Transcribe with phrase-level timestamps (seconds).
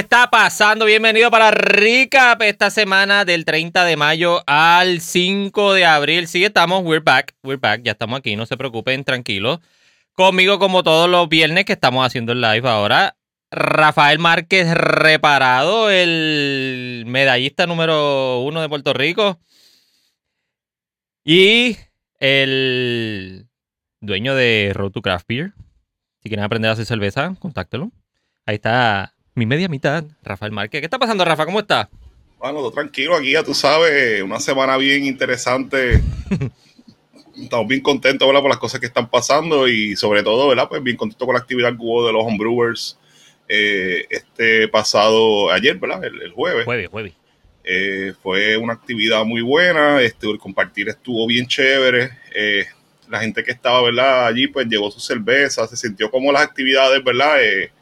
[0.00, 0.86] está pasando?
[0.86, 6.26] Bienvenido para Recap esta semana del 30 de mayo al 5 de abril.
[6.26, 9.60] Sí, estamos, we're back, we're back, ya estamos aquí, no se preocupen, tranquilos.
[10.14, 13.18] Conmigo como todos los viernes que estamos haciendo el live ahora,
[13.50, 19.38] Rafael Márquez reparado, el medallista número uno de Puerto Rico.
[21.22, 21.76] Y
[22.20, 23.48] el
[24.00, 25.52] dueño de Road to Craft Beer.
[26.22, 27.92] Si quieren aprender a hacer cerveza, contáctelo.
[28.46, 30.82] Ahí está mi media mitad, Rafael Márquez.
[30.82, 31.46] ¿Qué está pasando, Rafa?
[31.46, 31.88] ¿Cómo está?
[32.38, 36.02] Bueno, todo tranquilo aquí, ya tú sabes, una semana bien interesante.
[37.42, 38.42] Estamos bien contentos, ¿verdad?
[38.42, 40.68] Por las cosas que están pasando y sobre todo, ¿verdad?
[40.68, 42.98] Pues bien contentos con la actividad que hubo de los homebrewers
[43.48, 46.04] eh, este pasado, ayer, ¿verdad?
[46.04, 46.66] El, jueves.
[46.66, 47.14] Jueves, jueves.
[47.64, 52.10] Eh, fue una actividad muy buena, este, el compartir estuvo bien chévere.
[52.34, 52.66] Eh,
[53.08, 54.26] la gente que estaba, ¿verdad?
[54.26, 57.42] Allí, pues llevó su cerveza, se sintió como las actividades, ¿verdad?
[57.42, 57.72] Eh,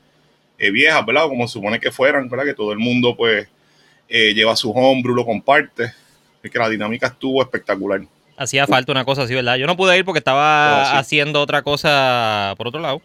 [0.59, 1.29] eh, viejas, ¿verdad?
[1.29, 2.45] Como se supone que fueran, ¿verdad?
[2.45, 3.49] Que todo el mundo pues
[4.09, 5.93] eh, lleva su homebrew, lo comparte.
[6.43, 8.01] Es que la dinámica estuvo espectacular.
[8.37, 9.57] Hacía falta una cosa así, ¿verdad?
[9.57, 13.03] Yo no pude ir porque estaba haciendo otra cosa por otro lado.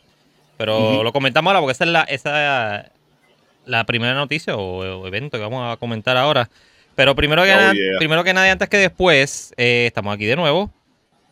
[0.58, 2.92] Pero lo comentamos ahora porque esa es la, esa,
[3.66, 6.50] la primera noticia o, evento que vamos a comentar ahora.
[6.96, 10.36] Pero primero que, oh, nada, primero que nadie, antes que después, eh, estamos aquí de
[10.36, 10.72] nuevo.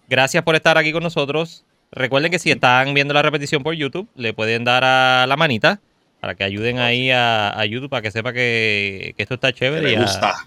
[0.09, 1.63] Gracias por estar aquí con nosotros.
[1.91, 5.79] Recuerden que si están viendo la repetición por YouTube, le pueden dar a la manita
[6.21, 9.91] para que ayuden ahí a, YouTube para que sepa que, esto está chévere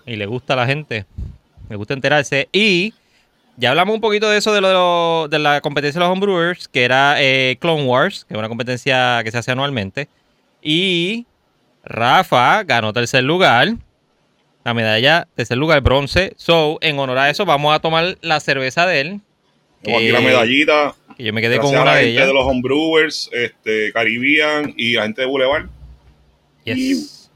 [0.06, 1.05] y, le gusta a la gente.
[1.69, 2.48] Me gusta enterarse.
[2.53, 2.94] Y
[3.56, 6.84] ya hablamos un poquito de eso de, lo, de la competencia de los homebrewers, que
[6.84, 10.08] era eh, Clone Wars, que es una competencia que se hace anualmente.
[10.62, 11.27] Y
[11.83, 13.75] Rafa ganó tercer lugar.
[14.62, 16.34] La medalla tercer lugar bronce.
[16.36, 19.20] So, en honor a eso, vamos a tomar la cerveza de él.
[19.83, 22.45] Como aquí la medallita yo me quedé con una a la de gente de los
[22.45, 25.67] homebrewers, este, Caribbean y la gente de Boulevard.
[26.64, 27.30] Yes.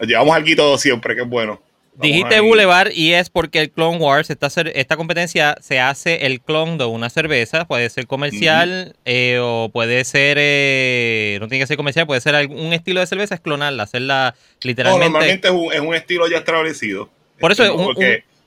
[0.00, 1.60] Y llevamos algo siempre, que es bueno.
[1.98, 6.76] Dijiste Boulevard y es porque el Clone Wars, esta, esta competencia se hace el clon
[6.76, 11.78] de una cerveza, puede ser comercial eh, o puede ser, eh, no tiene que ser
[11.78, 15.10] comercial, puede ser algún estilo de cerveza, es clonarla, hacerla literalmente.
[15.10, 17.08] normalmente es un, es un estilo ya establecido.
[17.40, 17.94] Por eso es un,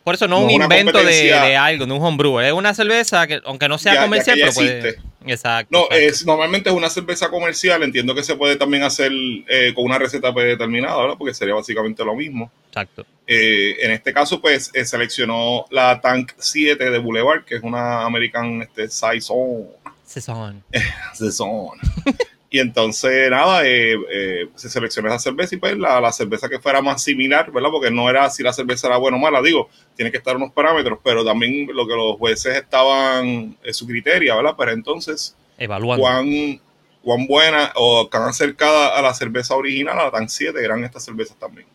[0.09, 2.39] por eso no, un invento de, algo, de un homebrew.
[2.39, 4.95] Es una cerveza que, aunque no sea comercial, pero puede.
[5.27, 5.69] Exacto.
[5.69, 7.83] No, Es, normalmente es una cerveza comercial.
[7.83, 9.11] Entiendo que se puede también hacer
[9.47, 11.15] eh, con una receta predeterminada, ¿verdad?
[11.15, 12.51] Porque sería básicamente lo mismo.
[12.69, 13.05] Exacto.
[13.27, 18.01] Eh, en este caso, pues eh, seleccionó la Tank 7 de Boulevard, que es una
[18.01, 19.67] American este, Saison.
[20.03, 20.63] Saison.
[21.13, 21.77] Saison.
[22.51, 26.81] Y entonces, nada, eh, eh, se seleccionó esa cerveza y pues la, cerveza que fuera
[26.81, 27.69] más similar, ¿verdad?
[27.69, 30.51] Porque no era si la cerveza era buena o mala, digo, tiene que estar unos
[30.51, 34.55] parámetros, pero también lo que los jueces estaban, en su criterio, ¿verdad?
[34.57, 36.59] Pero entonces, evaluando cuán,
[37.03, 41.05] cuán buena o tan acercada a la cerveza original, a la tan 7, eran estas
[41.05, 41.67] cervezas también.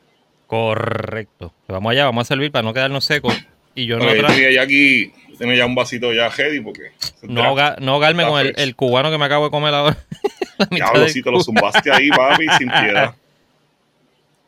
[0.48, 1.52] Correcto.
[1.66, 3.34] Pues vamos allá, vamos a servir para no quedarnos secos.
[3.76, 6.90] Y yo no tenía ya aquí, tenía ya un vasito ya heavy porque...
[7.22, 9.96] No, no ahogarme con el, el, cubano que me acabo de comer ahora.
[10.70, 13.14] Diablo, si te lo zumbaste ahí, papi, sin piedad.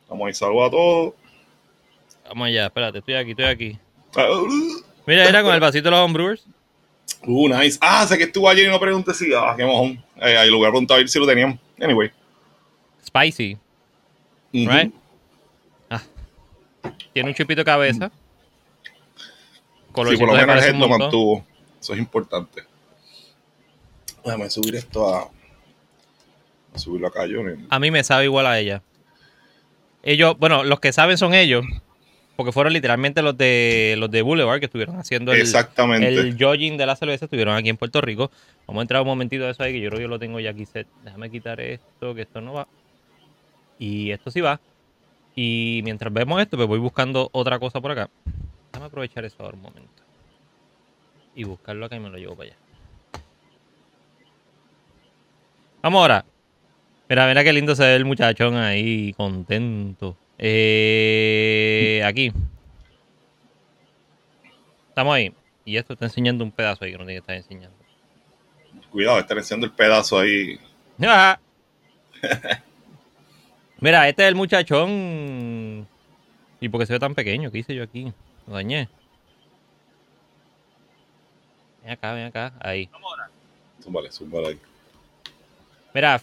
[0.08, 1.14] Vamos a ir, saludos a todos.
[2.28, 3.78] Vamos allá, espérate, estoy aquí, estoy aquí.
[5.06, 6.44] Mira, era con el vasito de los homebrewers.
[7.24, 7.78] Uh, nice.
[7.80, 9.32] Ah, sé que estuvo ayer y no pregunté si.
[9.34, 10.02] Ah, qué mojón.
[10.16, 11.58] Eh, ahí lo voy a ver si lo tenían.
[11.80, 12.10] Anyway.
[13.04, 13.58] Spicy.
[14.52, 14.92] Right?
[15.90, 16.02] Ah.
[17.12, 18.10] Tiene un chipito de cabeza.
[20.04, 21.44] Sí, por lo menos el lo mantuvo.
[21.80, 22.62] Eso es importante.
[24.24, 25.30] Déjame subir esto a
[26.78, 27.40] subirlo acá yo.
[27.70, 28.82] A mí me sabe igual a ella.
[30.02, 31.64] Ellos, bueno, los que saben son ellos,
[32.36, 36.06] porque fueron literalmente los de los de Boulevard que estuvieron haciendo el, Exactamente.
[36.08, 38.30] el jogging de la cerveza, estuvieron aquí en Puerto Rico.
[38.66, 40.38] Vamos a entrar un momentito de eso ahí, que yo creo que yo lo tengo
[40.38, 40.86] ya aquí set.
[41.02, 42.68] Déjame quitar esto, que esto no va.
[43.78, 44.60] Y esto sí va.
[45.34, 48.08] Y mientras vemos esto, pues voy buscando otra cosa por acá.
[48.72, 50.02] Déjame aprovechar eso ahora un momento.
[51.34, 52.58] Y buscarlo acá y me lo llevo para allá.
[55.82, 56.24] Vamos ahora.
[57.08, 60.16] Mira, mira qué lindo se ve el muchachón ahí, contento.
[60.38, 62.32] Eh, aquí.
[64.88, 65.32] Estamos ahí.
[65.64, 67.76] Y esto está enseñando un pedazo ahí que no tiene que estar enseñando.
[68.90, 70.58] Cuidado, está enseñando el pedazo ahí.
[73.80, 75.86] Mira, este es el muchachón.
[76.60, 77.52] ¿Y por qué se ve tan pequeño?
[77.52, 78.12] ¿Qué hice yo aquí?
[78.46, 78.88] Lo dañé.
[81.82, 82.52] Ven acá, ven acá.
[82.58, 82.88] Ahí.
[83.82, 84.58] Zúmbale, zúmbale ahí.
[85.94, 86.20] Mira,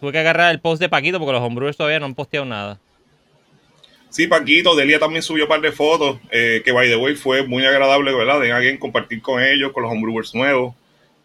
[0.00, 2.80] Tuve que agarrar el post de Paquito porque los homebrewers todavía no han posteado nada.
[4.08, 7.46] Sí, Paquito, Delia también subió un par de fotos, eh, que by the way fue
[7.46, 8.40] muy agradable, ¿verdad?
[8.40, 10.74] De alguien compartir con ellos, con los homebrewers nuevos.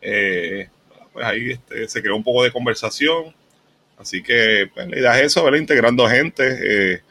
[0.01, 0.68] Eh,
[1.13, 3.33] pues ahí este, se creó un poco de conversación.
[3.98, 5.60] Así que pues, la idea es eso, ¿verdad?
[5.60, 7.01] integrando gente, eh,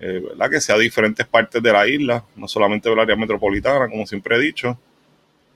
[0.00, 0.50] eh, ¿verdad?
[0.50, 4.36] que sea de diferentes partes de la isla, no solamente del área metropolitana, como siempre
[4.36, 4.78] he dicho.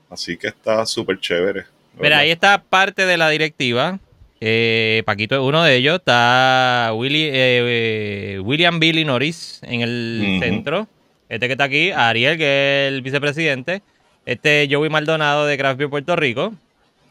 [0.09, 1.65] Así que está súper chévere.
[1.99, 3.99] Mira, ahí está parte de la directiva.
[4.41, 5.95] Eh, Paquito es uno de ellos.
[5.95, 10.87] Está William Billy Norris en el centro.
[11.29, 13.81] Este que está aquí, Ariel, que es el vicepresidente.
[14.25, 16.53] Este Joey Maldonado de Craft Beer Puerto Rico,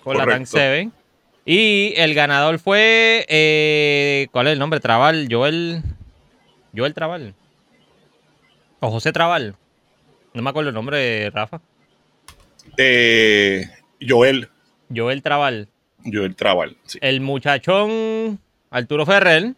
[0.03, 0.91] con la Rank 7.
[1.47, 3.27] Y el ganador fue.
[3.29, 4.81] Eh, ¿Cuál es el nombre?
[4.81, 5.29] Trabal.
[5.31, 5.83] Joel.
[6.75, 7.35] Joel Trabal.
[8.81, 9.57] O José Trabal.
[10.33, 11.61] No me acuerdo el nombre, Rafa.
[12.77, 13.69] Eh,
[14.01, 14.49] Joel.
[14.95, 15.69] Joel Trabal.
[16.11, 16.99] Joel Trabal, sí.
[17.01, 18.39] El muchachón
[18.71, 19.55] Arturo Ferrer.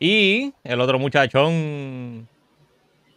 [0.00, 2.28] Y el otro muchachón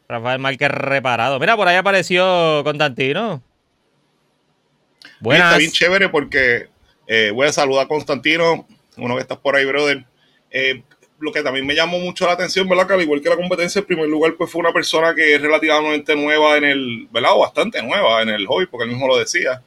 [0.07, 1.39] Rafael Márquez reparado.
[1.39, 3.42] Mira, por ahí apareció Constantino.
[5.19, 5.48] Buenas.
[5.48, 6.69] Está bien chévere porque
[7.07, 8.68] eh, voy a saludar a Constantino,
[8.98, 10.06] uno que está por ahí, brother.
[10.51, 10.83] Eh,
[11.19, 12.88] lo que también me llamó mucho la atención, ¿verdad?
[12.88, 15.42] Que al igual que la competencia, en primer lugar, pues fue una persona que es
[15.42, 17.31] relativamente nueva en el, ¿verdad?
[17.33, 19.62] O bastante nueva en el hobby, porque él mismo lo decía.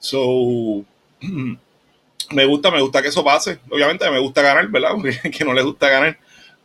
[0.00, 0.84] So,
[2.30, 3.58] me gusta, me gusta que eso pase.
[3.70, 4.90] Obviamente me gusta ganar, ¿verdad?
[5.36, 6.18] que no le gusta ganar.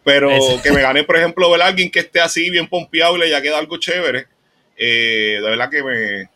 [0.04, 0.30] Pero
[0.62, 3.42] que me gane, por ejemplo, ver alguien que esté así bien pompeado y le ya
[3.42, 4.28] queda algo chévere.
[4.76, 6.30] Eh, de verdad que me,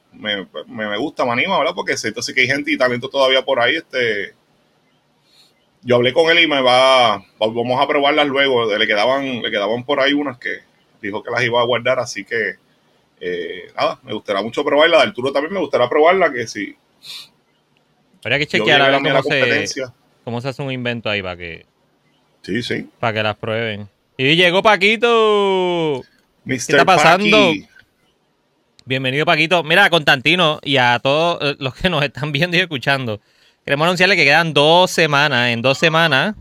[0.68, 1.74] me, gusta, me anima, ¿verdad?
[1.76, 3.76] Porque siento que hay gente y talento todavía por ahí.
[3.76, 4.34] Este,
[5.82, 8.74] yo hablé con él y me va, vamos a probarlas luego.
[8.74, 10.60] Le quedaban, le quedaban por ahí unas que
[11.02, 12.56] dijo que las iba a guardar, así que
[13.20, 15.00] eh, nada, me gustaría mucho probarla.
[15.00, 16.76] Del Arturo también me gustaría probarla, que sí.
[18.28, 19.66] Habría que chequear a ver cómo se,
[20.26, 21.66] cómo se hace un invento ahí para que
[22.42, 22.90] Sí, sí.
[23.00, 23.88] Para que las prueben.
[24.18, 26.04] Y llegó Paquito.
[26.46, 27.54] ¿Qué está pasando?
[28.84, 29.64] Bienvenido, Paquito.
[29.64, 33.22] Mira, Constantino y a todos eh, los que nos están viendo y escuchando.
[33.64, 35.52] Queremos anunciarle que quedan dos semanas.
[35.52, 36.36] En dos semanas,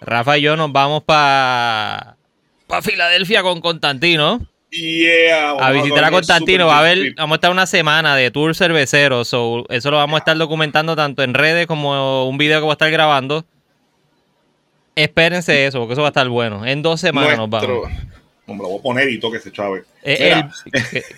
[0.00, 2.18] Rafa y yo nos vamos para
[2.68, 4.46] pa Filadelfia con Constantino.
[4.72, 6.66] A visitar a, Constantino.
[6.66, 9.22] Va a ver, vamos a estar una semana de tour cervecero.
[9.22, 12.74] eso lo vamos a estar documentando tanto en redes como un video que voy a
[12.74, 13.44] estar grabando.
[14.94, 16.66] Espérense eso, porque eso va a estar bueno.
[16.66, 17.88] En dos semanas nos vamos.
[18.46, 19.84] me lo voy a poner y toque ese chave.
[20.02, 20.42] Eh,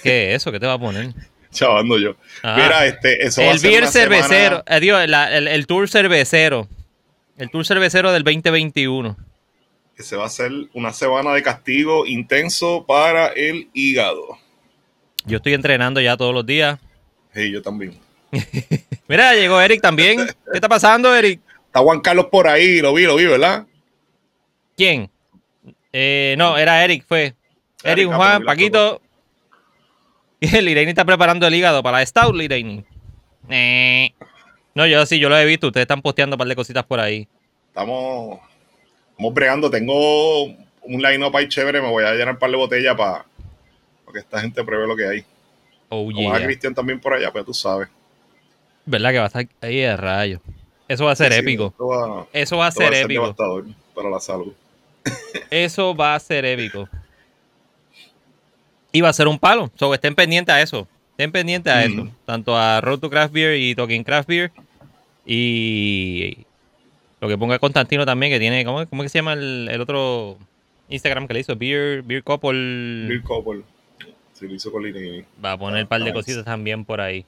[0.03, 0.53] ¿qué, es eso?
[0.53, 1.13] ¿Qué te va a poner?
[1.51, 2.17] Chavando yo.
[2.43, 4.65] Mira, este, eso el va a ser cervecero.
[4.67, 5.39] Semana...
[5.39, 6.69] Eh, el, tour cervecero.
[7.39, 9.17] El tour cervecero del 2021.
[9.97, 14.39] Ese va a ser una semana de castigo intenso para el hígado.
[15.25, 16.79] Yo estoy entrenando ya todos los días.
[17.33, 17.99] Sí, yo también.
[19.09, 20.27] Mira, llegó Eric también.
[20.27, 21.41] ¿Qué está pasando, Eric?
[21.67, 23.67] Está Juan Carlos por ahí, lo vi, lo vi, ¿verdad?
[24.77, 25.11] ¿Quién?
[25.93, 27.35] Eh, no, era Eric, fue.
[27.85, 29.01] Eric, Juan, Paquito.
[30.41, 32.85] Y el Irene está preparando el hígado para la Stout, Irene.
[33.49, 34.13] Eh.
[34.75, 35.69] No, yo sí, yo lo he visto.
[35.69, 37.29] Ustedes están posteando un par de cositas por ahí.
[37.69, 38.41] Estamos,
[39.15, 39.71] estamos bregando.
[39.71, 41.81] Tengo un line-up ahí chévere.
[41.81, 43.25] Me voy a llenar un par de botellas para,
[44.13, 45.25] que esta gente pruebe lo que hay.
[45.89, 46.37] Oh, yeah.
[46.37, 47.89] a Cristian también por allá, pero tú sabes.
[48.85, 50.41] ¿Verdad que va a estar ahí de rayo?
[50.89, 51.75] Eso va a ser épico.
[52.33, 53.35] eso va a ser, épico.
[53.95, 54.53] para la salud.
[55.51, 56.89] eso va a ser épico.
[58.93, 59.71] Y va a ser un palo.
[59.77, 60.87] So, estén pendientes a eso.
[61.13, 62.09] Estén pendientes a eso.
[62.25, 64.53] Tanto a Road to Craft Beer y Talking Craft Beer.
[65.27, 66.47] Y
[67.25, 68.67] lo que ponga Constantino también, que tiene.
[68.67, 70.37] ¿Cómo, cómo que se llama el, otro
[70.91, 71.57] Instagram que le hizo?
[71.57, 73.07] Beer, Beer Couple.
[73.09, 73.63] Beer Couple.
[74.35, 74.85] Sí, lo hizo con
[75.43, 77.25] Va a poner un par de cositas también por ahí.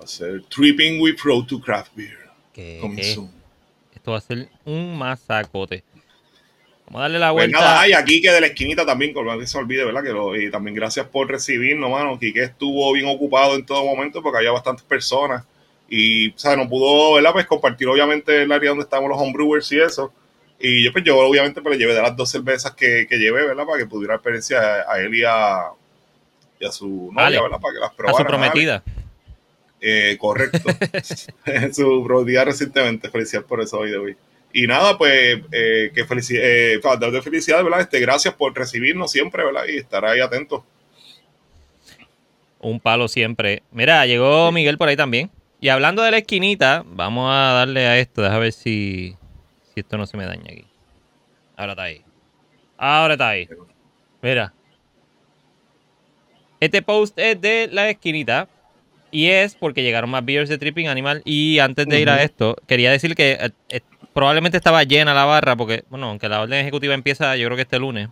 [0.00, 2.16] Va a ser Tripping with Pro to Craft Beer.
[2.54, 2.80] ¿Qué?
[3.94, 5.84] Esto va a ser un masacote.
[6.86, 7.60] Vamos a darle la pues vuelta.
[7.60, 10.02] nada, y aquí que de la esquinita también, que se olvide, ¿verdad?
[10.02, 12.18] Que y también gracias por recibirnos, mano.
[12.18, 15.44] Quique estuvo bien ocupado en todo momento porque había bastantes personas.
[15.88, 17.32] Y, o sea, no pudo, ¿verdad?
[17.32, 20.12] Pues compartir obviamente el área donde estamos los homebrewers y eso.
[20.58, 23.46] Y yo, pues, yo obviamente pues, le llevé de las dos cervezas que, que llevé,
[23.46, 23.66] ¿verdad?
[23.66, 25.70] Para que pudiera experiencia a, él y a,
[26.70, 27.60] su novia, ¿verdad?
[27.60, 28.14] Para que las probaran.
[28.14, 28.82] A su prometida.
[29.80, 30.58] Eh, correcto.
[31.72, 33.10] su día recientemente.
[33.10, 34.16] Felicidades por eso hoy de hoy.
[34.52, 37.82] Y nada, pues, eh, que felicidad, eh, de felicidad, ¿verdad?
[37.82, 39.64] Este, gracias por recibirnos siempre, ¿verdad?
[39.68, 40.62] Y estar ahí atentos.
[42.58, 43.62] Un palo siempre.
[43.70, 45.30] Mira, llegó Miguel por ahí también.
[45.66, 48.22] Y hablando de la esquinita, vamos a darle a esto.
[48.22, 49.16] Déjame ver si,
[49.74, 50.64] si esto no se me daña aquí.
[51.56, 52.02] Ahora está ahí.
[52.78, 53.48] Ahora está ahí.
[54.22, 54.54] Mira.
[56.60, 58.48] Este post es de la esquinita.
[59.10, 61.22] Y es porque llegaron más beers de Tripping Animal.
[61.24, 63.80] Y antes de ir a esto, quería decir que eh, eh,
[64.12, 67.62] probablemente estaba llena la barra, porque, bueno, aunque la orden ejecutiva empieza, yo creo que
[67.62, 68.08] este lunes,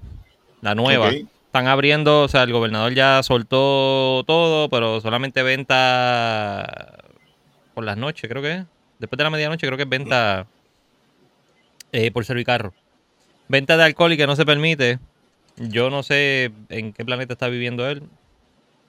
[0.61, 1.13] la nueva.
[1.13, 7.04] Están abriendo, o sea, el gobernador ya soltó todo, pero solamente venta
[7.75, 8.65] por las noches, creo que es.
[8.99, 10.47] Después de la medianoche, creo que es venta
[11.93, 12.73] eh, por servicarro.
[13.49, 14.99] Venta de alcohol y que no se permite.
[15.57, 18.03] Yo no sé en qué planeta está viviendo él.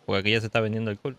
[0.06, 1.18] Porque aquí ya se está vendiendo alcohol.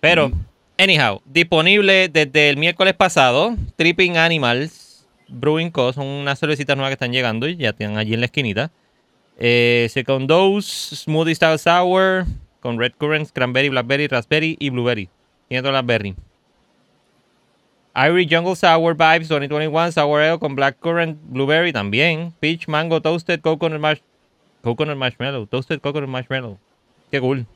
[0.00, 0.30] Pero,
[0.78, 3.56] anyhow, disponible desde el miércoles pasado.
[3.76, 4.86] Tripping Animals
[5.28, 5.92] Brewing Co.
[5.92, 8.70] Son unas cervecitas nuevas que están llegando y ya están allí en la esquinita.
[9.38, 12.24] Eh, second Dose, Smoothie Style Sour,
[12.60, 15.08] con Red Currants, Cranberry, Blackberry, Raspberry y Blueberry.
[15.48, 16.14] Tiene todas las berry.
[17.96, 22.34] Irie Jungle Sour Vibes 2021 Sour Ale con Blackcurrant Blueberry también.
[22.40, 24.00] Peach Mango Toasted Coconut, Marsh
[24.62, 25.46] Coconut Marshmallow.
[25.46, 26.58] Toasted Coconut Marshmallow.
[27.10, 27.46] Qué cool.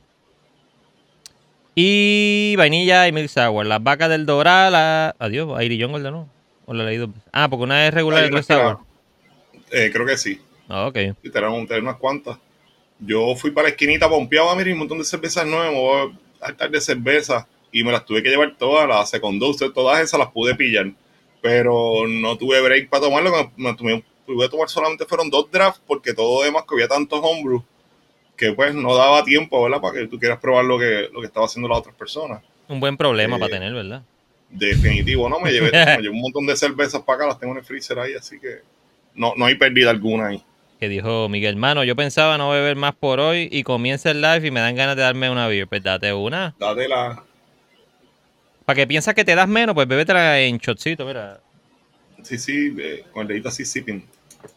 [1.75, 3.65] Y vainilla y milk sour.
[3.65, 4.71] Las vacas del Doral.
[4.71, 5.15] La...
[5.19, 6.29] Adiós, Irie Jungle de nuevo.
[6.65, 7.09] ¿O la he leído?
[7.31, 8.79] Ah, porque una es regular y otra es sour.
[9.71, 10.41] Eh, creo que sí.
[10.67, 10.97] Ah, ok.
[11.21, 12.37] Y te unas cuantas.
[12.99, 15.73] Yo fui para la esquinita pompeado a mirar un montón de cervezas nuevas.
[15.73, 17.47] Voy a estar de cerveza.
[17.71, 18.87] Y me las tuve que llevar todas.
[18.87, 20.91] Las Second Dose, todas esas las pude pillar.
[21.41, 23.31] Pero no tuve break para tomarlo.
[23.31, 25.81] Me, me tuve tomar solamente fueron dos drafts.
[25.85, 27.63] Porque todo demás que había tantos homebrew
[28.41, 29.79] que pues no daba tiempo, ¿verdad?
[29.79, 32.41] Para que tú quieras probar lo que, lo que estaba haciendo las otras personas.
[32.67, 34.01] Un buen problema para eh, tener, ¿verdad?
[34.49, 35.39] Definitivo, ¿no?
[35.39, 37.99] Me llevé, me llevé, un montón de cervezas para acá, las tengo en el freezer
[37.99, 38.61] ahí, así que
[39.13, 40.43] no, no hay pérdida alguna ahí.
[40.79, 44.47] Que dijo Miguel, mano, yo pensaba no beber más por hoy y comienza el live
[44.47, 45.67] y me dan ganas de darme una beer.
[45.67, 46.55] Pues date una.
[46.59, 47.23] la
[48.71, 51.41] Para que piensas que te das menos, pues bébetela en shotcito, mira.
[52.23, 52.73] Sí, sí,
[53.11, 54.07] con el dedito así sipping.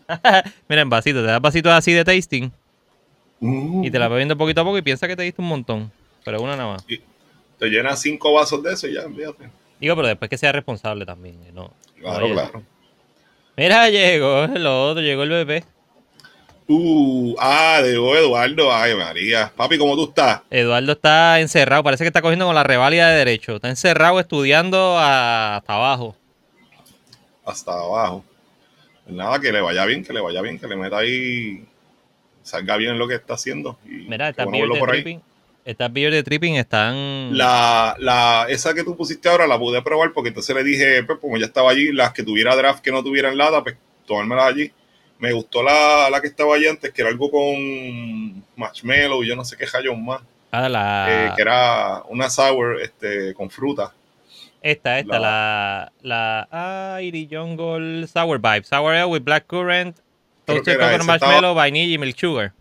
[0.69, 2.53] mira, en vasito, te das vasitos así de tasting
[3.83, 5.91] y te la vas viendo poquito a poco y piensa que te diste un montón.
[6.25, 6.87] Pero una nada más.
[6.87, 9.51] te llenas cinco vasos de eso y ya, fíjate.
[9.81, 11.37] Digo, pero después que sea responsable también.
[11.53, 11.73] ¿no?
[11.99, 12.63] Claro, claro.
[13.57, 15.65] Mira, llegó el otro, llegó el bebé.
[16.67, 18.75] Uh, ah, llegó Eduardo.
[18.75, 19.53] Ay, María.
[19.55, 20.41] Papi, ¿cómo tú estás?
[20.51, 21.83] Eduardo está encerrado.
[21.83, 23.57] Parece que está cogiendo con la reválida de derecho.
[23.57, 26.17] Está encerrado estudiando hasta abajo.
[27.45, 28.25] Hasta abajo.
[29.05, 31.67] Pues nada, que le vaya bien, que le vaya bien, que le meta ahí
[32.43, 33.79] salga bien lo que está haciendo.
[33.85, 35.23] Y Mira, estas beers de tripping,
[35.65, 37.37] estas de tripping están...
[37.37, 41.19] La, la, esa que tú pusiste ahora la pude probar porque entonces le dije, pues
[41.19, 44.73] como ya estaba allí, las que tuviera draft que no tuvieran lata, pues tomármelas allí.
[45.19, 49.37] Me gustó la, la que estaba allí antes, que era algo con marshmallow y yo
[49.37, 50.21] no sé qué jayón más.
[50.51, 51.07] Ah, la...
[51.09, 53.93] Eh, que era una sour este, con fruta.
[54.61, 56.99] Esta, esta, la, la, la
[57.31, 58.65] Jungle Sour Vibe.
[58.65, 59.97] Sour Ale with black currant
[60.45, 62.53] Toasted con marshmallow, vainilla y milk sugar.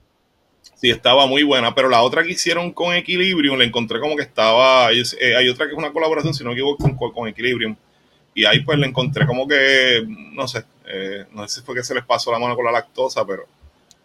[0.75, 4.23] Sí, estaba muy buena, pero la otra que hicieron con Equilibrium, la encontré como que
[4.23, 4.91] estaba.
[4.91, 7.75] Eh, hay otra que es una colaboración, si no me equivoco, con, con Equilibrium.
[8.35, 11.83] Y ahí pues la encontré como que, no sé, eh, no sé si fue que
[11.83, 13.45] se les pasó la mano con la lactosa, pero.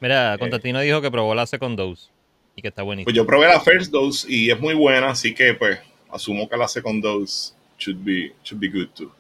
[0.01, 2.09] Mira, eh, Constantino dijo que probó la second dose
[2.55, 3.07] y que está buenísima.
[3.07, 5.79] Pues yo probé la first dose y es muy buena, así que pues
[6.11, 9.11] asumo que la second dose should be, should be good too.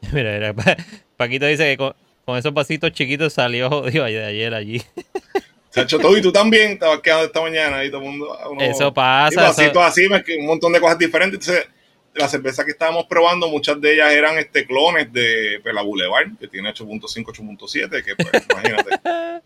[0.12, 0.76] Mira, mira,
[1.16, 1.92] Paquito dice que
[2.24, 4.82] con esos pasitos chiquitos salió jodido de ayer allí.
[5.70, 8.38] Se ha hecho todo y tú también estabas quedando esta mañana y todo el mundo.
[8.60, 9.48] eso pasa.
[9.48, 11.46] Pasitos así, un montón de cosas diferentes.
[11.46, 11.68] Entonces,
[12.16, 16.36] la cerveza que estábamos probando, muchas de ellas eran este clones de pues, la Boulevard,
[16.38, 19.42] que tiene 8.5, 8.7, que pues, imagínate.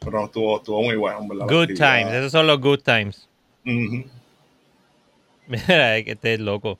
[0.00, 1.46] Pero estuvo, estuvo muy bueno, ¿verdad?
[1.46, 3.28] Good times, esos son los good times.
[5.46, 6.78] Mira, que este es loco.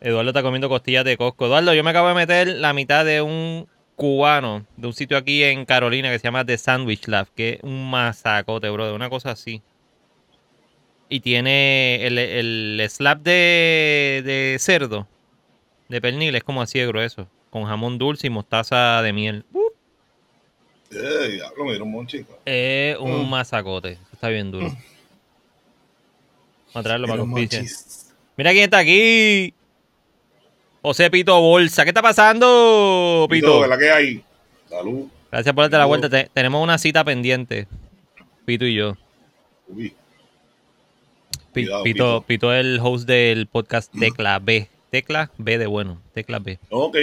[0.00, 1.46] Eduardo está comiendo costillas de Costco.
[1.46, 3.66] Eduardo, yo me acabo de meter la mitad de un
[3.96, 7.60] cubano de un sitio aquí en Carolina que se llama The Sandwich Lab, que es
[7.62, 9.62] un masacote, bro, de una cosa así.
[11.08, 15.06] Y tiene el, el slab de, de, cerdo,
[15.88, 19.44] de pernil, es como así de grueso, con jamón dulce y mostaza de miel.
[19.52, 19.64] Uh.
[20.90, 22.38] Eh, diablo, me un chico.
[22.44, 23.30] Es un mm.
[23.30, 24.68] masacote, está bien duro.
[24.68, 24.76] Mm.
[26.74, 27.66] Vamos a traerlo para que
[28.36, 29.54] Mira quién está aquí.
[30.82, 31.84] José Pito Bolsa.
[31.84, 33.46] ¿Qué está pasando, Pito?
[33.46, 34.24] Pito la que hay?
[34.68, 35.06] Salud.
[35.30, 36.08] Gracias por darte la vuelta.
[36.32, 37.66] tenemos una cita pendiente,
[38.44, 38.96] Pito y yo.
[39.68, 39.94] Uy.
[41.54, 44.68] Pito, Pito, es el host del podcast Tecla B.
[44.90, 46.00] Tecla B de bueno.
[46.12, 46.58] Tecla B.
[46.70, 46.96] Ok.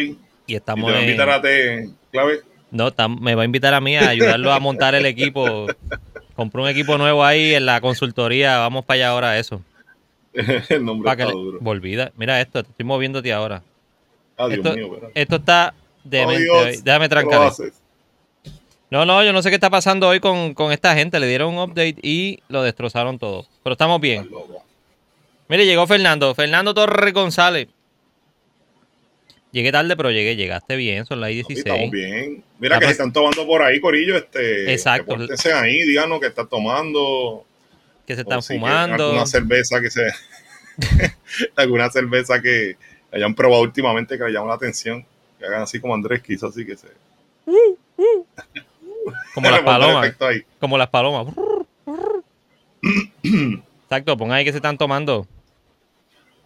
[0.46, 0.88] Y estamos.
[0.88, 2.42] te va a invitar a te, clave?
[2.70, 5.68] No, me va a invitar a mí a ayudarlo a montar el equipo.
[6.36, 8.58] Compré un equipo nuevo ahí en la consultoría.
[8.58, 9.62] Vamos para allá ahora, eso.
[10.34, 11.60] el nombre está duro.
[11.62, 12.12] Volvida.
[12.18, 13.64] Mira esto, te estoy moviéndote ahora.
[14.38, 16.82] Ah, esto, mío, esto está demente.
[16.84, 17.54] Déjame trancar.
[18.92, 21.18] No, no, yo no sé qué está pasando hoy con, esta gente.
[21.22, 23.48] Le dieron un update y lo destrozaron todo.
[23.64, 24.30] Pero estamos bien.
[25.48, 26.36] Mire, llegó Fernando.
[26.36, 27.70] Fernando Torre González.
[29.54, 30.36] Llegué tarde, pero llegué.
[30.36, 31.06] Llegaste bien.
[31.06, 31.60] Son las 16.
[31.60, 32.44] estamos bien.
[32.60, 34.18] Mira que se están tomando por ahí, Corillo.
[34.18, 35.16] Este, Exacto.
[35.42, 37.46] Que ahí, díganos que están tomando.
[38.06, 39.06] Que se están fumando.
[39.06, 40.02] alguna cerveza que se.
[41.56, 42.76] alguna cerveza que
[43.14, 45.06] hayan probado últimamente que le llaman la atención.
[45.40, 46.88] Que hagan así como Andrés quiso, así que se.
[49.34, 50.16] Como las palomas.
[50.60, 51.34] Como las palomas.
[53.24, 55.28] Exacto, pongan ahí que se están tomando.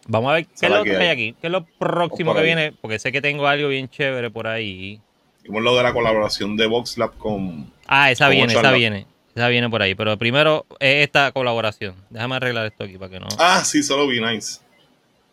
[0.07, 1.35] Vamos a ver qué es lo que hay aquí.
[1.39, 2.73] ¿Qué es lo próximo que viene?
[2.79, 4.99] Porque sé que tengo algo bien chévere por ahí.
[5.43, 7.71] Vimos lo de la colaboración de VoxLab con.
[7.87, 9.07] Ah, esa viene, esa viene.
[9.35, 9.95] Esa viene por ahí.
[9.95, 11.95] Pero primero es esta colaboración.
[12.09, 13.27] Déjame arreglar esto aquí para que no.
[13.39, 14.59] Ah, sí, solo vi nice.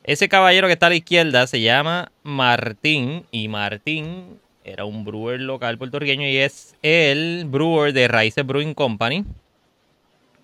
[0.05, 3.27] Ese caballero que está a la izquierda se llama Martín.
[3.31, 9.25] Y Martín era un brewer local puertorriqueño y es el brewer de Raíces Brewing Company.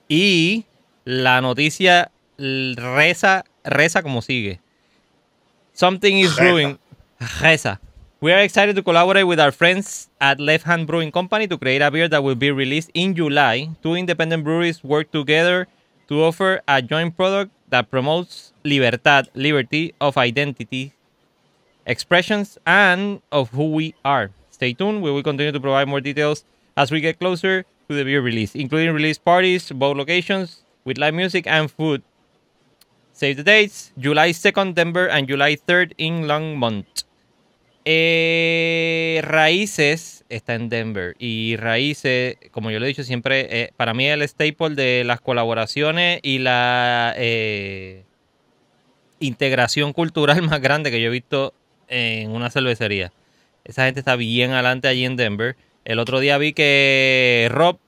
[0.08, 0.64] Y
[1.04, 4.60] la noticia reza, reza como sigue.
[5.72, 6.78] Something is brewing.
[7.40, 7.80] Reza.
[8.20, 11.82] We are excited to collaborate with our friends at Left Hand Brewing Company to create
[11.82, 13.70] a beer that will be released in July.
[13.80, 15.68] Two independent breweries work together
[16.08, 20.92] to offer a joint product that promotes libertad, liberty of identity,
[21.88, 24.30] expressions, and of who we are.
[24.50, 25.02] Stay tuned.
[25.02, 26.44] We will continue to provide more details
[26.76, 31.14] as we get closer to the beer release, including release parties, both locations, with live
[31.14, 32.02] music and food.
[33.12, 37.04] Save the dates July 2nd, Denver, and July 3rd in Longmont.
[37.84, 43.94] Eh, Raíces está en Denver y Raíces, como yo lo he dicho siempre, eh, para
[43.94, 48.04] mí es el staple de las colaboraciones y la eh,
[49.20, 51.54] integración cultural más grande que yo he visto
[51.88, 53.12] en una cervecería.
[53.64, 55.56] Esa gente está bien adelante allí en Denver.
[55.84, 57.78] El otro día vi que Rob,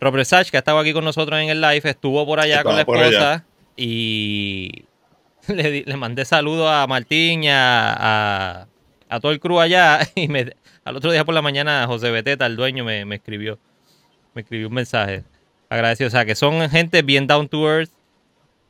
[0.00, 2.74] Rob Resach, que ha estado aquí con nosotros en el live, estuvo por allá con
[2.74, 3.44] la esposa
[3.76, 4.84] y
[5.48, 8.66] le, mandé saludos a Martín y a,
[9.20, 10.00] todo el crew allá.
[10.14, 10.52] Y me,
[10.84, 13.58] al otro día por la mañana José Beteta, el dueño, me, escribió.
[14.34, 15.24] Me escribió un mensaje.
[15.68, 16.08] Agradecido.
[16.08, 17.90] O sea, que son gente bien down to earth.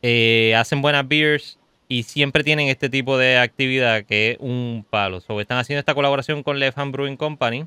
[0.03, 1.58] Eh, hacen buenas beers
[1.88, 5.20] y siempre tienen este tipo de actividad que es un palo.
[5.20, 7.66] So, están haciendo esta colaboración con Left Hand Brewing Company.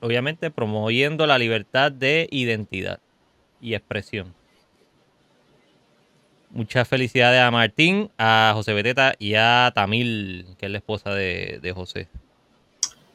[0.00, 3.00] Obviamente promoviendo la libertad de identidad
[3.60, 4.34] y expresión.
[6.50, 11.72] Muchas felicidades a Martín, a José Beteta y a Tamil, que es la esposa de,
[11.74, 12.08] José.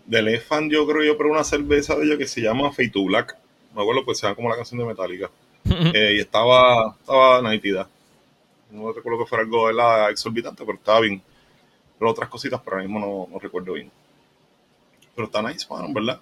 [0.07, 2.89] De Left Hand yo creo yo pero una cerveza de ellos que se llama Fade
[2.89, 3.37] to Black.
[3.75, 5.29] Me acuerdo pues se llama como la canción de Metallica.
[5.93, 7.89] Eh, y estaba, estaba nítida
[8.71, 11.21] no recuerdo que fuera algo de la exorbitante, pero estaba bien.
[11.97, 13.91] Pero otras cositas, pero ahora mismo no, recuerdo bien.
[15.15, 16.19] Pero está nice, man, ¿verdad?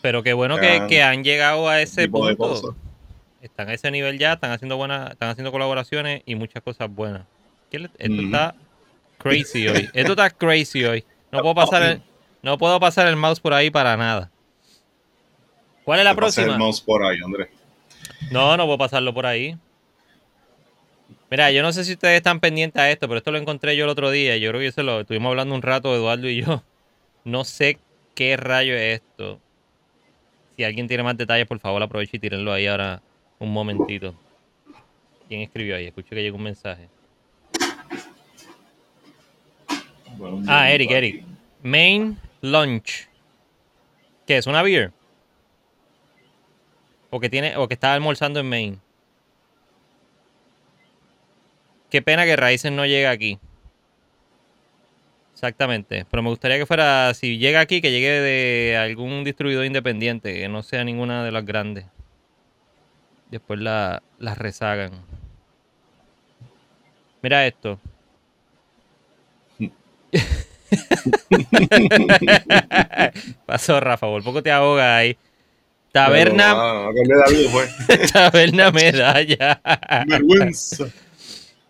[0.00, 2.74] Pero qué bueno que, han, llegado a ese punto.
[3.42, 7.26] Están a ese nivel ya, están haciendo buenas, están haciendo colaboraciones y muchas cosas buenas.
[7.70, 8.54] Esto está
[9.18, 9.88] crazy hoy.
[9.94, 11.04] Esto está crazy hoy.
[11.30, 12.02] No puedo pasar el,
[12.42, 14.30] no puedo pasar el mouse por ahí para nada.
[15.84, 16.52] ¿Cuál es la próxima?
[16.52, 17.48] el mouse por ahí, Andrés.
[18.30, 19.56] No, no puedo pasarlo por ahí.
[21.30, 23.84] Mira, yo no sé si ustedes están pendientes a esto, pero esto lo encontré yo
[23.84, 24.36] el otro día.
[24.36, 26.62] Yo creo que eso lo estuvimos hablando un rato, Eduardo y yo.
[27.24, 27.78] No sé
[28.14, 29.38] qué rayo es esto.
[30.56, 33.00] Si alguien tiene más detalles, por favor, aproveche y tírenlo ahí ahora
[33.38, 34.14] un momentito.
[35.28, 35.86] ¿Quién escribió ahí?
[35.86, 36.88] Escucho que llegó un mensaje.
[40.48, 41.24] ah, Eric, Eric.
[41.62, 43.06] Main Lunch.
[44.26, 44.46] ¿Qué es?
[44.46, 44.92] ¿Una beer?
[47.10, 48.78] O que, tiene, o que está almorzando en Maine.
[51.90, 53.38] Qué pena que Raíces no llegue aquí.
[55.34, 56.06] Exactamente.
[56.10, 60.48] Pero me gustaría que fuera, si llega aquí, que llegue de algún distribuidor independiente, que
[60.48, 61.86] no sea ninguna de las grandes.
[63.30, 64.92] Después la, las rezagan.
[67.22, 67.80] Mira esto.
[73.46, 75.16] Pasó, Rafa, por poco te ahoga ahí.
[75.92, 76.54] Taberna.
[78.12, 79.60] Taberna medalla.
[80.06, 80.86] Vergüenza.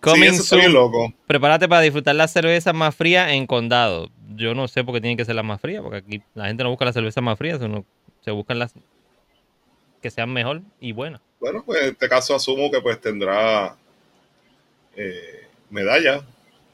[0.01, 0.33] Coming
[0.73, 1.13] loco.
[1.27, 4.11] Prepárate para disfrutar la cerveza más fría en condado.
[4.35, 6.63] Yo no sé por qué tienen que ser las más frías, porque aquí la gente
[6.65, 7.85] no busca las cervezas más frías, sino
[8.23, 8.75] se buscan las
[10.01, 11.21] que sean mejor y buenas.
[11.41, 13.77] Bueno, pues en este caso asumo que pues tendrá
[14.97, 16.23] eh, medalla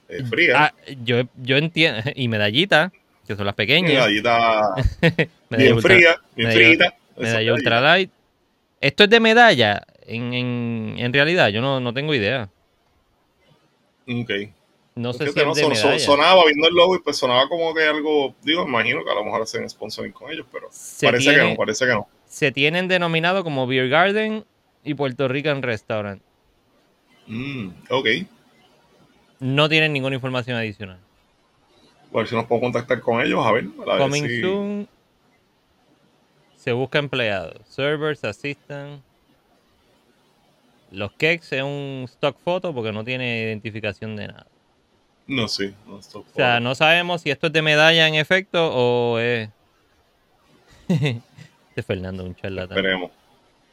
[0.09, 0.55] eh, fría.
[0.57, 2.93] Ah, yo, yo entiendo, y medallita,
[3.27, 3.93] que son las pequeñas.
[3.93, 4.75] Medallita
[5.51, 6.95] bien fría, bien frita.
[7.17, 8.11] Medalla ultralight.
[8.81, 12.49] Esto es de medalla, en, en, en realidad, yo no, no tengo idea.
[14.09, 14.31] Ok.
[14.95, 15.55] No sé si no,
[15.99, 19.25] sonaba viendo el logo y pues sonaba como que algo, digo, imagino que a lo
[19.25, 20.71] mejor hacen sponsoring con ellos, pero
[21.03, 22.09] parece que no, parece que no.
[22.27, 24.47] Se tienen denominado como Beer Garden
[24.85, 26.23] y Puerto Rican Restaurant.
[27.27, 28.09] Mm, ok.
[29.40, 30.99] No tienen ninguna información adicional.
[32.11, 33.66] A ver si nos puedo contactar con ellos, a ver.
[33.99, 34.88] Coming soon.
[36.57, 37.61] Se busca empleados.
[37.69, 39.03] Servers, assistant.
[40.97, 44.47] Los cakes es un stock photo porque no tiene identificación de nada.
[45.27, 45.75] No sé.
[45.87, 46.01] o
[46.35, 49.51] sea, no sabemos si esto es de medalla en efecto o es.
[50.89, 52.79] este Fernando, un charlatán.
[52.79, 53.11] Esperemos.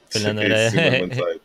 [0.09, 0.41] Fernando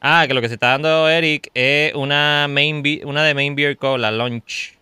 [0.00, 3.76] Ah, que lo que se está dando Eric es una main una de Main Beer
[3.76, 4.78] Co, la Launch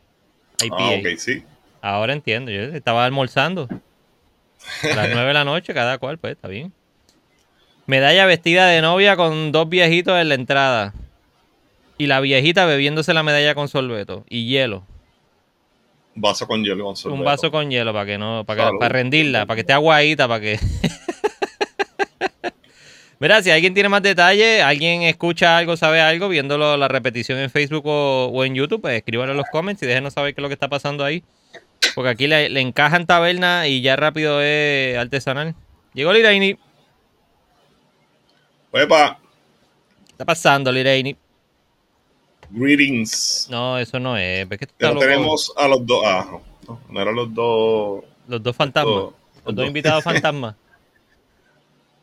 [0.62, 0.76] IPA.
[0.78, 1.42] Ah, ok, sí.
[1.80, 3.66] Ahora entiendo, yo estaba almorzando.
[4.84, 6.72] A las 9 de la noche, cada cual, pues está bien.
[7.86, 10.92] Medalla vestida de novia con dos viejitos en la entrada.
[11.98, 14.84] Y la viejita bebiéndose la medalla con sorbeto y hielo.
[16.16, 17.18] Un vaso con hielo con sorbeto.
[17.18, 20.40] Un vaso con hielo para que no, para, para rendirla, para que esté aguadita, para
[20.40, 20.58] que.
[23.18, 27.48] Mira, si alguien tiene más detalles, alguien escucha algo, sabe algo, viéndolo la repetición en
[27.48, 30.48] Facebook o, en YouTube, pues escríbanlo en los comments y déjenos saber qué es lo
[30.48, 31.22] que está pasando ahí.
[31.94, 35.54] Porque aquí le, le encajan taberna y ya rápido es artesanal.
[35.94, 36.58] Llegó Liraini.
[38.72, 39.18] ¡Epa!
[40.04, 41.16] ¿Qué está pasando, Liraini?
[42.50, 43.48] Greetings.
[43.50, 44.48] No, eso no es.
[44.48, 46.02] ¿Ves que tenemos a los dos.
[46.04, 46.26] Ah,
[46.90, 48.04] no, eran los dos.
[48.28, 49.12] Los dos fantasmas.
[49.44, 50.54] Los, dos, invitados fantasmas.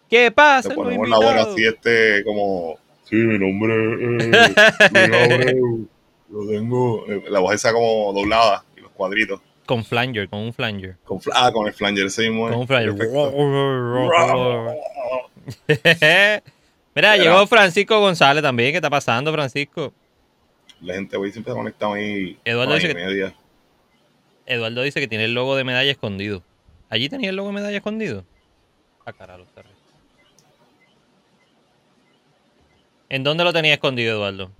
[0.09, 0.69] ¿Qué pasa?
[0.69, 2.77] Le ponemos la voz así, este, como.
[3.05, 4.91] Sí, mi nombre es.
[6.29, 7.05] lo tengo.
[7.07, 9.41] Eh, la voz esa como doblada y los cuadritos.
[9.65, 10.97] Con flanger, con un flanger.
[11.05, 12.49] Con, ah, con el flanger, ese mismo.
[12.49, 12.93] Con un flanger.
[16.95, 18.71] Mira, llegó Francisco González también.
[18.71, 19.93] ¿Qué está pasando, Francisco?
[20.81, 22.37] La gente hoy siempre está conectado ahí.
[22.43, 23.33] Eduardo dice, que,
[24.45, 26.43] Eduardo dice que tiene el logo de medalla escondido.
[26.89, 28.25] ¿Allí tenía el logo de medalla escondido?
[29.05, 29.45] Ah, carajo,
[33.09, 34.51] ¿En dónde lo tenía escondido, Eduardo?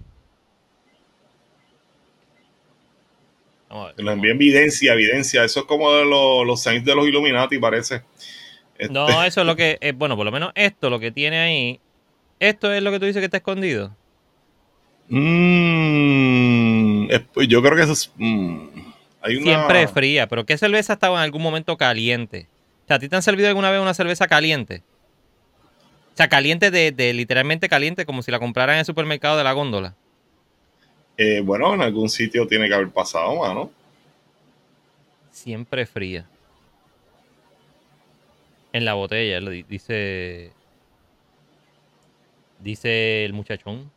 [3.98, 5.44] Envié evidencia, evidencia.
[5.44, 8.04] Eso es como de los, los signs de los Illuminati, parece.
[8.90, 9.78] No, este eso es lo que.
[9.82, 11.80] Eh, bueno, por lo menos esto, lo que tiene ahí.
[12.40, 13.96] Esto es lo que tú dices que está escondido.
[15.10, 17.08] Mmm.
[17.48, 18.12] yo creo que eso es.
[18.18, 18.68] Mm,
[19.26, 22.48] Siempre es fría, pero ¿qué cerveza estaba en algún momento caliente?
[22.84, 24.84] O sea, ¿a ti te han servido alguna vez una cerveza caliente?
[26.14, 29.54] O sea, caliente de, literalmente caliente, como si la compraran en el supermercado de la
[29.54, 29.96] góndola.
[31.18, 33.72] Eh, bueno, en algún sitio tiene que haber pasado, mano.
[35.32, 36.26] Siempre fría.
[38.72, 40.52] En la botella, dice.
[42.60, 43.92] Dice el muchachón.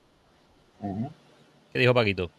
[1.72, 2.30] ¿Qué dijo Paquito?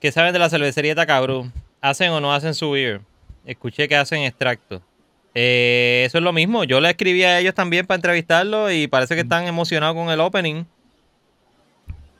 [0.00, 1.50] ¿Qué saben de la cervecería Tacabru?
[1.80, 3.00] ¿Hacen o no hacen su beer?
[3.44, 4.82] Escuché que hacen extracto.
[5.34, 6.64] Eh, eso es lo mismo.
[6.64, 10.20] Yo le escribí a ellos también para entrevistarlos y parece que están emocionados con el
[10.20, 10.64] opening.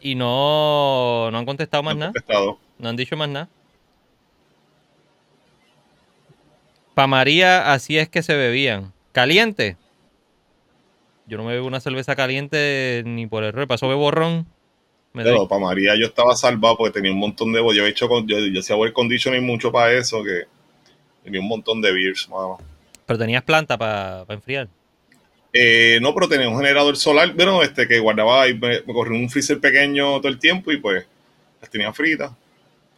[0.00, 2.12] Y no, no han contestado más nada.
[2.78, 3.48] No han dicho más nada.
[6.94, 8.92] Pa' María, así es que se bebían.
[9.12, 9.76] ¿Caliente?
[11.26, 13.66] Yo no me bebo una cerveza caliente ni por el error.
[13.66, 14.46] Pasó bebo ron.
[15.12, 17.60] Pero para María yo estaba salvado porque tenía un montón de...
[17.74, 18.08] Yo he hecho...
[18.26, 20.44] Yo, yo hacía air conditioning mucho para eso que...
[21.24, 22.28] Tenía un montón de beers,
[23.06, 24.68] Pero tenías planta para enfriar.
[25.52, 29.30] Eh, no, pero tenía un generador solar, bueno, este que guardaba y me, corrió un
[29.30, 31.06] freezer pequeño todo el tiempo y pues
[31.60, 32.32] las tenía fritas.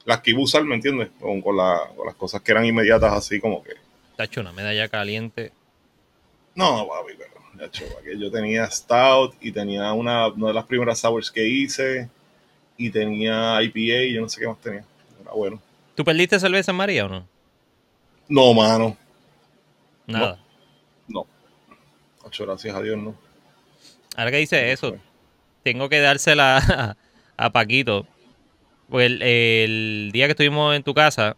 [0.04, 1.10] Las que iba a usar, ¿me entiendes?
[1.20, 3.74] Con, con, las cosas que eran inmediatas así como que.
[4.16, 5.52] Tacho, una medalla caliente.
[6.54, 11.46] No, papi, pero yo tenía Stout y tenía una, una, de las primeras sours que
[11.46, 12.08] hice
[12.76, 14.84] y tenía IPA y yo no sé qué más tenía.
[15.22, 15.60] Era bueno.
[15.94, 17.26] ¿Tú perdiste cerveza en María o no?
[18.28, 18.96] No, mano.
[20.06, 20.38] Nada.
[21.08, 21.26] No.
[22.30, 23.16] Ocho, gracias a Dios, no.
[24.16, 24.96] Ahora que dice eso,
[25.64, 26.96] tengo que dársela
[27.36, 28.06] a, Paquito.
[28.88, 31.36] Pues el, día que estuvimos en tu casa,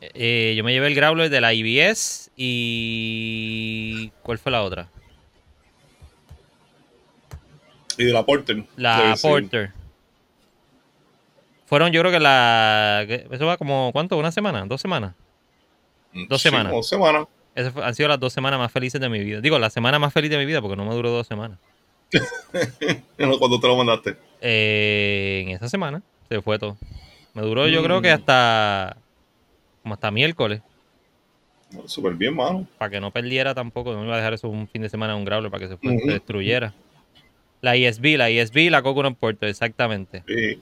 [0.00, 4.10] eh, yo me llevé el growler de la IBS y...
[4.24, 4.88] ¿Cuál fue la otra?
[7.96, 8.64] Y de la Porter.
[8.76, 9.70] La Porter.
[11.66, 13.06] Fueron, yo creo que la.
[13.30, 14.18] Eso va como, ¿cuánto?
[14.18, 14.64] ¿Una semana?
[14.66, 15.14] ¿Dos semanas?
[16.12, 16.72] Mm, dos semanas.
[16.72, 17.26] Dos semanas.
[17.54, 19.40] Esas han sido las dos semanas más felices de mi vida.
[19.40, 21.58] Digo, la semana más feliz de mi vida porque no me duró dos semanas.
[23.16, 24.16] ¿Cuándo te lo mandaste?
[24.40, 26.76] Eh, en esa semana se fue todo.
[27.32, 28.14] Me duró, yo creo que mm.
[28.14, 28.96] hasta.
[29.82, 30.62] como hasta miércoles.
[31.86, 32.66] Súper bien, mano.
[32.78, 33.92] Para que no perdiera tampoco.
[33.92, 35.74] No me iba a dejar eso un fin de semana en un growler para que
[35.74, 36.72] se, se destruyera.
[37.60, 40.22] La ESB, la ESB, la Coconut Porter, exactamente.
[40.28, 40.60] Sí.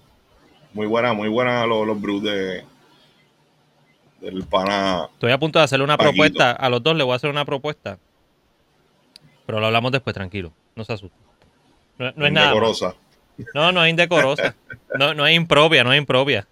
[0.73, 2.65] Muy buena, muy buena los, los brews de,
[4.23, 5.09] del pana.
[5.13, 6.53] Estoy a punto de hacerle una propuesta.
[6.53, 7.99] A los dos le voy a hacer una propuesta.
[9.47, 10.53] Pero lo hablamos después, tranquilo.
[10.77, 11.19] No se asusten.
[11.99, 12.49] No, es nada.
[12.49, 12.95] Indecorosa.
[13.55, 14.55] No, no es indecorosa.
[14.99, 16.47] No, no es impropia, no es impropia.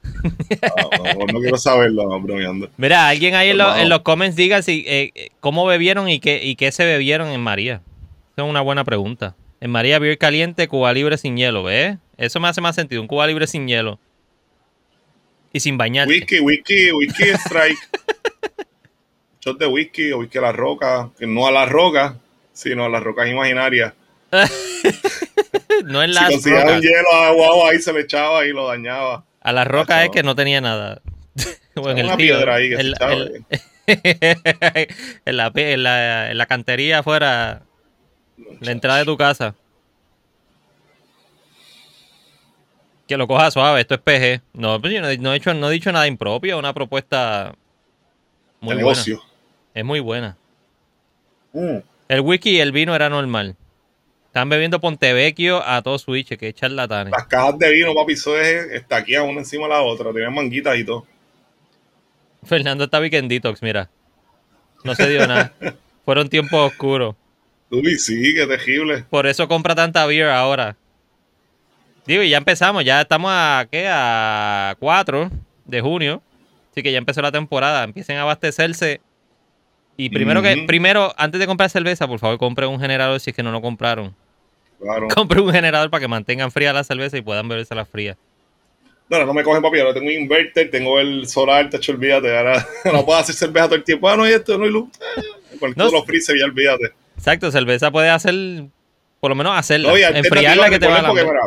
[0.63, 2.69] Ah, no, quiero saberlo, no, bromeando.
[2.77, 6.73] Mira, alguien ahí en, los comments diga si, eh, cómo bebieron y qué, y qué
[6.73, 7.83] se bebieron en María.
[8.33, 9.37] Esa es una buena pregunta.
[9.61, 11.99] En María Beer caliente, Cuba libre sin hielo, ¿ves?
[12.17, 13.99] Eso me hace más sentido, un Cuba libre sin hielo.
[15.53, 16.07] Y sin bañar.
[16.09, 17.79] Whisky, whisky, whisky strike.
[19.41, 21.11] Shot de whisky o whisky a la roca.
[21.19, 22.17] Que no a la roca,
[22.53, 23.95] sino a las rocas imaginarias.
[25.85, 26.77] no en las si conseguía rocas.
[26.77, 29.25] un hielo a guau ahí se le echaba y lo dañaba.
[29.41, 31.01] A las rocas es que no tenía nada.
[31.77, 33.13] o en el una tío, piedra ahí que se en, echaba.
[33.15, 33.47] en-
[35.25, 37.63] en la, en, la, en la cantería afuera,
[38.61, 39.57] la entrada de tu casa.
[43.11, 44.41] Que lo coja suave, esto es PG.
[44.53, 47.57] No, pues yo no, no he, hecho, no he dicho nada impropio, una propuesta
[48.61, 48.99] muy de buena.
[49.01, 49.21] negocio.
[49.75, 50.37] Es muy buena.
[51.53, 51.79] Mm.
[52.07, 53.57] El whisky y el vino era normal.
[54.27, 57.11] Están bebiendo Pontevecchio a todo switch, que charlatanes.
[57.11, 60.13] Las cajas de vino, papi, eso es estaqueadas una encima de la otra.
[60.13, 61.05] Tenían manguitas y todo.
[62.45, 63.91] Fernando está weekend detox, mira.
[64.85, 65.53] No se dio nada.
[66.05, 67.17] Fueron tiempos oscuros.
[67.71, 69.05] Uy, sí, qué terrible.
[69.11, 70.77] Por eso compra tanta beer ahora.
[72.07, 73.87] Digo, y ya empezamos, ya estamos a ¿qué?
[73.89, 75.31] A 4
[75.67, 76.23] de junio.
[76.71, 77.85] Así que ya empezó la temporada.
[77.85, 79.01] Empiecen a abastecerse.
[79.97, 83.37] Y primero que, primero, antes de comprar cerveza, por favor, compre un generador si es
[83.37, 84.15] que no lo compraron.
[84.81, 85.09] Claro.
[85.15, 88.17] Compre un generador para que mantengan fría la cerveza y puedan beberse la fría.
[89.11, 92.35] No, no, no me cogen papi, ahora tengo un inverter, tengo el solar, tacho, olvídate,
[92.35, 94.09] ahora no puedo hacer cerveza todo el tiempo.
[94.09, 94.89] Ah, no hay esto, no hay luz.
[95.59, 96.93] Con No, los freezer ya olvídate.
[97.17, 98.35] Exacto, cerveza puede hacer,
[99.19, 99.91] por lo menos hacerla.
[99.91, 101.41] No, enfriarla que te va a porque, la mira,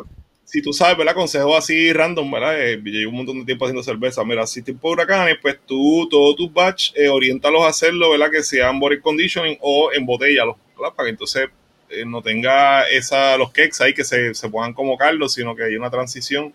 [0.54, 1.16] si tú sabes, ¿verdad?
[1.16, 2.62] Consejos así random, ¿verdad?
[2.62, 4.24] Eh, llevo un montón de tiempo haciendo cerveza.
[4.24, 8.30] Mira, si de huracanes, pues tú, todos tus batch, eh, oriéntalos a hacerlo, ¿verdad?
[8.30, 10.94] Que sean body conditioning o embotéllalos, ¿verdad?
[10.96, 11.50] Para que entonces
[11.90, 15.64] eh, no tenga esa, los cakes ahí que se, se puedan como Carlos, sino que
[15.64, 16.54] haya una transición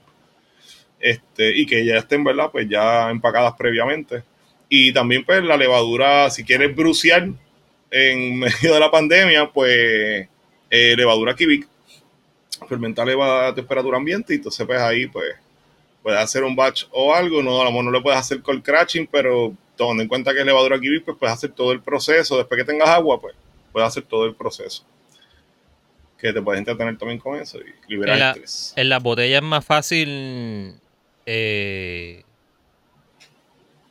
[1.00, 2.50] este, y que ya estén, ¿verdad?
[2.52, 4.22] Pues ya empacadas previamente.
[4.68, 7.30] Y también, pues, la levadura, si quieres brucear
[7.90, 10.28] en medio de la pandemia, pues,
[10.70, 11.66] eh, levadura Kivik,
[12.66, 15.26] fermentar elevada a temperatura ambiente, y entonces, pues, ahí, pues,
[16.02, 18.62] puedes hacer un batch o algo, no, a lo mejor no le puedes hacer cold
[18.62, 22.36] crashing, pero tomando en cuenta que es levadura Kivik, pues, puedes hacer todo el proceso,
[22.36, 23.34] después que tengas agua, pues,
[23.72, 24.84] puedes hacer todo el proceso.
[26.18, 28.72] Que te puedes entretener también con eso y liberar En la- estrés.
[28.74, 30.74] En las botellas es más fácil
[31.26, 32.24] eh,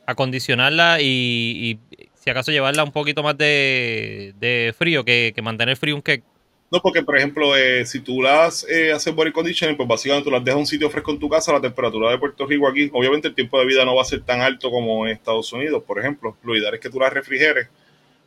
[0.06, 1.78] acondicionarla y, y
[2.14, 6.24] si acaso llevarla un poquito más de, de frío que, que mantener frío un cake.
[6.70, 10.30] No, porque por ejemplo, eh, si tú las eh, haces body conditioning, pues básicamente tú
[10.30, 12.90] las dejas en un sitio fresco en tu casa, la temperatura de Puerto Rico aquí,
[12.92, 15.82] obviamente el tiempo de vida no va a ser tan alto como en Estados Unidos,
[15.86, 16.36] por ejemplo.
[16.42, 17.68] Lo ideal es que tú las refrigeres,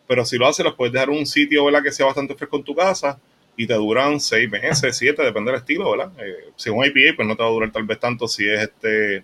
[0.07, 1.83] pero si lo haces, las puedes dejar en un sitio, ¿verdad?
[1.83, 3.19] Que sea bastante fresco en tu casa
[3.55, 6.11] y te duran seis meses, siete, depende del estilo, ¿verdad?
[6.19, 8.49] Eh, si es un IPA, pues no te va a durar tal vez tanto si
[8.49, 9.23] es este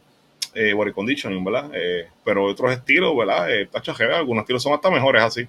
[0.54, 1.70] eh, body conditioning, ¿verdad?
[1.74, 3.52] Eh, pero otros estilos, ¿verdad?
[3.52, 3.70] Eh,
[4.14, 5.48] algunos estilos son hasta mejores así.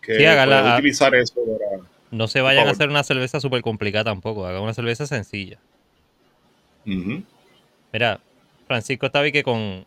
[0.00, 1.97] Que Sí, puedes utilizar eso para...
[2.10, 5.58] No se vayan a hacer una cerveza súper complicada tampoco, hagan una cerveza sencilla.
[7.92, 8.20] Mira,
[8.66, 9.84] Francisco está vi que con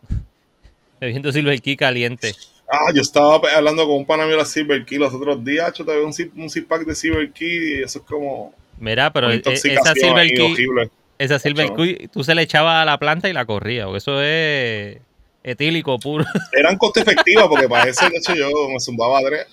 [1.00, 2.34] bebiendo Silver Key caliente.
[2.68, 5.74] Ah, yo estaba hablando con un pana mío de la Silver Key los otros días,
[5.74, 9.12] yo te veo un un zip pack de Silver Key y eso es como Mira,
[9.14, 10.90] pero e- esa Silver Key, horrible.
[11.20, 11.74] esa Silver.
[11.76, 14.98] Key, tú se le echabas a la planta y la corría, porque eso es
[15.44, 16.26] etílico puro.
[16.52, 19.46] Eran coste efectivas porque para eso, de hecho, yo me zumbaba a tres.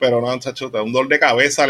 [0.00, 1.66] Pero no, chacho, te da un dolor de cabeza,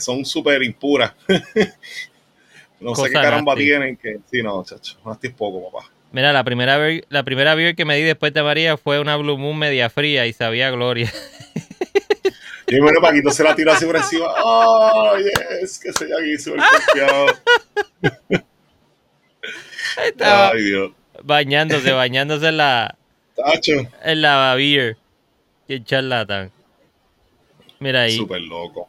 [0.00, 1.12] son súper impuras.
[2.80, 3.64] no sé qué caramba nasty.
[3.66, 4.18] tienen que...
[4.30, 5.90] Sí, no, chacho, nasty es poco, papá.
[6.12, 9.16] Mira, la primera beer, la primera beer que me di después de María fue una
[9.16, 11.12] Blue Moon media fría y sabía gloria.
[12.68, 14.28] Y bueno, Paquito se la tira así por encima.
[14.42, 15.78] ¡Oh, yes!
[15.78, 17.26] Que se aquí súper confiado.
[20.06, 20.92] Estaba Ay, Dios.
[21.22, 22.96] bañándose, bañándose en la,
[23.36, 24.96] Tacho, en la beer.
[25.68, 26.50] Qué charlatán.
[27.82, 28.16] Mira ahí.
[28.16, 28.88] súper loco.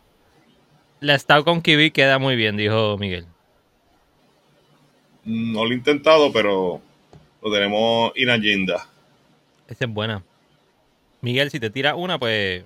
[1.00, 3.26] La Stout con kiwi queda muy bien, dijo Miguel.
[5.26, 6.80] No lo he intentado, pero
[7.42, 8.88] lo tenemos in agenda.
[9.68, 10.24] Esa es buena.
[11.22, 12.66] Miguel, si te tira una, pues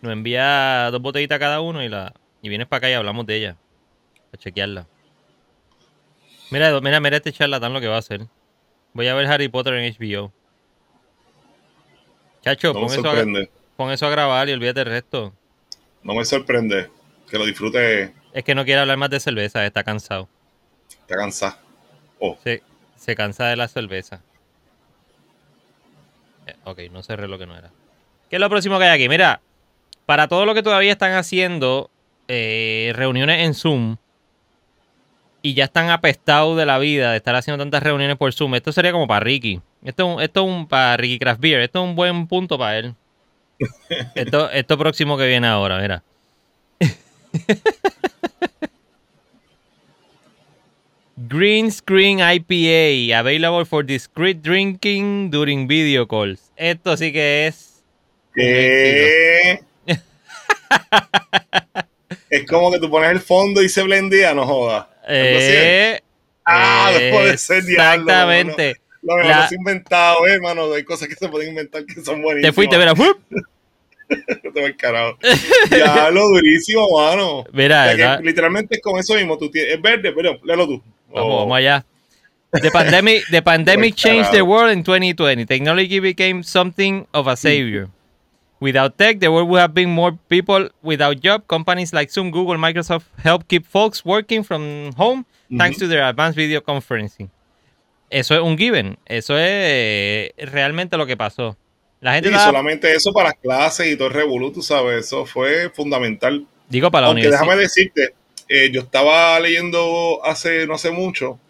[0.00, 3.36] nos envía dos botellitas cada uno y la y vienes para acá y hablamos de
[3.36, 3.56] ella.
[4.30, 4.86] Para chequearla.
[6.50, 8.26] Mira, mira, mira este charlatán lo que va a hacer.
[8.94, 10.32] Voy a ver Harry Potter en HBO.
[12.42, 13.53] Chacho, No pon eso, a.
[13.76, 15.32] pon eso a grabar y olvídate el resto.
[16.02, 16.90] No me sorprende.
[17.30, 18.12] Que lo disfrute.
[18.32, 20.28] Es que no quiere hablar más de cerveza, está cansado.
[20.88, 21.56] Está cansado.
[22.18, 22.62] Oh, Se,
[22.96, 24.20] se cansa de la cerveza.
[26.46, 27.70] Eh, ok, no cerré lo que no era.
[28.28, 29.08] ¿Qué es lo próximo que hay aquí?
[29.08, 29.40] Mira,
[30.06, 31.90] para todo lo que todavía están haciendo
[32.28, 33.96] eh, reuniones en Zoom
[35.42, 38.72] y ya están apestados de la vida de estar haciendo tantas reuniones por Zoom, esto
[38.72, 39.60] sería como para Ricky.
[39.82, 41.60] Esto, esto es un para Ricky Craft Beer.
[41.60, 42.94] Esto es un buen punto para él.
[44.14, 46.02] Esto, esto próximo que viene ahora, mira.
[51.16, 56.50] Green Screen IPA, available for discreet drinking during video calls.
[56.56, 57.82] Esto sí que es.
[58.34, 59.60] ¿Qué?
[62.30, 64.86] es como que tú pones el fondo y se blendea, no jodas.
[65.08, 66.00] Eh,
[66.44, 68.76] ah, no puede ser Exactamente.
[69.04, 69.48] Lo que la...
[69.50, 70.72] inventado, eh, hermano.
[70.72, 72.50] Hay cosas que se pueden inventar que son buenísimas.
[72.50, 72.94] Te fuiste, mira.
[74.52, 75.18] te voy carajo.
[75.70, 77.44] Ya lo durísimo, mano.
[77.52, 79.36] Mira, o sea, literalmente es con eso mismo.
[79.36, 80.82] Tú tienes, es verde, pero léelo tú.
[81.12, 81.38] Vamos, oh.
[81.40, 81.84] vamos allá.
[82.52, 85.44] The pandemic, the pandemic changed the world in 2020.
[85.44, 87.88] Technology became something of a savior.
[88.60, 91.46] Without tech, the world would have been more people without job.
[91.48, 95.26] Companies like Zoom, Google, Microsoft help keep folks working from home
[95.58, 97.28] thanks to their advanced video conferencing.
[98.14, 98.96] Eso es un given.
[99.06, 101.56] Eso es realmente lo que pasó.
[102.00, 105.26] La gente y solamente eso para las clases y todo el revolú, tú sabes, eso
[105.26, 106.46] fue fundamental.
[106.68, 108.14] Digo para la Aunque déjame decirte,
[108.48, 111.40] eh, yo estaba leyendo hace no sé mucho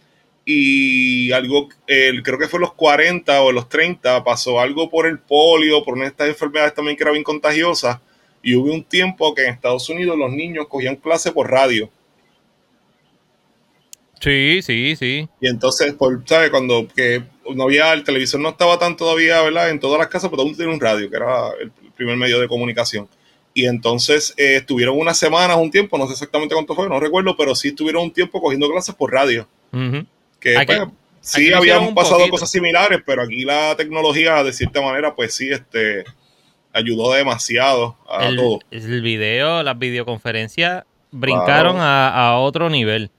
[0.47, 5.19] y algo, creo que fue en los 40 o los 30, pasó algo por el
[5.19, 8.01] polio, por una de estas enfermedades también que era bien contagiosa,
[8.43, 11.91] y hubo un tiempo que en Estados Unidos los niños cogían clase por radio.
[14.21, 15.29] Sí, sí, sí.
[15.41, 16.51] Y entonces, por, ¿sabes?
[16.51, 17.23] Cuando que
[17.55, 19.71] no había, el televisor no estaba tan todavía, ¿verdad?
[19.71, 22.49] En todas las casas, pero aún tenía un radio, que era el primer medio de
[22.49, 23.09] comunicación.
[23.53, 27.37] Y entonces eh, estuvieron unas semanas, un tiempo, no sé exactamente cuánto fue, no recuerdo,
[27.37, 29.47] pero sí estuvieron un tiempo cogiendo clases por radio.
[30.41, 30.81] Que pues,
[31.21, 36.05] sí habían pasado cosas similares, pero aquí la tecnología, de cierta manera, pues sí, este
[36.73, 38.59] ayudó demasiado a el, todo.
[38.71, 43.11] El video, las videoconferencias brincaron a, otro nivel.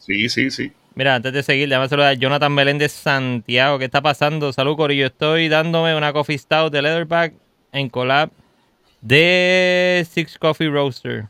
[0.00, 0.72] Sí, sí, sí.
[0.96, 3.78] Mira, antes de seguir, déjame saludar a Jonathan Meléndez Santiago.
[3.78, 4.52] ¿Qué está pasando?
[4.52, 5.06] Salud, Corillo.
[5.06, 7.34] Estoy dándome una coffee stout de Leatherback
[7.72, 8.30] en collab
[9.00, 11.26] de Six Coffee Roaster.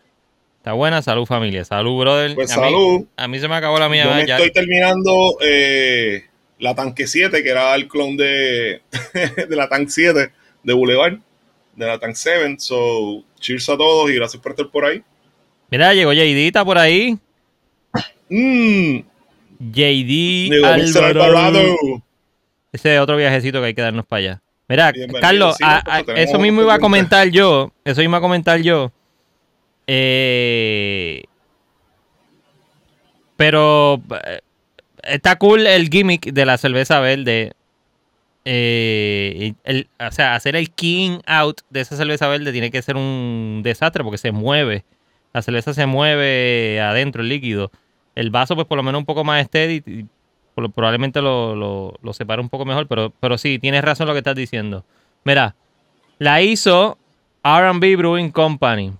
[0.59, 2.35] Está buena, salud familia, salud brother.
[2.35, 3.07] Pues salud.
[3.17, 4.05] a mí se me acabó la mía.
[4.05, 6.25] Yo me estoy terminando eh,
[6.59, 8.83] la Tanque 7, que era el clon de,
[9.49, 10.31] de la Tank 7
[10.63, 11.19] de Boulevard,
[11.77, 12.57] de la Tank 7.
[12.59, 15.03] So, cheers a todos y gracias por estar por ahí.
[15.71, 17.17] Mira, llegó JD por ahí.
[18.31, 19.01] Mmm.
[19.61, 21.77] JD Alvarado.
[22.73, 24.43] Ese es otro viajecito que hay que darnos para allá.
[24.69, 25.57] Mira, Carlos,
[26.15, 27.73] eso mismo iba a comentar yo.
[27.85, 28.93] Eso iba a comentar yo.
[29.87, 31.25] Eh,
[33.37, 34.41] pero eh,
[35.03, 37.53] está cool el gimmick de la cerveza verde.
[38.45, 39.55] Eh,
[39.99, 44.05] o sea, hacer el king out de esa cerveza verde tiene que ser un desastre
[44.05, 44.85] porque se mueve.
[45.33, 47.73] La cerveza se mueve adentro, el líquido.
[48.15, 49.83] El vaso, pues por lo menos un poco más steady.
[49.87, 50.07] Y
[50.55, 51.55] probablemente lo,
[52.03, 52.87] lo, separa un poco mejor.
[52.87, 54.85] Pero, pero sí, tienes razón lo que estás diciendo.
[55.25, 55.55] Mira,
[56.19, 56.99] la hizo
[57.45, 58.93] RB Brewing Company.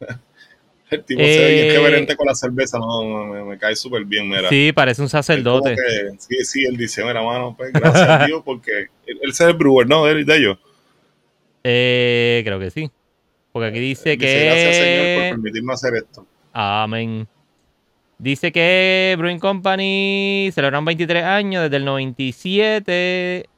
[0.90, 4.48] El tipo se ve bien reverente con la cerveza, no, me, cae súper bien, mira.
[4.48, 5.76] Sí, parece un sacerdote.
[6.18, 9.86] sí, sí, él dice, mira, mano, pues gracias a Dios, porque él, es el brewer,
[9.86, 10.06] ¿no?
[10.06, 10.58] De, de ellos.
[11.62, 12.90] Eh, creo que sí.
[13.52, 14.44] Porque aquí dice, que...
[14.44, 16.26] Gracias, Señor, por permitirme hacer esto.
[16.54, 17.28] Amén.
[18.18, 23.48] Dice que Brewing Company celebran 23 años desde el 97.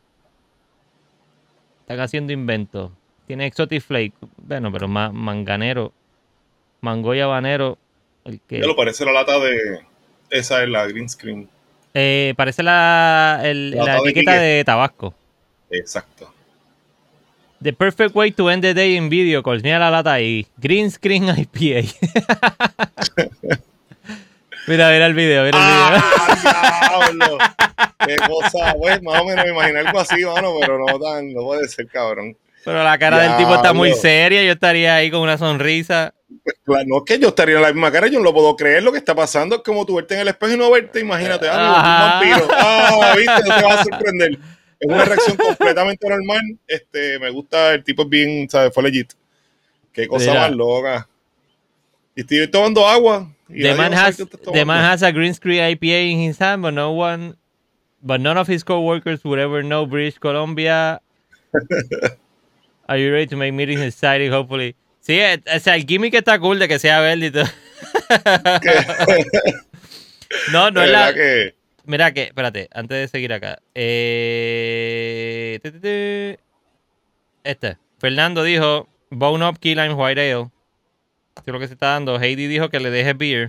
[1.80, 2.90] Están haciendo inventos.
[3.26, 4.12] Tiene Exotic Flake.
[4.36, 5.92] Bueno, pero más manganero.
[6.82, 7.78] Mango y habanero.
[8.24, 8.60] El que...
[8.60, 9.80] Ya lo parece la lata de.
[10.28, 11.48] Esa es la green screen.
[11.94, 15.14] Eh, parece la, la, etiqueta de, Tabasco.
[15.70, 16.32] Exacto.
[17.62, 19.62] The perfect way to end the day in video calls.
[19.62, 20.46] Mira la lata ahí.
[20.58, 21.88] Green screen IPA.
[24.66, 27.38] mira, mira el video, mira el ah, video.
[28.06, 31.42] Qué cosa, pues, más o menos me imaginé algo así, mano, pero no tan, no
[31.42, 32.36] puede ser, cabrón.
[32.64, 36.14] Pero la cara del tipo está muy seria, yo estaría ahí con una sonrisa.
[36.64, 38.82] Pues, no es que yo estaría en la misma cara, yo no lo puedo creer.
[38.82, 41.48] Lo que está pasando es como tú verte en el espejo y no verte, imagínate,
[41.50, 42.48] ah, un vampiro.
[42.52, 44.38] Ah, viste, no te vas a sorprender.
[44.78, 46.40] Es una reacción completamente normal.
[46.66, 48.72] Este, me gusta, el tipo es bien, ¿sabes?
[48.72, 49.12] Fue legit.
[49.92, 51.08] Qué cosa más loca.
[52.20, 53.26] Y estoy tomando agua.
[53.48, 56.92] the, man has, the man has a green screen IPA in his hand, but no
[56.92, 57.34] one,
[58.02, 61.00] but none of his co-workers would ever know British Columbia.
[62.88, 64.76] Are you ready to make meetings exciting, hopefully?
[65.00, 67.44] Sí, eh, o sea, el gimmick está cool de que sea verde y todo.
[70.52, 71.14] no, no es la.
[71.14, 71.54] Que...
[71.86, 73.60] Mira que, espérate, antes de seguir acá.
[73.74, 75.58] Eh...
[77.44, 77.78] Este.
[77.98, 80.50] Fernando dijo: Bone Up Key Lime White Ale.
[81.36, 82.20] Es lo que se está dando.
[82.20, 83.48] Heidi dijo que le deje beer.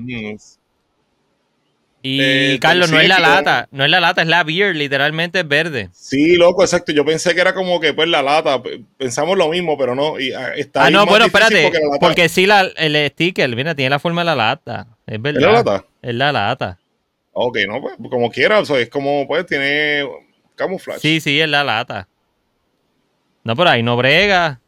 [2.04, 5.42] Y eh, Carlos, no es la lata, no es la lata, es la beer, literalmente
[5.42, 5.90] es verde.
[5.94, 6.92] Sí, loco, exacto.
[6.92, 8.62] Yo pensé que era como que pues la lata,
[8.98, 10.20] pensamos lo mismo, pero no.
[10.20, 14.00] Y, ah, está ah, no, bueno, espérate, porque sí, la, el sticker, mira, tiene la
[14.00, 14.88] forma de la lata.
[15.06, 15.42] Es verdad.
[15.42, 15.86] ¿Es la lata?
[16.02, 16.80] Es la lata.
[17.34, 20.04] Ok, no, pues como quiera, o sea, es como, pues, tiene
[20.56, 21.00] camuflaje.
[21.00, 22.08] Sí, sí, es la lata.
[23.44, 24.60] No, pero ahí no brega.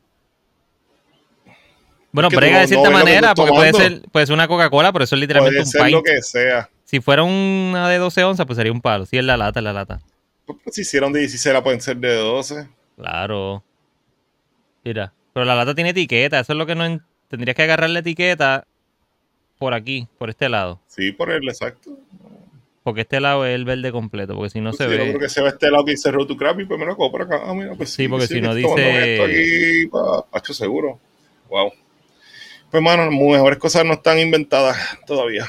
[2.14, 5.20] Bueno, brega de cierta manera, porque puede ser, puede ser una Coca-Cola, pero eso es
[5.22, 5.94] literalmente puede un ser pint.
[5.96, 6.70] lo que sea.
[6.86, 9.06] Si fuera una de 12 onzas, pues sería un palo.
[9.06, 10.00] Si es la lata, es la lata.
[10.46, 12.68] Pues, si hicieron de 16, la pueden ser de 12.
[12.98, 13.64] Claro.
[14.84, 16.86] Mira, pero la lata tiene etiqueta, eso es lo que no...
[16.86, 18.68] en- Tendrías que agarrar la etiqueta
[19.58, 20.80] por aquí, por este lado.
[20.88, 21.98] Sí, por el exacto.
[22.84, 25.08] Porque este lado es el verde completo, porque si no Pues se sí, Yo ve...
[25.10, 27.24] creo que se ve este lado que dice Road to Crappy, pues me lo compro
[27.24, 27.42] acá.
[27.44, 31.00] Ah, mira, pues Sí, porque si no dice- Esto aquí, pa- Pacho, seguro.
[31.50, 31.72] Wow.
[32.74, 35.46] Pues, mano, mejores cosas no están inventadas todavía.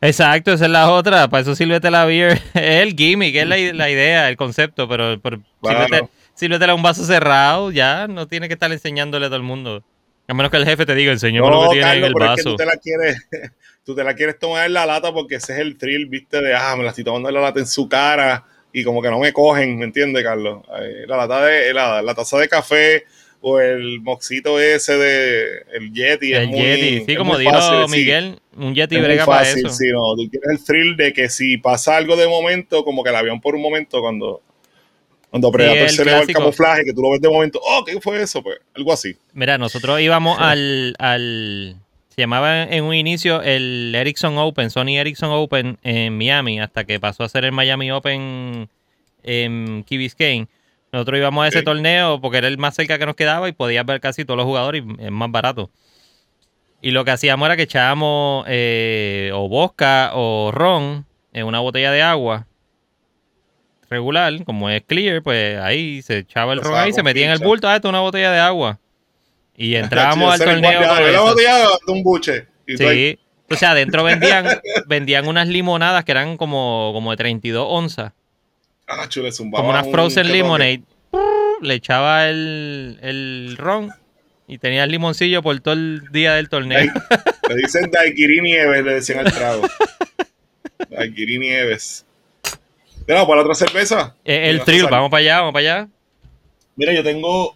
[0.00, 1.26] Exacto, esa es la otra.
[1.26, 2.40] Para eso sírvetela beer.
[2.54, 5.88] Es el gimmick, es la, la idea, el concepto, pero, pero Claro.
[5.88, 9.82] sírvete- sírvetela un vaso cerrado, ya no tiene que estar enseñándole a todo el mundo.
[10.28, 12.36] A menos que el jefe te diga, enséñame lo que tiene en el pero es
[12.36, 13.28] que tú te la quieres,
[13.84, 16.54] tú te la quieres tomar en la lata porque ese es el thrill, viste, de
[16.54, 19.18] ah, me la estoy tomando en la lata en su cara y como que no
[19.18, 20.62] me cogen, ¿me entiendes, Carlos?
[20.80, 23.04] Eh, La lata de, la, la taza de café
[23.42, 26.32] o el moxito ese de el Yeti.
[26.32, 27.96] es El muy- Yeti, sí, es como dijo fácil, sí.
[27.98, 29.68] Miguel, un Yeti Es muy brega para eso.
[29.70, 33.10] sí, no, tú quieres el thrill de que si pasa algo de momento, como que
[33.10, 34.42] el avión por un momento cuando
[35.30, 37.84] cuando Predator el se le va el camuflaje, que tú lo ves de momento, oh,
[37.84, 38.42] ¿qué fue eso?
[38.42, 39.16] Pues algo así.
[39.32, 41.76] Mira, nosotros íbamos al, al.
[42.08, 46.98] Se llamaba en un inicio el Ericsson Open, Sony Ericsson Open en Miami, hasta que
[46.98, 48.68] pasó a ser el Miami Open
[49.22, 50.48] en Key Biscayne.
[50.92, 53.86] Nosotros íbamos a ese torneo porque era el más cerca que nos quedaba y podías
[53.86, 55.70] ver casi todos los jugadores y es más barato.
[56.82, 61.92] Y lo que hacíamos era que echábamos eh, o vodka o ron en una botella
[61.92, 62.46] de agua
[63.90, 67.40] regular, como es clear, pues ahí se echaba el ron ahí, se metía en el
[67.40, 68.78] bulto, ah, esto es una botella de agua.
[69.56, 71.22] Y entrábamos al torneo.
[71.22, 72.46] botella de un buche.
[72.66, 73.18] Y tú ahí, Sí.
[73.52, 74.46] O sea, adentro vendían,
[74.86, 78.12] vendían unas limonadas que eran como, como de 32 onzas.
[78.90, 80.82] Ah, chule, zumbaba Como una un frozen lemonade.
[81.62, 83.92] Le echaba el, el ron
[84.50, 86.92] y tenía el limoncillo por todo el día del torneo.
[87.48, 89.62] Le dicen Daiquiri Nieves, le decían al trago.
[90.90, 92.04] Daiquiri Nieves.
[93.06, 94.16] Mira, para la otra cerveza.
[94.24, 94.90] Eh, el thrill, César.
[94.90, 95.88] vamos para allá, vamos para allá.
[96.76, 97.54] Mira, yo tengo.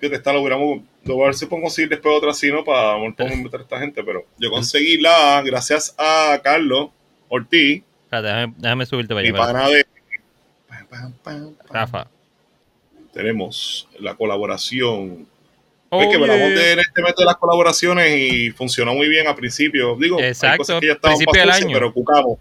[0.00, 0.82] Que te está lo hubiéramos.
[1.04, 2.64] Lo voy a ver si puedo conseguir después otra así, ¿no?
[2.64, 2.96] Para
[3.32, 4.02] invitar a esta gente.
[4.02, 6.90] Pero yo conseguí la, gracias a Carlos
[7.28, 9.76] Ortiz, déjame, déjame subirte para allá.
[9.76, 9.86] de.
[11.70, 12.08] Rafa.
[13.12, 15.26] Tenemos la colaboración.
[15.90, 16.58] Oh, es que hablamos yeah.
[16.58, 19.96] de en este método de las colaboraciones y funcionó muy bien a principio.
[19.96, 21.74] Digo, hay Exacto, cosas que ya estaban principio del pasadas, año.
[21.74, 22.38] pero cucamos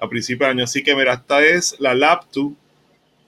[0.00, 0.64] a principio del año.
[0.64, 2.56] Así que mira, esta es la Laptu.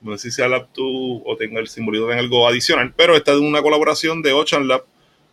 [0.01, 3.39] No sé si sea Laptu o tenga el simbolito en algo adicional, pero esta es
[3.39, 4.85] una colaboración de Ocean Lab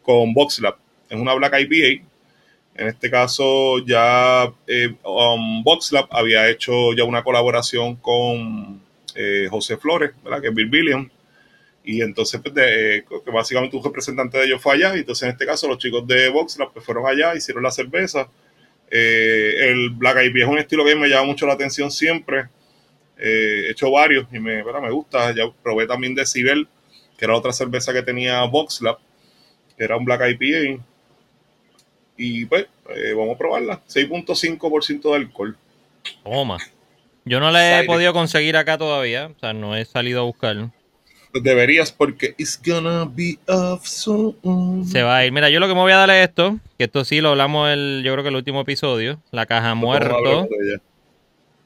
[0.01, 0.75] con Box Lab.
[1.09, 2.03] Es una Black IPA.
[2.75, 5.63] En este caso, ya eh, um,
[6.11, 8.81] había hecho ya una colaboración con
[9.15, 10.41] eh, José Flores, ¿verdad?
[10.41, 11.11] que es Bill Billion.
[11.83, 14.95] Y entonces, pues, de- eh, que básicamente un representante de ellos fue allá.
[14.95, 17.71] Y entonces, en este caso, los chicos de Box Lab pues, fueron allá, hicieron la
[17.71, 18.29] cerveza.
[18.91, 22.45] Eh, el Black IPA es un estilo que me llama mucho la atención siempre.
[23.17, 25.33] He hecho varios y me, me gusta.
[25.35, 26.67] Ya probé también de Cibel,
[27.17, 28.97] que era otra cerveza que tenía Box Lab,
[29.77, 30.83] que era un Black IPA.
[32.17, 33.81] Y pues, eh, vamos a probarla.
[33.87, 35.57] 6.5% de alcohol.
[36.23, 36.57] Toma.
[37.25, 39.31] Yo no la he podido conseguir acá todavía.
[39.35, 40.69] O sea, no he salido a buscar.
[41.33, 44.85] Deberías porque it's gonna be off soon.
[44.85, 45.31] Se va a ir.
[45.31, 46.59] Mira, yo lo que me voy a dar es esto.
[46.77, 49.19] Que esto sí lo hablamos el, yo creo que el último episodio.
[49.31, 50.47] La caja hablar muerto.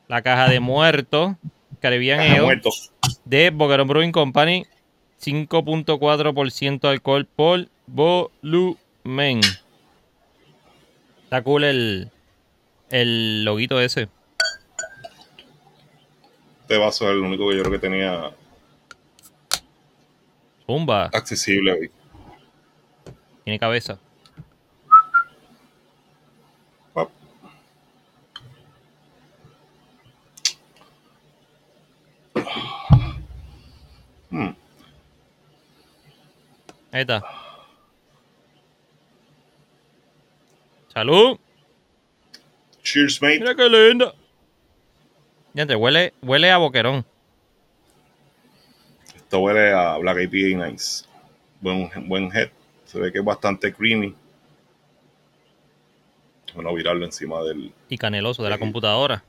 [0.07, 1.37] La caja de muerto.
[1.81, 2.61] Caribbean Ale
[3.25, 4.65] de Boquerón Brewing Company.
[5.21, 9.41] 5.4% de alcohol por volumen.
[11.29, 12.11] Está cool el,
[12.89, 14.09] el loguito ese.
[16.61, 18.31] Este vaso es el único que yo creo que tenía
[20.65, 21.05] Zumba.
[21.13, 21.91] accesible hoy.
[23.43, 23.99] Tiene cabeza.
[34.31, 34.49] Hmm.
[36.91, 37.23] Ahí está.
[40.93, 41.37] Salud.
[42.83, 43.39] Cheers, mate.
[43.39, 44.13] Mira qué linda.
[45.53, 47.05] Ya te huele, huele a boquerón.
[49.15, 51.05] Esto huele a Black IPA Nice.
[51.61, 52.49] Buen, buen head.
[52.85, 54.15] Se ve que es bastante creamy.
[56.55, 57.71] Bueno, virarlo encima del.
[57.89, 59.23] Y caneloso de la computadora.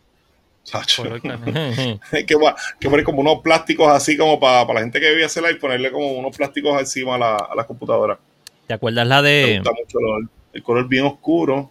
[0.62, 1.02] Sacho.
[2.26, 5.50] Que, va- que poner como unos plásticos así como para, la gente que vive hacerla
[5.50, 8.18] y ponerle como unos plásticos encima a la, a la computadora.
[8.66, 11.70] ¿Te acuerdas la Me de gusta mucho el, el color bien oscuro.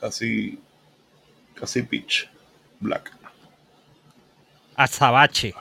[0.00, 0.58] casi,
[1.54, 2.28] casi pitch
[2.80, 3.12] black.
[4.76, 5.54] Azabache.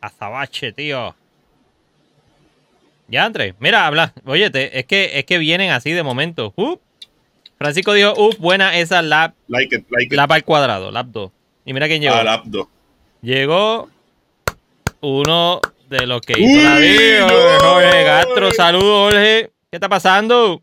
[0.00, 1.14] Azabache, tío.
[3.08, 3.54] Ya, André.
[3.58, 4.12] Mira, habla.
[4.26, 6.54] Oye, es, que, es que vienen así de momento.
[7.58, 9.34] Francisco dijo, uff, buena esa lap.
[9.48, 11.30] Like it, like lap al cuadrado, lap 2.
[11.64, 12.14] Y mira quién llegó.
[12.14, 12.68] Ah, lap 2.
[13.22, 13.88] Llegó
[15.00, 17.28] uno de los que hizo la video,
[17.60, 18.50] Jorge Castro.
[18.52, 19.50] Saludos, Jorge.
[19.70, 20.62] ¿Qué está pasando?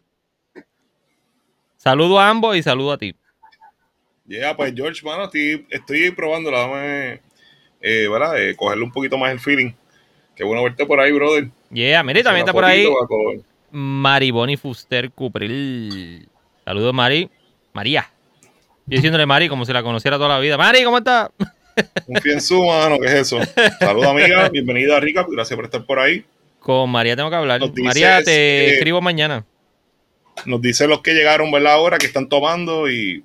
[1.78, 3.16] Saludo a ambos y saludo a ti.
[4.26, 7.22] Ya, pues George, mano, estoy, estoy probando, dame,
[7.82, 8.42] eh, ¿verdad?
[8.42, 9.74] Eh, cogerle un poquito más el feeling.
[10.36, 11.50] Qué bueno verte por ahí, brother.
[11.70, 12.88] Yeah, mire, también está por ahí
[13.70, 16.28] Mariboni Fuster Cupril.
[16.64, 17.30] Saludos, Mari.
[17.74, 18.10] María.
[18.88, 20.58] Yo diciéndole Mari como si la conociera toda la vida.
[20.58, 21.30] Mari, ¿cómo está?
[22.08, 23.38] Un su mano, ¿qué es eso?
[23.80, 24.50] Saludos, amiga.
[24.50, 25.28] Bienvenida, Rica.
[25.30, 26.26] Gracias por estar por ahí.
[26.66, 27.62] Con María tengo que hablar.
[27.76, 29.46] María, te escribo mañana.
[30.48, 31.74] Nos dice los que llegaron, ¿verdad?
[31.74, 33.24] Ahora que están tomando y,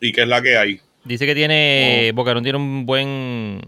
[0.00, 0.80] y qué es la que hay.
[1.04, 2.08] Dice que tiene.
[2.10, 2.14] Oh.
[2.14, 3.60] Bocarón tiene un buen.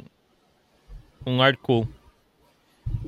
[1.27, 1.89] Un art cool.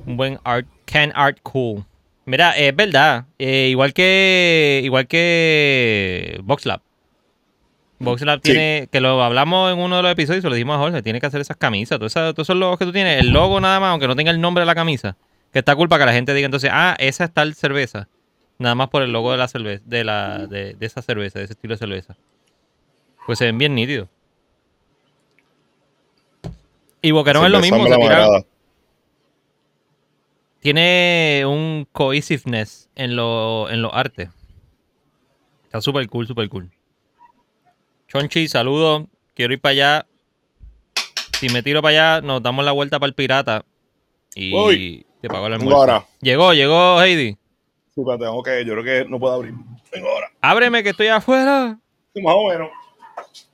[0.05, 0.67] Un buen art.
[0.85, 1.83] Can art cool.
[2.25, 3.25] Mira, es verdad.
[3.39, 4.81] Eh, igual que.
[4.83, 6.39] Igual que.
[6.43, 6.81] VoxLab.
[7.97, 8.89] VoxLab tiene.
[8.91, 11.01] Que lo hablamos en uno de los episodios y lo dijimos a Jorge.
[11.01, 11.97] Tiene que hacer esas camisas.
[11.97, 13.21] Todos esos, logos que tú tienes.
[13.21, 15.17] El logo nada más, aunque no tenga el nombre de la camisa.
[15.57, 18.07] Que está culpa que la gente diga entonces, ah, esa es tal cerveza.
[18.59, 19.81] Nada más por el logo de la cerveza.
[19.87, 22.15] De, la, de, de esa cerveza, de ese estilo de cerveza.
[23.25, 24.07] Pues se ven bien nítidos.
[27.01, 27.87] Y Boquerón es lo mismo.
[30.59, 34.29] tiene un cohesiveness en los en artes.
[35.63, 36.69] Está súper cool, súper cool.
[38.09, 39.07] Chonchi, saludo.
[39.33, 40.07] Quiero ir para allá.
[41.39, 43.65] Si me tiro para allá, nos damos la vuelta para el pirata.
[44.37, 46.07] Y te pago el almuerzo.
[46.21, 47.31] Llegó, llegó Heidi.
[47.95, 49.53] Sí, pero tengo que, yo creo que no puedo abrir.
[49.91, 50.31] Vengo ahora.
[50.41, 51.79] Ábreme que estoy afuera.
[52.21, 52.69] más o menos.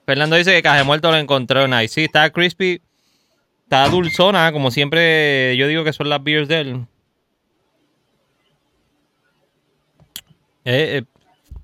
[0.05, 1.88] Fernando dice que Caje Muerto lo encontró nice.
[1.88, 2.81] Sí, está crispy.
[3.63, 6.86] Está dulzona, como siempre yo digo que son las beers de él.
[10.65, 11.03] Eh,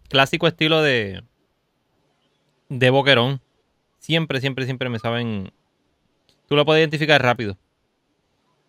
[0.08, 1.22] clásico estilo de
[2.70, 3.42] de boquerón.
[4.00, 5.52] Siempre, siempre, siempre me saben.
[6.48, 7.58] Tú lo puedes identificar rápido.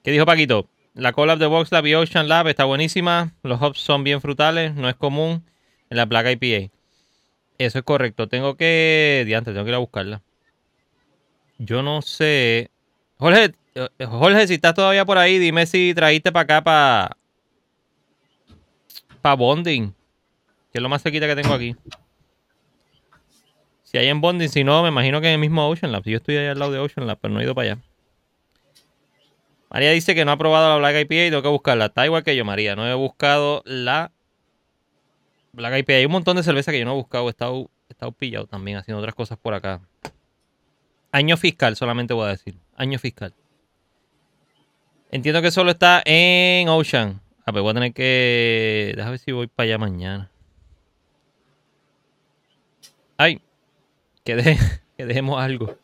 [0.03, 0.68] ¿Qué dijo Paquito?
[0.94, 3.32] La collab de Box Lab y Ocean Lab está buenísima.
[3.42, 5.44] Los hops son bien frutales, no es común
[5.90, 6.72] en la placa IPA.
[7.59, 8.26] Eso es correcto.
[8.28, 9.22] Tengo que.
[9.26, 10.22] Diante, tengo que ir a buscarla.
[11.59, 12.70] Yo no sé.
[13.18, 17.16] Jorge, eh, Jorge, si estás todavía por ahí, dime si trajiste para acá para.
[19.20, 19.92] Para Bonding.
[20.72, 21.76] Que es lo más cerquita que tengo aquí.
[23.82, 26.05] Si hay en Bonding, si no, me imagino que en el mismo Ocean Lab.
[26.05, 27.82] Yo estoy ahí al lado de Ocean Lab, pero no he ido para allá.
[29.71, 31.87] María dice que no ha probado la Black IPA y tengo que buscarla.
[31.87, 32.75] Está igual que yo, María.
[32.75, 34.11] No he buscado la
[35.53, 35.93] Black IPA.
[35.93, 37.29] Hay un montón de cerveza que yo no he buscado.
[37.29, 39.81] He estado, he estado pillado también haciendo otras cosas por acá.
[41.12, 42.57] Año fiscal, solamente voy a decir.
[42.77, 43.33] Año fiscal.
[45.12, 47.21] Entiendo que solo está en Ocean.
[47.47, 48.93] Ah, pues voy a tener que.
[48.97, 50.31] Déjame ver si voy para allá mañana.
[53.16, 53.41] Ay,
[54.25, 54.35] que
[54.99, 55.77] dejemos algo.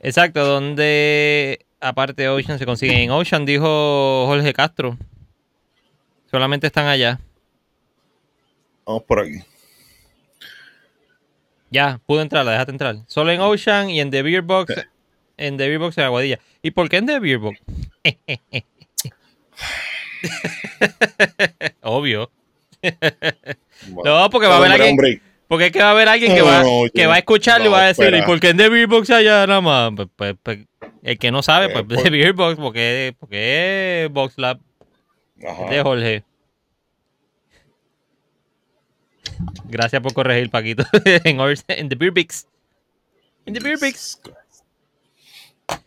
[0.00, 2.98] Exacto, donde aparte de Ocean se consiguen.
[2.98, 4.96] En Ocean dijo Jorge Castro.
[6.30, 7.20] Solamente están allá.
[8.84, 9.42] Vamos por aquí.
[11.70, 12.96] Ya, pude entrar, la déjate entrar.
[13.06, 14.74] Solo en Ocean y en The Beer Box.
[15.36, 16.38] En The Beer Box en Aguadilla.
[16.62, 17.60] ¿Y por qué en The Beer Box?
[21.82, 22.30] Obvio.
[24.04, 25.20] no, porque va a haber alguien.
[25.48, 27.84] Porque es que va a haber alguien que va, que va a escucharlo y va
[27.84, 29.92] a decir, ¿y por qué en The Beer Box allá nada más?
[29.96, 30.58] Pues, pues, pues
[31.02, 34.60] el que no sabe, pues, The Beer Box, porque, porque es Box Lab
[35.36, 36.24] de Jorge.
[39.64, 40.84] Gracias por corregir, Paquito.
[41.04, 42.46] en, en The Beer Box.
[43.46, 44.20] En The Beer Box.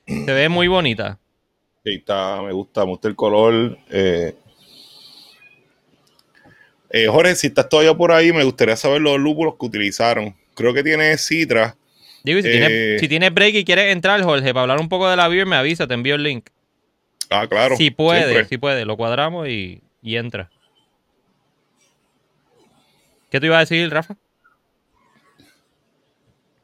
[0.08, 1.20] Se ve muy bonita.
[1.84, 3.78] Sí, está, me gusta, me gusta el color.
[3.90, 4.36] Eh,
[6.94, 10.36] eh, Jorge, si estás todavía por ahí, me gustaría saber los lúpulos que utilizaron.
[10.56, 11.76] Creo que tiene Citra.
[12.24, 15.28] Digo, si, tienes, eh, break y quieres entrar, Jorge, para hablar un poco de la
[15.28, 16.50] beer, me avisa, te envío el link.
[17.30, 17.78] Ah, claro.
[17.78, 20.52] Si puede, si puede, lo cuadramos y, entra.
[23.30, 24.18] ¿Qué te iba a decir, Rafa?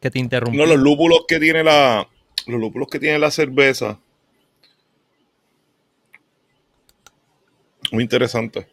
[0.02, 0.58] Que te interrumpí.
[0.58, 2.08] No, los lúpulos que tiene la.
[2.46, 3.98] Los lúpulos que tiene la cerveza.
[7.92, 8.68] Muy interesante.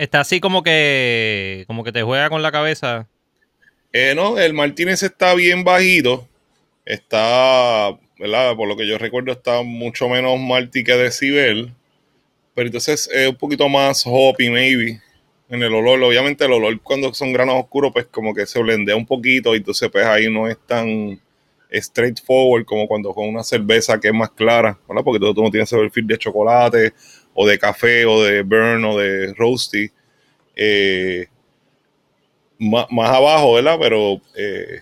[0.00, 3.06] Está así como que como que te juega con la cabeza.
[3.92, 6.26] Eh, no, el Martínez está bien bajito.
[6.86, 8.56] Está, ¿verdad?
[8.56, 11.74] Por lo que yo recuerdo, está mucho menos Martí que Decibel.
[12.54, 15.02] Pero entonces es un poquito más hoppy, maybe.
[15.50, 16.02] en el olor.
[16.02, 19.58] Obviamente el olor cuando son granos oscuros, pues como que se blendea un poquito y
[19.58, 21.20] entonces pues ahí no es tan
[21.70, 25.04] straightforward como cuando con una cerveza que es más clara, ¿verdad?
[25.04, 26.94] Porque tú, no tienes el perfil de chocolate
[27.34, 29.90] o de café o de burn o de roasty.
[30.56, 31.26] Eh,
[32.58, 33.78] más, abajo, ¿verdad?
[33.80, 34.80] Pero eh,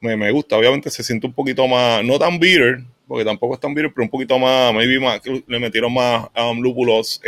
[0.00, 0.56] me, gusta.
[0.56, 4.04] Obviamente se siente un poquito más, no tan bitter, porque tampoco es tan bitter, pero
[4.04, 7.20] un poquito más, maybe más, le metieron más um, lúpulos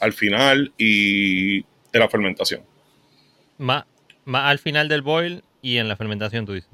[0.00, 2.62] al final y de la fermentación.
[3.58, 3.84] Más,
[4.24, 6.68] más al final del boil y en la fermentación, tú dices.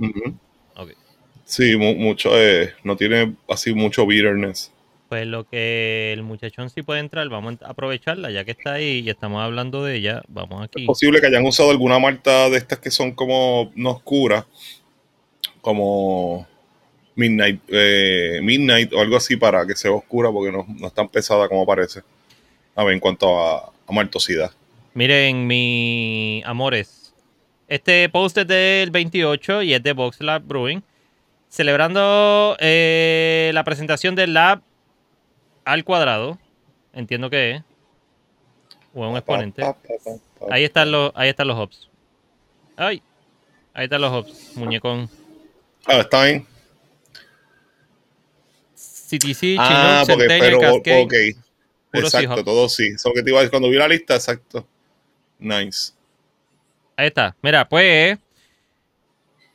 [1.44, 4.72] Sí, mucho, eh, no tiene así mucho bitterness.
[5.12, 9.02] Pues lo que el muchachón sí puede entrar, vamos a aprovecharla, ya que está ahí
[9.04, 10.84] y estamos hablando de ella, vamos aquí.
[10.84, 14.46] Es posible que hayan usado alguna malta de estas que son como no oscuras,
[15.60, 16.48] como
[17.14, 21.10] Midnight, eh, Midnight o algo así para que sea oscura porque no, no es tan
[21.10, 22.00] pesada como parece.
[22.74, 24.50] A ver, en cuanto a, a maltosidad.
[24.94, 27.12] Miren, mi amores,
[27.68, 30.82] este post es del 28 y es de Box Lab Brewing
[31.50, 34.62] celebrando eh, la presentación del Lab
[35.64, 36.38] al cuadrado.
[36.92, 37.62] Entiendo que es.
[38.94, 39.62] O un exponente.
[40.50, 41.88] Ahí están los, ahí están los hops.
[42.76, 43.02] Ay,
[43.72, 45.08] ahí están los hops, muñecón.
[45.86, 46.46] Ah, está bien.
[48.74, 51.02] CTC, ah, porque, pero, Cascade.
[51.02, 51.14] Ok.
[51.94, 52.88] Exacto, todo sí.
[52.94, 54.66] Eso que te iba a decir cuando vi la lista, exacto.
[55.38, 55.92] Nice.
[56.96, 57.36] Ahí está.
[57.42, 58.18] Mira, pues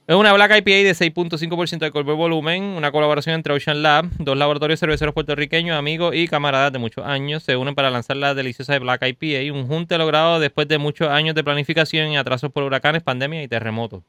[0.07, 4.09] es una Black IPA de 6.5% de alcohol por volumen, una colaboración entre Ocean Lab,
[4.19, 8.33] dos laboratorios cerveceros puertorriqueños, amigos y camaradas de muchos años, se unen para lanzar la
[8.33, 12.63] deliciosa Black IPA, un junte logrado después de muchos años de planificación y atrasos por
[12.63, 14.01] huracanes, pandemia y terremotos.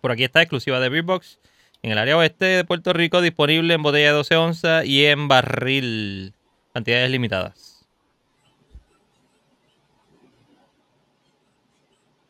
[0.00, 1.38] Por aquí está exclusiva de Beerbox,
[1.82, 5.28] en el área oeste de Puerto Rico, disponible en botella de 12 onzas y en
[5.28, 6.32] barril,
[6.72, 7.86] cantidades limitadas.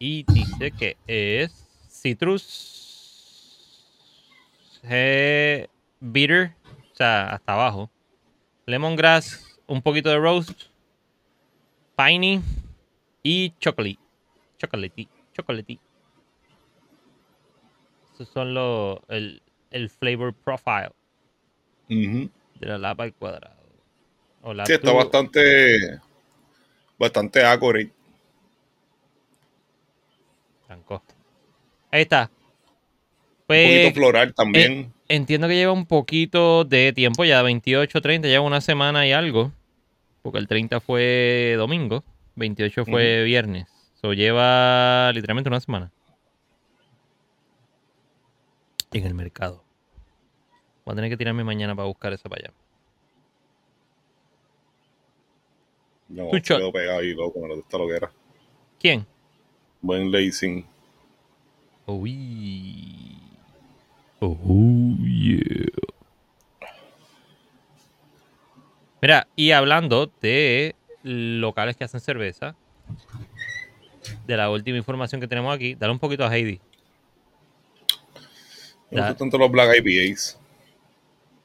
[0.00, 1.68] Y dice que es
[2.09, 3.84] citrus,
[6.00, 6.54] bitter,
[6.92, 7.90] o sea, hasta abajo.
[8.66, 10.62] Lemongrass, un poquito de roast,
[11.96, 12.40] piney
[13.22, 13.98] y chocolate.
[14.59, 15.78] Chocolate, chocolate.
[18.14, 20.90] Esos son los, el, el flavor profile
[21.88, 22.30] de
[22.66, 23.56] la lapa al cuadrado.
[24.66, 26.00] sí, está bastante,
[26.98, 27.92] bastante accurate.
[31.91, 32.30] Ahí está.
[33.47, 34.93] Pues, un poquito floral también.
[35.09, 39.53] entiendo que lleva un poquito de tiempo, ya 28, 30, lleva una semana y algo.
[40.22, 42.05] Porque el 30 fue domingo,
[42.36, 43.66] 28 fue viernes.
[43.97, 45.91] Eso lleva literalmente una semana.
[48.93, 49.64] En el mercado.
[50.84, 52.55] Voy a tener que tirarme mañana para buscar esa para allá.
[56.09, 58.11] No, quedó pegado ahí, loco, me lo está lo que era.
[58.78, 59.07] ¿Quién?
[59.82, 60.64] Buen lacing.
[61.89, 63.16] Uy.
[64.20, 64.36] Oh,
[65.03, 65.64] yeah.
[69.01, 72.55] Mira, y hablando de locales que hacen cerveza,
[74.26, 76.61] de la última información que tenemos aquí, dale un poquito a Heidi.
[78.91, 80.39] Me gustan tanto los Black IPAs.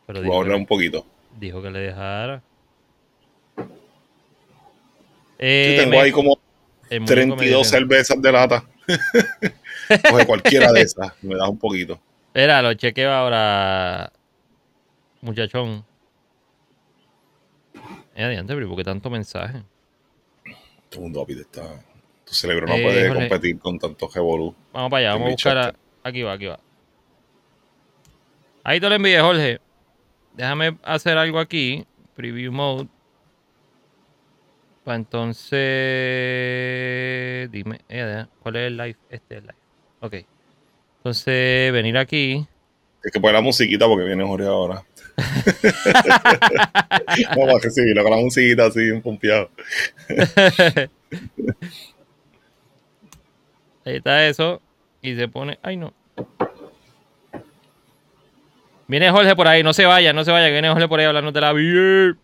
[0.08, 1.06] Pero Voy a ahorrar un poquito.
[1.39, 2.44] Dijo que le dejara.
[5.39, 6.38] Eh, Yo tengo ahí como
[6.89, 8.66] 32 cervezas de lata.
[10.10, 12.00] Coge cualquiera de esas, me da un poquito.
[12.28, 14.12] Espera, lo chequeo ahora,
[15.22, 15.86] muchachón.
[18.16, 19.64] Es adiante, pero ¿por qué tanto mensaje?
[20.90, 21.62] Todo el mundo está.
[22.26, 24.56] Tu cerebro no puede competir con tanto revolú.
[24.72, 25.76] Vamos para allá, vamos a buscar.
[26.04, 26.60] Aquí va, aquí va.
[28.64, 29.60] Ahí te lo envié, Jorge.
[30.34, 31.86] Déjame hacer algo aquí.
[32.16, 32.88] Preview mode.
[34.84, 35.52] Pues entonces,
[37.52, 38.98] dime, eh, ¿cuál es el live?
[39.10, 39.62] Este es el live.
[40.04, 40.14] Ok.
[40.97, 42.45] Entonces, venir aquí.
[43.01, 44.84] Es que poner la musiquita porque viene Jorge ahora.
[47.38, 49.49] Vamos a recibirlo con la musiquita así, un pompeado.
[53.86, 54.62] Ahí está eso.
[55.01, 55.58] Y se pone.
[55.62, 55.93] Ay, no.
[58.88, 61.32] Viene Jorge por ahí, no se vaya, no se vaya, viene Jorge por ahí hablando
[61.32, 62.18] de la vida.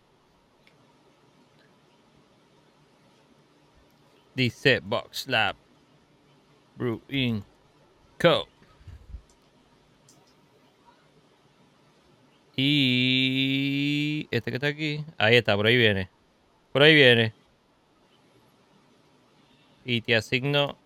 [4.36, 5.56] Dice Box Lab
[6.76, 7.44] Brewing
[8.20, 8.48] Co.
[12.58, 16.10] Y este que está aquí, ahí está, por ahí viene.
[16.74, 17.34] Por ahí viene.
[19.86, 20.78] Y te asigno,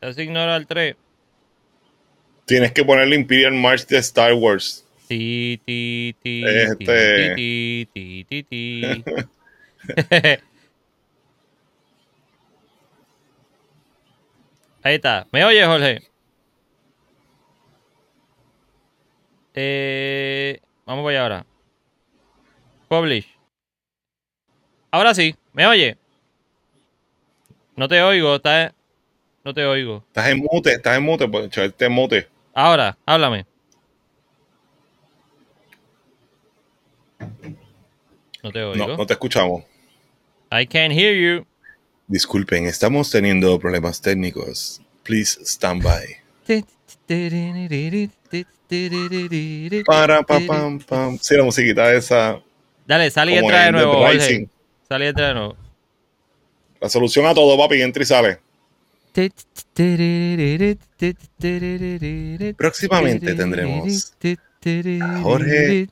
[0.00, 0.96] te asigno al 3.
[2.46, 4.86] Tienes que ponerle Imperial March de Star Wars.
[5.08, 7.34] Ti, ti, ti, este...
[7.34, 9.04] ti, ti, ti, ti.
[14.82, 15.26] Ahí está.
[15.30, 16.09] ¿Me oye, Jorge?
[19.54, 21.46] Eh, vamos allá ahora.
[22.88, 23.26] Publish.
[24.90, 25.96] Ahora sí, ¿me oye?
[27.76, 28.74] No te oigo, está,
[29.44, 30.04] no te oigo.
[30.08, 32.28] Estás en mute, estás en mute, pues en mute.
[32.52, 33.46] Ahora, háblame.
[38.42, 38.86] No te oigo.
[38.86, 39.64] No, no te escuchamos.
[40.52, 41.46] I can't hear you.
[42.08, 44.82] Disculpen, estamos teniendo problemas técnicos.
[45.04, 46.20] Please stand by.
[49.84, 51.18] Para, pa, pam, pam.
[51.20, 52.40] Sí, la musiquita esa.
[52.86, 54.18] Dale, sal y entra de nuevo, Dead Jorge.
[54.18, 54.46] Rising.
[54.88, 55.56] Sal y entra de nuevo.
[56.80, 58.38] La solución a todo, papi, entra y sale.
[62.56, 64.14] Próximamente tendremos
[65.00, 65.88] a Jorge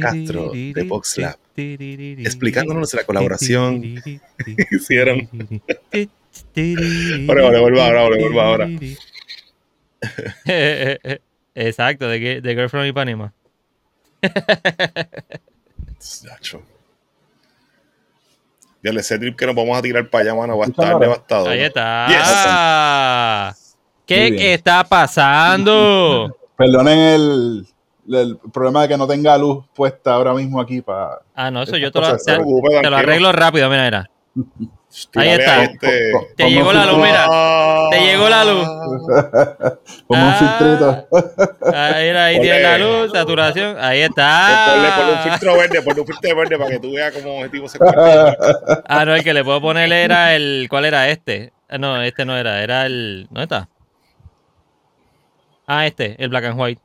[0.00, 4.20] Castro de VoxLab explicándonos la colaboración que
[4.70, 5.28] hicieron.
[7.28, 8.68] Ahora, ahora, vuelva ahora, ahora, vuelva ahora.
[11.54, 13.32] Exacto, de, de Girl from Ipanema.
[16.24, 16.62] Nacho.
[18.82, 21.48] Ya ese trip que nos vamos a tirar para allá, mano, va a estar devastado.
[21.48, 22.06] Ahí está.
[22.08, 23.76] Yes.
[24.06, 26.34] ¿Qué está pasando?
[26.56, 27.66] Perdonen el,
[28.08, 31.18] el problema de que no tenga luz puesta ahora mismo aquí para.
[31.34, 32.36] Ah, no, eso yo te lo, cosas te-
[32.82, 34.10] te lo arreglo rápido, mira, mira.
[35.16, 35.64] Ahí está.
[35.64, 36.12] este.
[36.36, 37.26] Te llegó la luz, mira.
[37.90, 38.64] Te llegó la luz.
[40.06, 40.36] Como un Ah.
[40.38, 41.76] filtrito.
[41.76, 43.76] Ahí, ahí tiene la luz, saturación.
[43.78, 45.30] Ahí Ponle, ponle un está.
[45.30, 48.36] filtro verde, ponle un filtro verde para que tú veas cómo objetivo se convierte.
[48.88, 50.66] Ah, no, el que le puedo poner era el.
[50.70, 51.52] ¿Cuál era este?
[51.68, 53.26] Ah, No, este no era, era el.
[53.30, 53.68] ¿Dónde está?
[55.66, 56.80] Ah, este, el Black and White.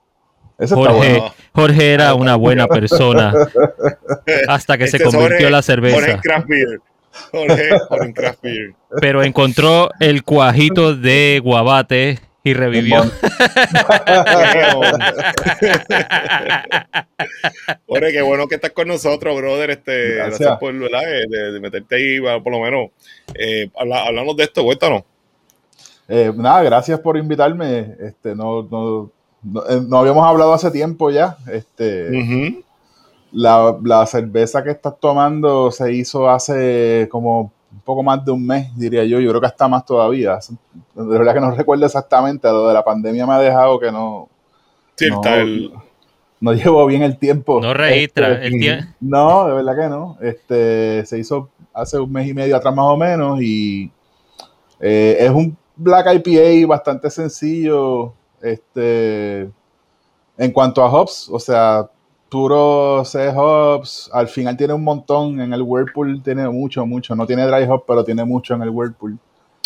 [0.60, 1.34] Eso está Jorge, bueno.
[1.54, 3.34] Jorge era una buena persona
[4.47, 6.22] hasta que se Este es convirtió Jorge- la Jorge cerveza.
[6.22, 6.80] Craft Beer.
[7.32, 8.74] Jorge, Jorge Craft Beer.
[9.01, 13.03] Pero encontró el cuajito de guabate y revivió.
[17.88, 19.70] Jorge, qué bueno que estás con nosotros, brother.
[19.72, 20.39] Este, Gracias.
[20.39, 21.03] gracias por ¿verdad?
[21.03, 22.89] Eh, de, de meterte ahí, por lo menos.
[23.36, 23.70] Eh,
[24.36, 25.03] de esto, cuéntanos.
[26.07, 27.95] Eh, nada, gracias por invitarme.
[27.99, 29.11] Este, no, no,
[29.43, 31.38] no, eh, no habíamos hablado hace tiempo ya.
[31.51, 32.09] Este.
[33.34, 38.46] La, la cerveza que estás tomando se hizo hace como un poco más de un
[38.46, 39.20] mes, diría yo.
[39.20, 40.38] Yo creo que hasta más todavía.
[40.96, 42.48] De verdad que no recuerdo exactamente.
[42.48, 44.30] Lo de la pandemia me ha dejado que no,
[44.96, 45.72] Sí, No, está el-
[46.40, 47.60] no llevo bien el tiempo.
[47.62, 48.34] No registra.
[48.34, 50.18] Este, el tie- No, de verdad que no.
[50.22, 53.92] Este, se hizo hace un mes y medio atrás más o menos y
[54.80, 58.14] eh, es un Black IPA bastante sencillo.
[58.42, 59.50] Este,
[60.38, 61.90] en cuanto a hops, o sea,
[62.34, 65.40] puro C hops, al final tiene un montón.
[65.40, 67.16] En el Whirlpool tiene mucho, mucho.
[67.16, 69.18] No tiene dry hop, pero tiene mucho en el Whirlpool.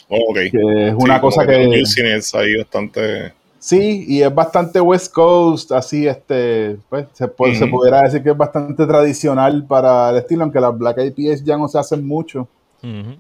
[0.10, 0.38] oh, ok.
[0.52, 3.34] Que es una Sí, cosa que ahí bastante.
[3.60, 7.72] Sí, y es bastante West Coast, así, este, pues, se, pu- se Ujú.
[7.78, 11.68] pudiera decir que es bastante tradicional para el estilo, aunque las Black IPAs ya no
[11.68, 12.48] se hacen mucho.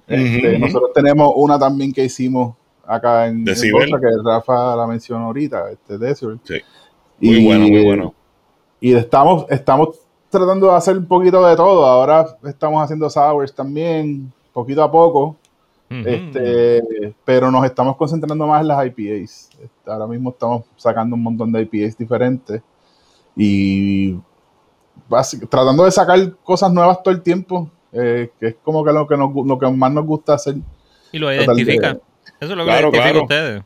[0.07, 0.59] Este.
[0.59, 3.71] Nosotros tenemos una también que hicimos acá en, en.
[3.71, 6.39] Bosa, que Rafa la mencionó ahorita, este, Desert.
[6.43, 6.55] Sí.
[7.19, 8.13] Muy Y- bueno, muy bueno.
[8.79, 9.99] Y estamos, estamos
[10.29, 11.85] tratando de hacer un poquito de todo.
[11.85, 15.35] Ahora estamos haciendo sours también, poquito a poco.
[15.89, 19.49] Este, pero nos estamos concentrando más en las IPAs.
[19.61, 22.61] Este, Ahora mismo estamos sacando un montón de IPAs diferentes
[23.35, 24.15] y
[25.49, 29.15] tratando de sacar cosas nuevas todo el tiempo, eh, que es como que lo que,
[29.15, 30.55] nos lo que más nos gusta hacer.
[31.13, 31.89] Y lo Total de- identifica.
[32.39, 33.21] Eso es lo que Claro, identifica claro.
[33.23, 33.63] ustedes.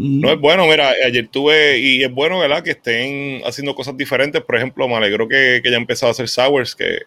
[0.00, 2.62] No es bueno, mira, ayer tuve, y es bueno, ¿verdad?
[2.62, 4.42] Que estén haciendo cosas diferentes.
[4.42, 6.98] Por ejemplo, me alegro que, que ya empezado a hacer sours, que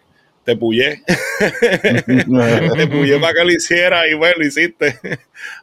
[0.44, 1.02] te pullé,
[2.76, 4.98] te pullé para que lo hiciera y bueno, lo hiciste.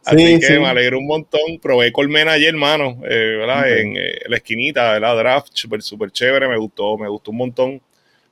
[0.04, 0.58] Así Sí, que sí.
[0.58, 1.58] me alegro un montón.
[1.60, 3.70] Probé colmena ayer, hermano, eh, ¿verdad?
[3.70, 3.78] Ok.
[3.78, 5.16] En eh, la esquinita, ¿verdad?
[5.16, 7.82] Draft, súper, súper chévere, me gustó, me gustó un montón.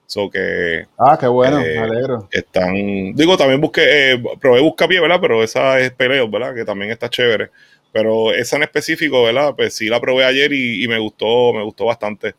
[0.07, 2.29] So que Ah, qué bueno, Eh, me alegro.
[2.31, 2.75] están,
[3.15, 5.19] digo, también busqué, eh, probé buscapié, ¿verdad?
[5.21, 6.55] Pero esa es peleo, ¿verdad?
[6.55, 7.51] Que también está chévere.
[7.93, 9.55] Pero esa en específico, ¿verdad?
[9.57, 12.35] Pues sí la probé ayer y, y me gustó, me gustó bastante.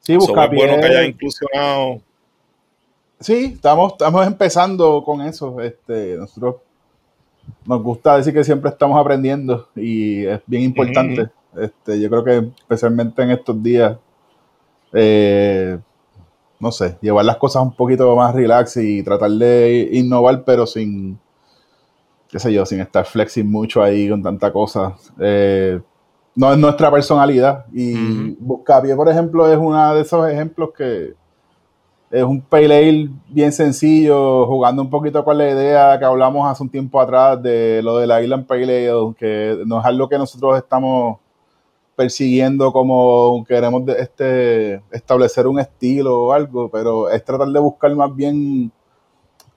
[0.00, 2.00] Sí, So, busca es bueno que haya inclusionado.
[3.20, 5.60] Sí, estamos, estamos empezando con eso.
[5.60, 6.56] Este, nosotros
[7.64, 11.30] nos gusta decir que siempre estamos aprendiendo y es bien importante.
[11.56, 13.96] Este, yo creo que especialmente en estos días,
[14.92, 15.78] eh,
[16.58, 21.18] no sé, llevar las cosas un poquito más relax y tratar de innovar, pero sin,
[22.32, 24.96] qué sé yo, sin estar flexing mucho ahí con tanta cosa.
[25.20, 25.78] Eh,
[26.34, 27.66] no es nuestra personalidad.
[27.74, 28.34] Y.
[28.40, 31.14] Buscapié, por ejemplo, es uno de esos ejemplos que
[32.10, 36.62] es un pale ale bien sencillo, jugando un poquito con la idea que hablamos hace
[36.62, 40.18] un tiempo atrás de lo de la Island Pale Ale, que no es algo que
[40.18, 41.18] nosotros estamos
[41.94, 48.14] persiguiendo como queremos este, establecer un estilo o algo, pero es tratar de buscar más
[48.14, 48.72] bien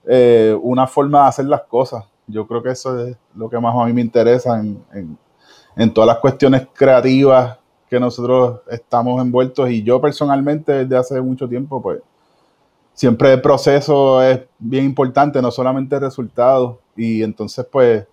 [0.06, 2.06] eh, una forma de hacer las cosas.
[2.28, 4.84] Yo creo que eso es lo que más a mí me interesa en,
[5.76, 7.58] en todas las cuestiones creativas
[7.90, 12.02] que nosotros estamos envueltos y yo personalmente desde hace mucho tiempo pues
[12.96, 16.80] siempre el proceso es bien importante, no solamente el resultado.
[16.96, 18.08] Y entonces, pues,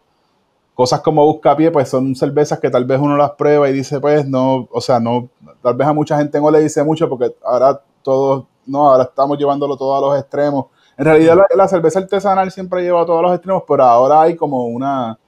[0.75, 4.27] cosas como Buscapié, pues son cervezas que tal vez uno las prueba y dice, pues,
[4.27, 5.29] no, o sea, no,
[5.63, 9.39] tal vez a mucha gente no le dice mucho porque ahora todos, no, ahora estamos
[9.39, 10.67] llevándolo todo a los extremos.
[10.97, 14.67] En realidad, la, cerveza artesanal siempre lleva a todos los extremos, pero ahora hay como
[14.67, 15.19] una.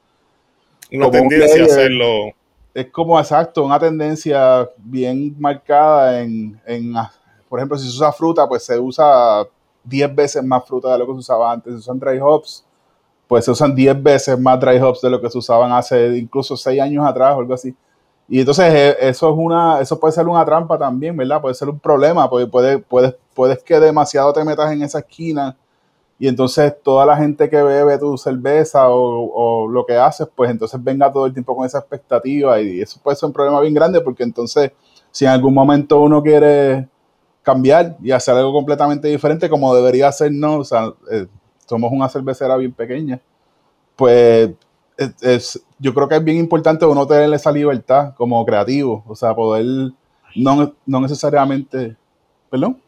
[0.92, 2.32] Una tendencia a hacerlo.
[2.74, 6.94] Es como exacto, una tendencia bien marcada en, en
[7.48, 9.46] por ejemplo, si se usa fruta, pues se usa
[9.84, 11.72] 10 veces más fruta de lo que se usaba antes.
[11.72, 12.64] Si se usan dry hops,
[13.28, 16.56] pues se usan 10 veces más dry hops de lo que se usaban hace incluso
[16.56, 17.74] 6 años atrás o algo así.
[18.28, 21.40] Y entonces eh, eso es una, eso puede ser una trampa también, ¿verdad?
[21.40, 25.56] Puede ser un problema, porque puede, puedes, puedes que demasiado te metas en esa esquina
[26.18, 30.50] y entonces toda la gente que bebe tu cerveza o, o, lo que haces, pues
[30.50, 33.74] entonces venga todo el tiempo con esa expectativa y eso puede ser un problema bien
[33.74, 34.72] grande porque entonces
[35.10, 36.88] si en algún momento uno quiere
[37.42, 40.58] cambiar y hacer algo completamente diferente como debería ser, ¿no?
[40.58, 41.26] O sea, eh,
[41.66, 43.20] somos una cervecera bien pequeña.
[43.96, 44.50] Pues
[44.96, 49.34] es, yo creo que es bien importante uno tener esa libertad como creativo, o sea,
[49.34, 49.92] poder
[50.36, 51.96] no, no necesariamente...
[52.50, 52.80] ¿Perdón?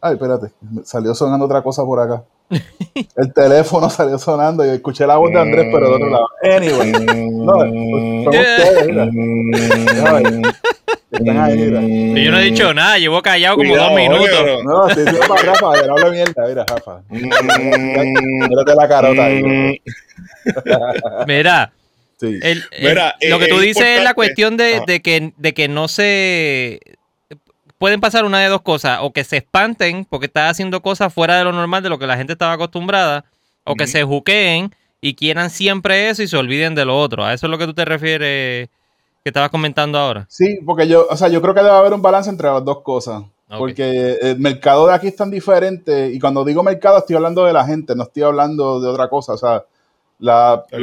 [0.00, 0.52] Ay, espérate,
[0.84, 2.24] salió sonando otra cosa por acá.
[3.16, 6.28] El teléfono salió sonando y escuché la voz de Andrés, pero de otro lado.
[6.42, 6.92] Anyway,
[7.32, 9.08] no, son ustedes, mira.
[11.10, 12.16] Mm.
[12.16, 14.64] Yo no he dicho nada, llevo callado como dos minutos.
[14.64, 16.46] no, estoy diciendo para Rafa, que no hable mierda.
[16.46, 17.00] Mira, Rafa.
[17.08, 19.80] Mírate la carota ahí.
[21.26, 21.72] Mira.
[22.20, 22.40] Sí.
[22.80, 26.80] Mira lo que tú dices es la cuestión de, de, que, de que no se.
[27.78, 31.38] Pueden pasar una de dos cosas: o que se espanten porque estás haciendo cosas fuera
[31.38, 33.24] de lo normal, de lo que la gente estaba acostumbrada,
[33.64, 37.24] o que se juqueen y quieran siempre eso y se olviden de lo otro.
[37.24, 38.68] ¿A eso es lo que tú te refieres?
[39.28, 40.26] Que estabas comentando ahora.
[40.28, 42.80] Sí, porque yo, o sea, yo creo que debe haber un balance entre las dos
[42.80, 43.22] cosas.
[43.56, 46.10] Porque el mercado de aquí es tan diferente.
[46.12, 49.34] Y cuando digo mercado, estoy hablando de la gente, no estoy hablando de otra cosa.
[49.34, 49.64] O sea,
[50.18, 50.82] la, el,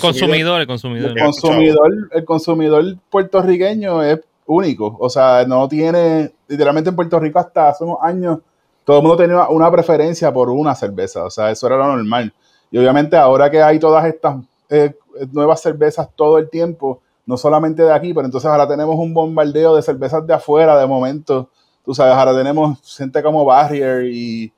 [0.00, 1.90] consumidor, el, consumidor, el consumidor.
[2.10, 4.96] El consumidor, puertorriqueño es único.
[4.98, 6.32] O sea, no tiene.
[6.48, 8.38] Literalmente en Puerto Rico, hasta hace unos años,
[8.84, 11.24] todo el mundo tenía una preferencia por una cerveza.
[11.24, 12.32] O sea, eso era lo normal.
[12.72, 14.36] Y obviamente, ahora que hay todas estas
[14.68, 14.94] eh,
[15.30, 19.76] nuevas cervezas todo el tiempo no solamente de aquí, pero entonces ahora tenemos un bombardeo
[19.76, 21.48] de cervezas de afuera de momento.
[21.84, 24.52] Tú sabes, ahora tenemos gente como Barrier y,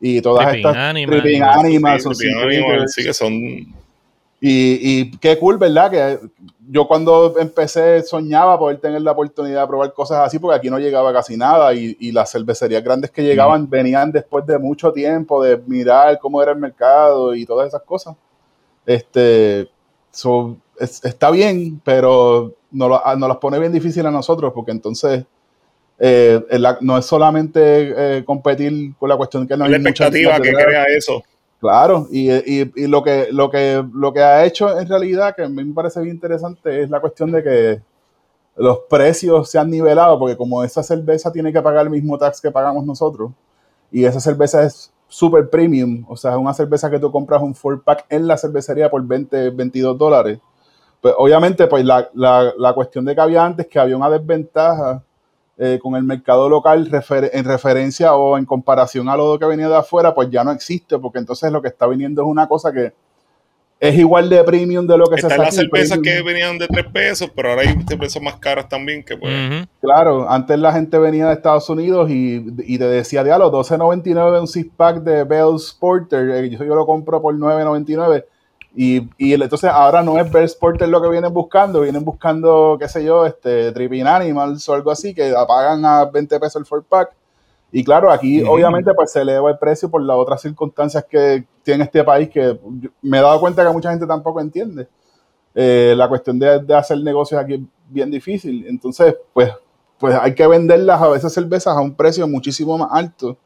[0.00, 2.06] y todas estas Tripping Animals,
[2.94, 3.32] sí, que son
[4.44, 5.88] y, y, qué cool, ¿verdad?
[5.88, 6.18] Que
[6.68, 10.80] yo cuando empecé soñaba poder tener la oportunidad de probar cosas así, porque aquí no
[10.80, 15.40] llegaba casi nada y, y las cervecerías grandes que llegaban venían después de mucho tiempo
[15.44, 18.16] de mirar cómo era el mercado y todas esas cosas.
[18.84, 19.68] Este,
[20.82, 22.54] está bien, pero
[23.04, 25.24] ah, nos, las pone bien difícil a nosotros porque entonces
[25.98, 26.40] eh,
[26.80, 30.84] no es solamente eh, competir con la cuestión que no hay la expectativa que crea
[30.84, 31.22] eso.
[31.60, 32.28] Claro, y,
[32.88, 36.00] lo, que, lo, que, lo que ha hecho en realidad, que a mí me parece
[36.00, 37.80] bien interesante, es la cuestión de que
[38.56, 42.40] los precios se han nivelado, porque como esa cerveza tiene que pagar el mismo tax
[42.40, 43.30] que pagamos nosotros,
[43.92, 47.54] y esa cerveza es super premium, o sea, es una cerveza que tú compras un
[47.54, 50.40] four pack en la cervecería por 20, 22 dólares
[51.02, 55.02] pues obviamente, pues la, la, cuestión de que había antes, que había una desventaja
[55.58, 59.76] eh, con el mercado local en referencia o en comparación a lo que venía de
[59.76, 62.92] afuera, pues ya no existe, porque entonces lo que está viniendo es una cosa que
[63.80, 66.86] es igual de premium de lo que se Están las cervezas que venían de 3
[66.92, 69.66] pesos, pero ahora hay cervezas más caras también que pues.
[69.80, 74.46] Claro, antes la gente venía de Estados Unidos y, y te decía, diablo, 12.99 un
[74.46, 78.24] six pack de Bell's Porter, eh, yo, yo lo compro por 9.99
[78.74, 82.88] y, y, entonces ahora no es Best Porter lo que vienen buscando, vienen buscando, qué
[82.88, 86.86] sé yo, este Tripping Animals o algo así, que pagan a 20 pesos el 4
[86.88, 87.12] pack.
[87.70, 91.84] Y claro, aquí obviamente pues se eleva el precio por las otras circunstancias que tiene
[91.84, 92.58] este país que
[93.02, 94.88] me he dado cuenta que mucha gente tampoco entiende.
[95.54, 98.66] Eh, la cuestión de, de, hacer negocios aquí es bien difícil.
[98.66, 99.52] Entonces, pues,
[99.98, 103.36] pues hay que venderlas a veces cervezas a un precio muchísimo más alto.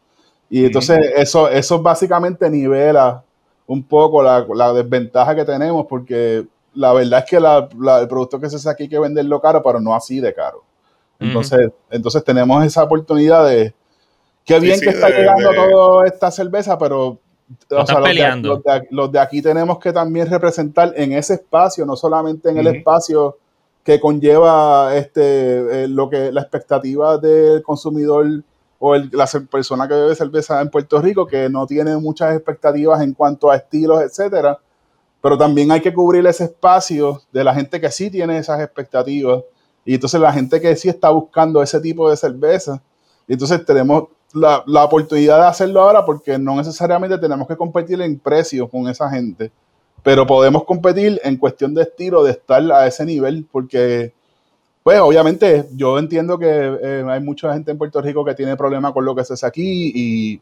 [0.49, 3.25] Y entonces eso, eso básicamente nivela
[3.67, 7.69] un poco la, la, desventaja que tenemos, porque la verdad es que la,
[8.01, 10.63] el producto que se hace aquí hay que venderlo caro, pero no así de caro.
[11.19, 13.75] Entonces, entonces tenemos esa oportunidad de,
[14.47, 17.19] Qué bien que está llegando toda esta cerveza, pero
[17.69, 23.39] los, de, aquí tenemos que también representar en ese espacio, no solamente en el espacio
[23.83, 28.45] que conlleva este eh, lo que la expectativa del consumidor
[28.87, 33.15] o la persona que bebe cerveza en Puerto Rico, que no tiene muchas expectativas en
[33.15, 34.59] cuanto a estilos, etcétera.
[35.21, 39.43] Pero también hay que cubrir ese espacio de la gente que sí tiene esas expectativas.
[39.85, 42.81] Y entonces la gente que sí está buscando ese tipo de cerveza.
[43.27, 48.19] Entonces tenemos la, la, oportunidad de hacerlo ahora porque no necesariamente tenemos que competir en
[48.19, 49.51] precios con esa gente,
[50.03, 54.15] pero podemos competir en cuestión de estilo, de estar a ese nivel, porque,
[54.87, 58.93] pues obviamente yo entiendo que eh, hay mucha gente en Puerto Rico que tiene problemas
[58.93, 60.41] con lo que se hace aquí y,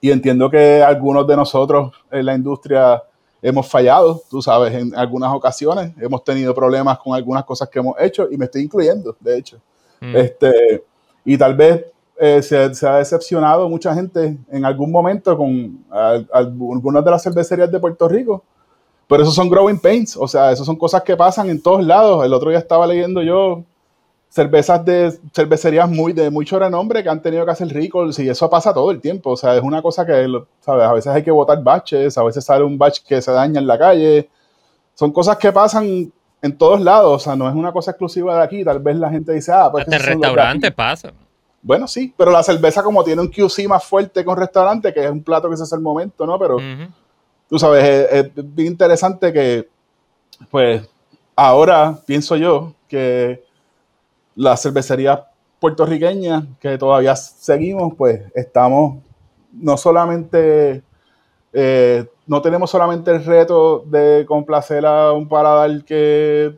[0.00, 3.02] y entiendo que algunos de nosotros en la industria
[3.42, 7.96] hemos fallado, tú sabes, en algunas ocasiones, hemos tenido problemas con algunas cosas que hemos
[7.98, 9.60] hecho y me estoy incluyendo, de hecho.
[10.00, 10.14] Mm.
[10.14, 10.84] Este,
[11.24, 11.86] y tal vez
[12.20, 17.80] eh, se, ha decepcionado mucha gente en algún momento con algunas de las cervecerías de
[17.80, 18.44] Puerto Rico.
[19.10, 22.24] Pero esos son growing pains, o sea, esas son cosas que pasan en todos lados.
[22.24, 23.64] El otro día estaba leyendo yo
[24.28, 28.48] cervezas de cervecerías muy de mucho renombre que han tenido que hacer recalls y eso
[28.48, 29.30] pasa todo el tiempo.
[29.30, 30.28] O sea, es una cosa que,
[30.60, 30.84] ¿sabes?
[30.84, 33.66] A veces hay que botar baches, a veces sale un batch que se daña en
[33.66, 34.30] la calle.
[34.94, 38.44] Son cosas que pasan en todos lados, o sea, no es una cosa exclusiva de
[38.44, 38.62] aquí.
[38.64, 39.86] Tal vez la gente dice, ah, pues.
[39.88, 41.12] Hasta el restaurante pasa.
[41.62, 45.10] Bueno, sí, pero la cerveza como tiene un QC más fuerte con restaurante, que es
[45.10, 46.38] un plato que se hace el momento, ¿no?
[46.38, 46.58] Pero
[47.50, 49.68] tú sabes, es, bien interesante que,
[50.50, 50.88] pues,
[51.34, 53.44] ahora pienso yo que
[54.36, 55.26] la cervecería
[55.58, 59.02] puertorriqueña que todavía seguimos, pues estamos
[59.52, 60.82] no solamente,
[61.52, 66.56] eh, no tenemos solamente el reto de complacer a un paladar que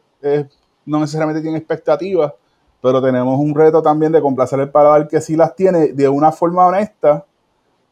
[0.84, 2.34] no necesariamente tiene expectativas,
[2.82, 6.30] pero tenemos un reto también de complacer el paladar que sí las tiene de una
[6.30, 7.24] forma honesta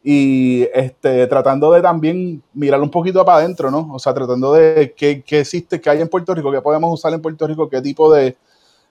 [0.02, 3.90] y este, tratando de también mirar un poquito para adentro, ¿no?
[3.92, 7.20] O sea, tratando de qué, existe, qué hay en Puerto Rico, qué podemos usar en
[7.20, 8.36] Puerto Rico, qué tipo de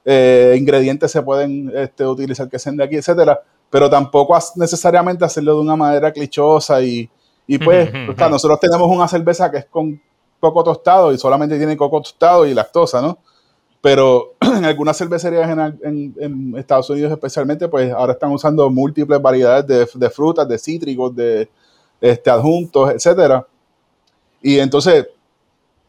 [0.05, 5.55] eh, ingredientes se pueden este, utilizar que sean de aquí, etcétera, pero tampoco necesariamente hacerlo
[5.55, 7.09] de una manera clichosa y,
[7.47, 7.91] y pues,
[8.29, 9.99] nosotros tenemos una cerveza que es con
[10.39, 13.17] coco tostado y solamente tiene coco tostado y lactosa, ¿no?
[13.81, 20.09] Pero en algunas cervecerías en, Estados Unidos especialmente, pues ahora están usando múltiples variedades de,
[20.09, 21.49] frutas, de cítricos, de
[22.01, 23.45] este, adjuntos, etcétera.
[24.41, 25.07] Y entonces,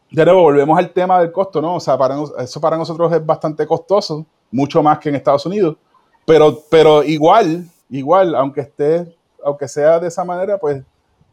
[0.09, 1.75] de nuevo, volvemos al tema del costo, ¿no?
[1.75, 5.77] O sea, para, eso para nosotros es bastante costoso, mucho más que en Estados Unidos,
[6.25, 10.83] pero, pero igual, igual, aunque esté, aunque sea de esa manera, pues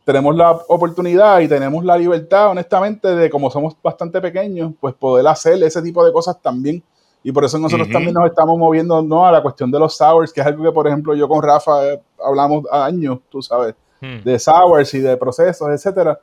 [0.09, 5.27] tenemos la oportunidad y tenemos la libertad, honestamente, de como somos bastante pequeños, pues poder
[5.27, 6.83] hacer ese tipo de cosas también.
[7.23, 9.27] Y por eso nosotros también nos estamos moviendo ¿no?
[9.27, 11.87] a la cuestión de los sours, que es algo que, por ejemplo, yo con Rafa
[11.87, 14.25] eh, hablamos a años, tú sabes, hmm.
[14.25, 16.19] de sours y de procesos, etcétera.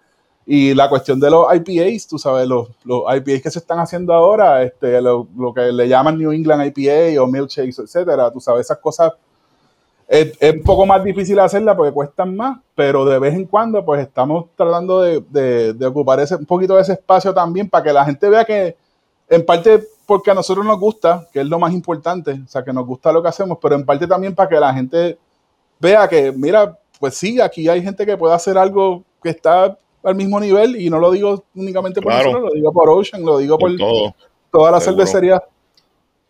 [0.47, 4.15] Y la cuestión de los IPAs, tú sabes, los, los IPAs que se están haciendo
[4.15, 8.61] ahora, este, lo, lo, que le llaman New England IPA o milkshakes, etcétera, tú sabes,
[8.61, 9.13] esas cosas
[10.07, 14.01] es, un poco más difícil hacerla porque cuestan más, pero de vez en cuando pues
[14.01, 18.29] estamos tratando de, ocupar ese, un poquito de ese espacio también para que la gente
[18.29, 18.75] vea que
[19.29, 22.71] en parte porque a nosotros nos gusta, que es lo más importante, o sea, que
[22.71, 25.17] nos gusta lo que hacemos, pero en parte también para que la gente
[25.79, 30.15] vea que, mira, pues sí, aquí hay gente que puede hacer algo que está al
[30.15, 33.57] mismo nivel y no lo digo únicamente por nosotros, lo digo por Ocean, lo digo
[33.57, 33.71] por,
[34.51, 35.43] toda la cervecería.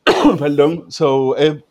[0.39, 1.61] Perdón, so, eh,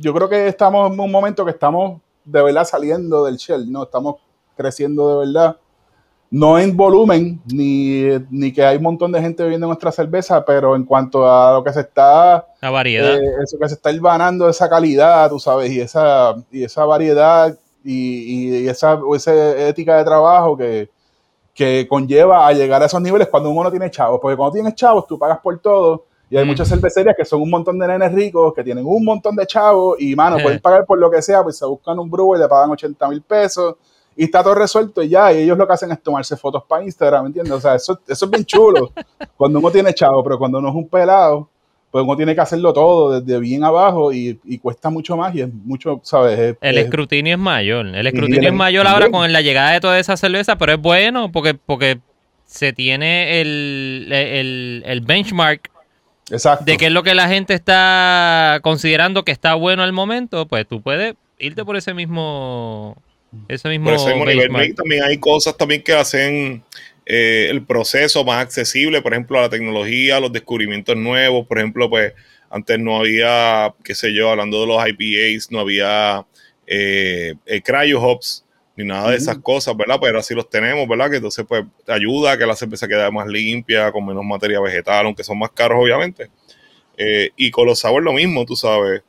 [0.00, 3.84] yo creo que estamos en un momento que estamos de verdad saliendo del shell, ¿no?
[3.84, 4.16] Estamos
[4.56, 5.56] creciendo de verdad.
[6.30, 10.84] No en volumen, ni, que hay un montón de gente bebiendo nuestra cerveza, pero en
[10.84, 12.46] cuanto a lo que se está...
[12.60, 13.16] La variedad.
[13.16, 17.56] Eh, eso que se está ilvanando, esa calidad, tú sabes, y esa, y esa variedad
[17.82, 20.90] y, y esa, esa, ética de trabajo que,
[21.54, 24.20] que conlleva a llegar a esos niveles cuando uno no tiene chavos.
[24.20, 27.50] Porque cuando tienes chavos, tú pagas por todo y hay muchas cervecerías que son un
[27.50, 30.98] montón de nenes ricos, que tienen un montón de chavos y, mano, pueden pagar por
[30.98, 33.76] lo que sea, pues se buscan un brewer y le pagan 80 mil pesos
[34.14, 35.32] y está todo resuelto y ya.
[35.32, 37.54] Y ellos lo que hacen es tomarse fotos para Instagram, ¿me entiendes?
[37.54, 38.92] O sea, eso, eso es bien chulo
[39.36, 41.48] cuando uno tiene chavo, pero cuando uno es un pelado,
[41.90, 45.40] pues uno tiene que hacerlo todo desde bien abajo y, y cuesta mucho más y
[45.40, 46.56] es mucho, ¿sabes?
[46.60, 47.86] el escrutinio es mayor.
[47.86, 51.32] El escrutinio es mayor ahora con la llegada de toda esa cerveza, pero es bueno
[51.32, 52.00] porque, porque
[52.44, 55.70] se tiene el, el, el benchmark
[56.30, 56.64] Exacto.
[56.64, 60.66] de qué es lo que la gente está considerando que está bueno al momento, pues
[60.66, 62.96] tú puedes irte por ese mismo
[63.48, 64.74] ese mismo, nivel.
[64.74, 66.62] También hay cosas también que hacen
[67.04, 72.12] eh, el proceso más accesible, por ejemplo, la tecnología, los descubrimientos nuevos, por ejemplo, pues
[72.50, 76.24] antes no había, qué sé yo, hablando de los IPAs, no había
[76.66, 78.44] eh, cryo hops,
[78.78, 79.98] ni nada de esas cosas, ¿verdad?
[80.00, 81.10] Pero así los tenemos, ¿verdad?
[81.10, 85.06] Que entonces pues ayuda a que la cerveza quede más limpia, con menos materia vegetal,
[85.06, 86.30] aunque son más caros obviamente.
[87.36, 89.02] y con los sabores lo mismo, tú sabes.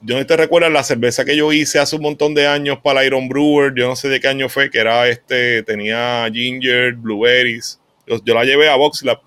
[0.00, 3.04] yo no te recuerdo la cerveza que yo hice hace un montón de años para
[3.04, 7.78] Iron Brewer, yo no sé de qué año fue, que era este, tenía ginger, blueberries.
[8.24, 9.20] Yo, la llevé a VoxLab,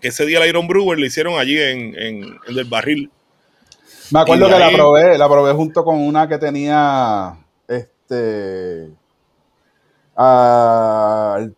[0.00, 3.10] que ese día la Iron Brewer le hicieron allí en, en, el barril.
[4.10, 7.36] Me acuerdo que la probé, la probé junto con una que tenía
[7.66, 8.90] este
[10.16, 11.54] Arturo,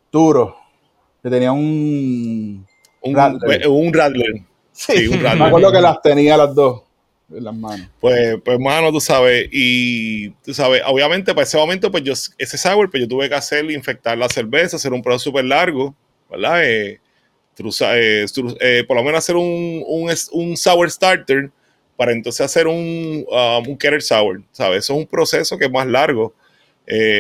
[1.23, 2.67] que tenía un
[3.03, 3.69] un Radler.
[3.69, 4.43] Un Radler.
[4.73, 5.39] Sí, un Radler.
[5.39, 6.83] Me acuerdo que las tenía las dos
[7.33, 7.89] en las manos.
[8.01, 12.59] Pues, pues, mano, tú sabes, y tú sabes, obviamente para ese momento, pues yo, ese
[12.59, 15.95] sour, pues yo tuve que hacer, infectar la cerveza, hacer un proceso súper largo,
[16.29, 16.65] ¿verdad?
[16.65, 17.01] Eh,
[17.59, 18.27] eh,
[18.61, 19.85] eh, por lo menos hacer un,
[20.33, 21.51] un, sour starter
[22.01, 24.85] para entonces hacer un, um, un Keller Sour, ¿sabes?
[24.85, 26.33] Eso es un proceso que es más largo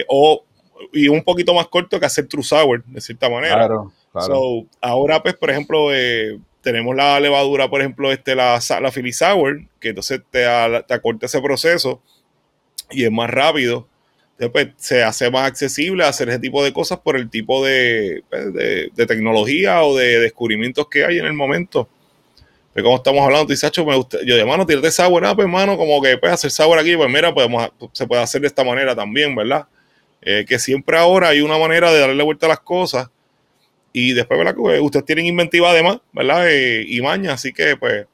[0.08, 0.42] o,
[0.90, 3.56] y un poquito más corto que hacer True Sour, de cierta manera.
[3.56, 4.64] Claro, claro.
[4.80, 5.88] ahora, pues, por ejemplo,
[6.62, 10.46] tenemos la levadura, por ejemplo, este, la, la Philly Sour, que entonces te,
[10.88, 12.00] te acorta ese proceso
[12.90, 13.86] y es más rápido.
[14.38, 18.54] Después se hace más accesible hacer ese tipo de cosas por el tipo de, pues,
[18.54, 21.86] de, tecnología o de descubrimientos que hay en el momento.
[22.72, 25.76] Pues como estamos hablando, tú dices, me gusta, yo de mano, tirate sour, pues hermano,
[25.76, 28.94] como que puedes hacer sour aquí, pues mira, podemos, se puede hacer de esta manera
[28.94, 29.66] también, ¿verdad?
[30.22, 33.08] Eh, que siempre ahora hay una manera de darle vuelta a las cosas
[33.92, 34.54] y después, ¿verdad?
[34.54, 36.48] Que ustedes tienen inventiva además, ¿verdad?
[36.48, 38.06] Eh, y maña, así que pues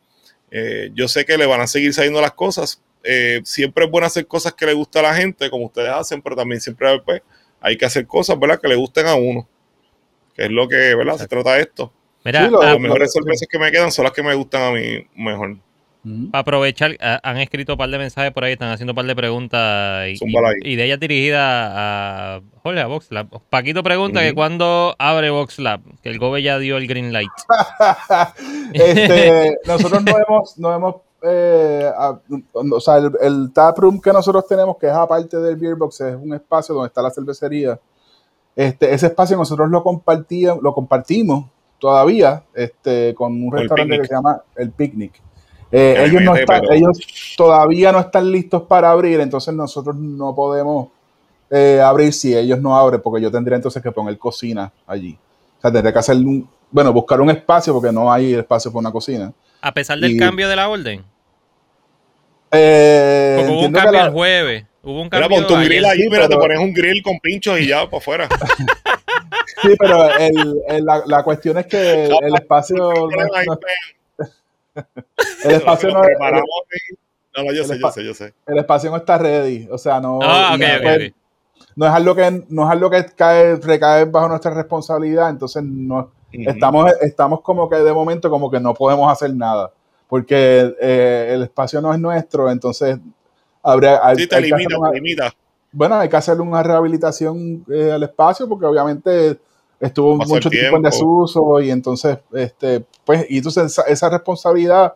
[0.50, 2.82] eh, yo sé que le van a seguir saliendo las cosas.
[3.44, 6.34] Siempre es bueno hacer cosas que le gusta a la gente, como ustedes hacen, pero
[6.34, 7.22] también siempre pues,
[7.60, 8.60] hay que hacer cosas, ¿verdad?
[8.60, 9.48] Que le gusten a uno.
[10.34, 11.16] Que es lo que, ¿verdad?
[11.16, 11.92] Se trata de esto.
[12.26, 15.58] Mira, las mejores sorpresas que me quedan son las que me gustan a mí mejor.
[16.32, 19.14] Para aprovechar, han escrito un par de mensajes por ahí, están haciendo un par de
[19.14, 23.28] preguntas y, de ellas dirigidas a Jorge, a VoxLab.
[23.48, 27.30] Paquito pregunta que cuándo abre VoxLab, que el Gobe ya dio el green light.
[28.72, 31.90] este, nosotros no hemos, no hemos eh,
[32.52, 36.00] o sea, el, el, tap room que nosotros tenemos, que es aparte del beer box,
[36.00, 37.78] es un espacio donde está la cervecería.
[38.56, 41.46] Este, ese espacio nosotros lo, compartíamos, lo compartimos
[41.78, 45.20] todavía este, con un restaurante que se llama El Picnic.
[45.72, 46.98] Eh, ellos, no están, ellos
[47.36, 50.88] todavía no están listos para abrir, entonces nosotros no podemos
[51.50, 55.18] eh, abrir si ellos no abren, porque yo tendría entonces que poner cocina allí.
[55.58, 58.80] O sea, tendría que hacer un, bueno, buscar un espacio porque no hay espacio para
[58.80, 59.32] una cocina.
[59.60, 61.04] A pesar del cambio de la orden.
[62.52, 64.64] Eh, porque hubo un cambio el jueves.
[64.82, 65.28] Hubo un cambio.
[65.28, 68.28] Mira, un grill ahí, pero, te pones un grill con pinchos y ya para afuera.
[69.62, 73.08] sí, pero el, la, la, cuestión es que el espacio.
[75.44, 78.34] el espacio no, no, no, yo sé, yo sé, yo sé.
[78.46, 79.68] El espacio no está ready.
[79.70, 80.18] O sea, no.
[80.22, 80.56] Ah,
[81.76, 86.10] no es algo que no es algo que cae, recae bajo nuestra responsabilidad, entonces no
[86.32, 89.70] estamos, estamos como que de momento como que no podemos hacer nada,
[90.08, 92.98] porque eh, el espacio no es nuestro, entonces
[93.62, 95.34] habría sí, te limita, limita.
[95.72, 99.38] Bueno, hay que hacerle una rehabilitación eh, al espacio porque obviamente
[99.80, 100.76] estuvo mucho tiempo.
[100.76, 104.94] en desuso y entonces, este, pues, y entonces esa, responsabilidad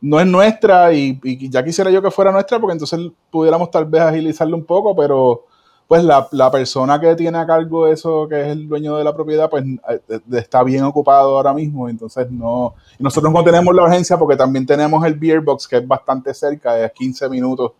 [0.00, 3.00] no es nuestra y, ya quisiera yo que fuera nuestra porque entonces
[3.30, 5.44] pudiéramos tal vez agilizarlo un poco, pero
[5.86, 9.48] pues la, persona que tiene a cargo eso, que es el dueño de la propiedad,
[9.48, 14.18] pues eh, está bien ocupado ahora mismo, entonces no, y nosotros no tenemos la urgencia
[14.18, 17.72] porque también tenemos el Beer Box que es bastante cerca, es 15 minutos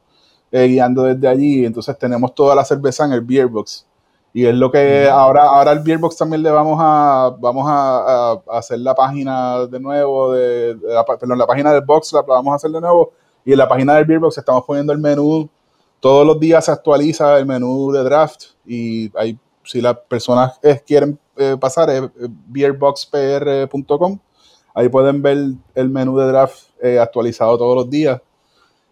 [0.53, 3.85] eh, guiando desde allí, entonces tenemos toda la cerveza en el Beer Box.
[4.37, 8.81] Y es lo que ahora, ahora el Beerbox también le vamos a, vamos a, hacer
[8.81, 12.71] la página de nuevo, de, la, perdón, la página del Box la vamos a hacer
[12.71, 13.15] de nuevo.
[13.47, 15.49] Y en la página del Beerbox estamos poniendo el menú.
[16.01, 18.49] Todos los días se actualiza el menú de draft.
[18.67, 22.03] Y hay, si las personas quieren eh, pasar, es
[22.49, 24.19] beerboxpr.com.
[24.75, 25.39] Ahí pueden ver
[25.75, 28.21] el menú de draft eh, actualizado todos los días.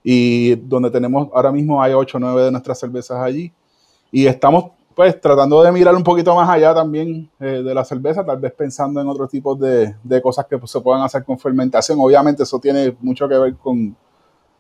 [0.03, 3.53] Y donde tenemos, ahora mismo hay 8 o 9 de nuestras cervezas allí.
[4.11, 8.25] Y estamos pues tratando de mirar un poquito más allá también eh, de la cerveza,
[8.25, 11.99] tal vez pensando en otros tipos de, cosas que pues, se puedan hacer con fermentación.
[12.01, 13.97] Obviamente eso tiene mucho que ver con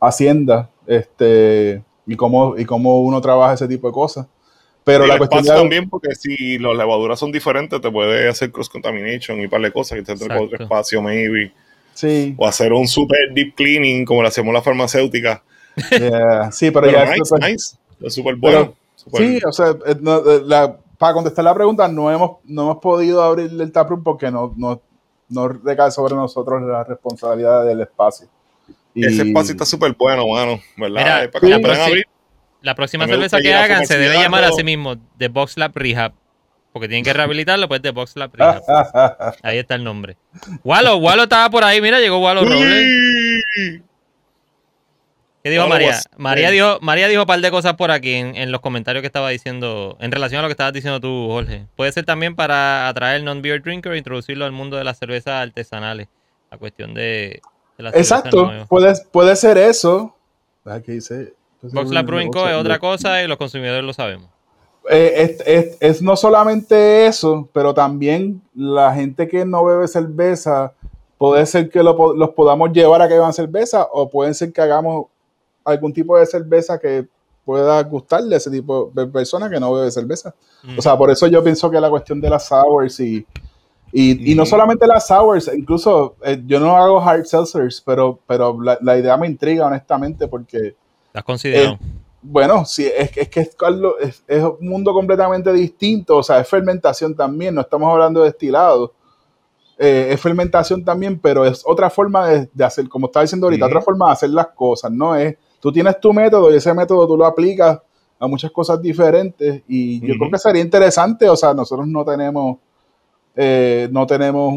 [0.00, 4.26] Hacienda este, y, cómo, y cómo uno trabaja ese tipo de cosas.
[4.82, 9.40] Pero la cuestión también, porque si las levaduras son diferentes, te puede hacer cross contamination
[9.40, 11.52] y un par de cosas, que te otro espacio, maybe.
[11.94, 12.34] Sí.
[12.36, 15.42] O hacer un super deep cleaning, como lo hacemos la farmacéutica.
[16.52, 17.76] Sí, pero, ya nice, es nice.
[18.02, 18.74] Es súper bueno.
[19.12, 23.50] Sí, o sea, eh, eh, para contestar la pregunta, no hemos, no hemos podido abrir
[23.60, 24.80] el taproom porque no, no,
[25.28, 28.28] no recae sobre nosotros la responsabilidad del espacio.
[28.94, 31.28] Ese espacio está súper bueno, mano, ¿verdad?
[32.62, 36.12] la, próxima cerveza que hagan se debe llamar a sí mismo The Box Lab Rehab.
[36.72, 38.62] Porque tienen que rehabilitarlo, pues The Box Lab Rehab.
[39.42, 40.16] ahí está el nombre.
[40.62, 43.82] Walo, Walo estaba por ahí, mira, llegó Walo Robles.
[45.44, 46.00] ¿Qué dijo María?
[46.16, 49.28] María dijo, María dijo un par de cosas por aquí en, los comentarios que estaba
[49.28, 51.66] diciendo, en relación a lo que estabas diciendo tú, Jorge.
[51.76, 56.08] Puede ser también para atraer non-beer drinker e introducirlo al mundo de las cervezas artesanales.
[56.50, 57.42] La cuestión de,
[57.76, 60.14] Exacto, puede, puede ser eso.
[60.82, 61.34] ¿Qué dice?
[61.60, 62.48] Box Lab Brewing Co.
[62.48, 64.30] es otra cosa y los consumidores lo sabemos.
[64.90, 70.72] Eh, es, no solamente eso, pero también la gente que no bebe cerveza,
[71.18, 75.08] puede ser que los podamos llevar a que beban cerveza o puede ser que hagamos
[75.64, 77.06] algún tipo de cerveza que
[77.44, 80.34] pueda gustarle a ese tipo de persona que no bebe cerveza.
[80.78, 83.26] O sea, por eso yo pienso que la cuestión de las sours y,
[83.92, 88.98] y, no solamente las sours, incluso eh, yo no hago hard seltzers, pero, pero la,
[88.98, 90.74] idea me intriga honestamente porque...
[91.12, 91.78] ¿Las considerado?
[92.22, 93.56] bueno, sí, es, es que es,
[94.26, 98.94] es, un mundo completamente distinto, o sea, es fermentación también, no estamos hablando de destilado.
[99.76, 103.82] Eh, es fermentación también, pero es otra forma de, hacer, como estaba diciendo ahorita, otra
[103.82, 105.14] forma de hacer las cosas, ¿no?
[105.14, 107.80] Es tú tienes tu método y ese método tú lo aplicas
[108.18, 112.58] a muchas cosas diferentes y yo creo que sería interesante, o sea, nosotros no tenemos,
[113.34, 114.52] eh, no tenemos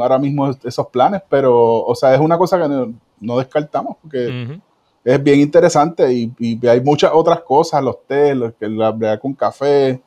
[0.00, 4.58] ahora mismo esos planes, pero, o sea, es una cosa que no, descartamos porque
[5.04, 10.00] es bien interesante y, hay muchas otras cosas, los té, los, la verdad con café,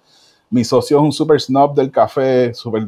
[0.49, 2.87] mi socio es un super snob del café, super,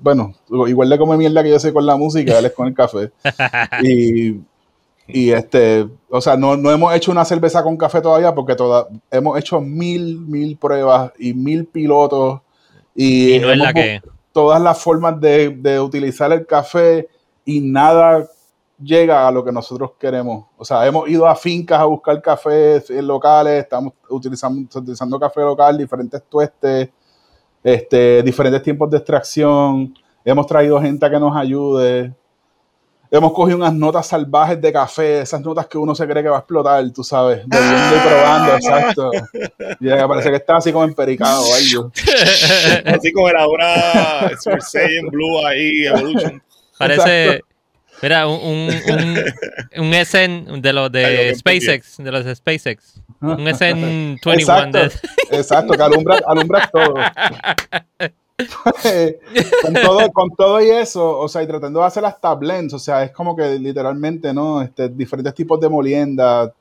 [0.00, 0.32] bueno,
[0.66, 3.12] igual de come mierda que yo sé con la música, él es con el café.
[3.82, 4.40] y
[5.06, 8.88] y este, o sea, no, no, hemos hecho una cerveza con café todavía porque toda,
[9.10, 12.40] hemos hecho mil, mil pruebas y mil pilotos.
[12.94, 14.00] Y, no es la que...
[14.32, 17.08] todas las formas de, de, utilizar el café
[17.44, 18.28] y nada
[18.82, 20.46] llega a lo que nosotros queremos.
[20.56, 25.76] O sea, hemos ido a fincas a buscar cafés locales, estamos utilizando, utilizando café local,
[25.78, 26.90] diferentes tuestes,
[27.62, 29.94] este, diferentes tiempos de extracción.
[30.24, 32.14] Hemos traído gente a que nos ayude
[33.12, 36.36] hemos cogido unas notas salvajes de café, esas notas que uno se cree que va
[36.36, 39.10] a explotar, tú sabes, bebiendo y probando, exacto.
[39.80, 41.92] Y parece que está así como empericado o algo.
[42.86, 46.42] así como era ahora Super Saiyan Blue ahí, Evolution.
[46.78, 47.42] Parece,
[48.00, 49.24] mira, un, un,
[49.76, 52.94] un, SN de los de SpaceX, de los de SpaceX.
[53.20, 54.40] Un SN21.
[54.40, 54.78] Exacto,
[55.30, 56.94] exacto que alumbra, alumbra todo.
[59.62, 62.78] con, todo, con todo y eso, o sea, y tratando de hacer hasta blends, o
[62.78, 64.62] sea, es como que literalmente, ¿no?
[64.62, 66.52] Este, diferentes tipos de molienda.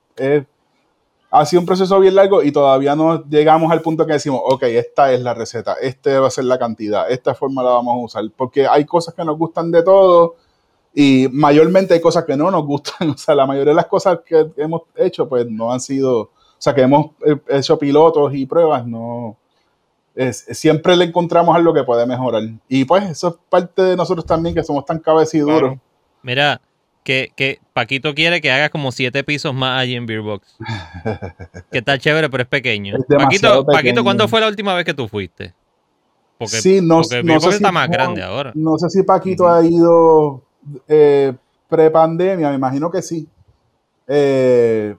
[1.32, 4.64] ha sido un proceso bien largo y todavía no llegamos al punto que decimos, ok,
[4.64, 8.06] esta es la receta, esta va a ser la cantidad, esta forma la vamos a
[8.06, 10.36] usar, porque hay cosas que nos gustan de todo
[10.94, 14.20] y mayormente hay cosas que no nos gustan, o sea, la mayoría de las cosas
[14.26, 18.46] que hemos hecho, pues no han sido, o sea, que hemos eh, hecho pilotos y
[18.46, 19.38] pruebas, no,
[20.32, 22.44] siempre le encontramos algo que puede mejorar.
[22.68, 25.78] Y pues eso es parte de nosotros también, que somos tan cabeciduros.
[26.22, 26.62] Mira,
[27.04, 30.58] que, que, Paquito quiere que hagas como siete pisos más allí en Beerbox.
[31.72, 32.96] que está chévere, pero es pequeño.
[33.08, 35.54] Paquito, Paquito, ¿cuándo fue la última vez que tú fuiste?
[36.38, 38.52] Porque, sí, no, porque no sé está más grande ahora.
[38.56, 40.44] No sé si Paquito ha ido
[40.88, 41.34] eh,
[41.70, 43.28] pre-pandemia, me imagino que sí.
[44.08, 44.96] Eh,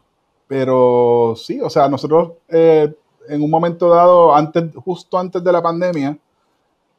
[0.47, 2.95] pero sí, o sea, nosotros eh,
[3.29, 6.17] en un momento dado, antes, justo antes de la pandemia,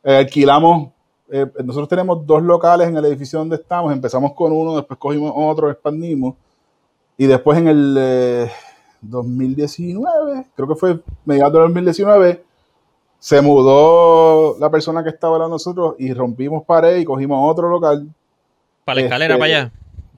[0.04, 0.92] eh, alquilamos,
[1.30, 5.34] eh, nosotros tenemos dos locales en el edificio donde estamos, empezamos con uno, después cogimos
[5.36, 6.36] otro, expandimos,
[7.18, 8.50] y después en el
[9.02, 12.44] 2019, eh, creo que fue mediados de 2019,
[13.20, 18.08] se mudó la persona que estaba hablando nosotros y rompimos pared y cogimos otro local.
[18.84, 19.72] ¿Para la escalera, para allá?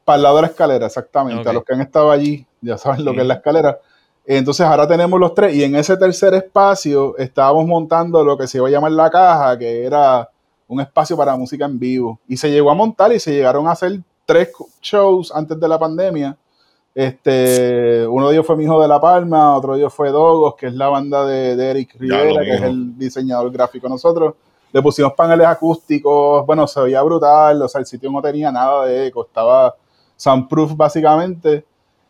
[0.03, 1.47] Para el lado de la escalera, exactamente.
[1.47, 3.79] A los que han estado allí, ya saben lo que es la escalera.
[4.27, 8.57] Entonces ahora tenemos los tres y en ese tercer espacio estábamos montando lo que se
[8.57, 10.27] iba a llamar la caja, que era
[10.67, 12.19] un espacio para música en vivo.
[12.27, 14.49] Y se llegó a montar y se llegaron a hacer tres
[14.81, 16.35] shows antes de la pandemia.
[16.95, 20.55] Este, uno de ellos fue Mi Hijo de la Palma, otro de ellos fue Dogos,
[20.55, 24.33] que es la banda de, Eric Rivera, que es el diseñador gráfico de nosotros.
[24.71, 28.85] Le pusimos paneles acústicos, bueno, se veía brutal, o sea, el sitio no tenía nada
[28.85, 29.75] de eco, estaba
[30.15, 31.65] soundproof básicamente.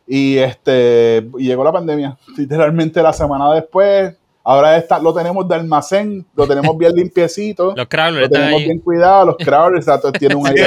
[0.06, 4.14] Y este llegó la pandemia, literalmente la semana después.
[4.44, 7.74] Ahora está, lo tenemos de almacén, lo tenemos bien limpiecito.
[7.76, 9.86] los crawlers lo tenemos bien cuidado, los crawlers,
[10.18, 10.66] tienen un aire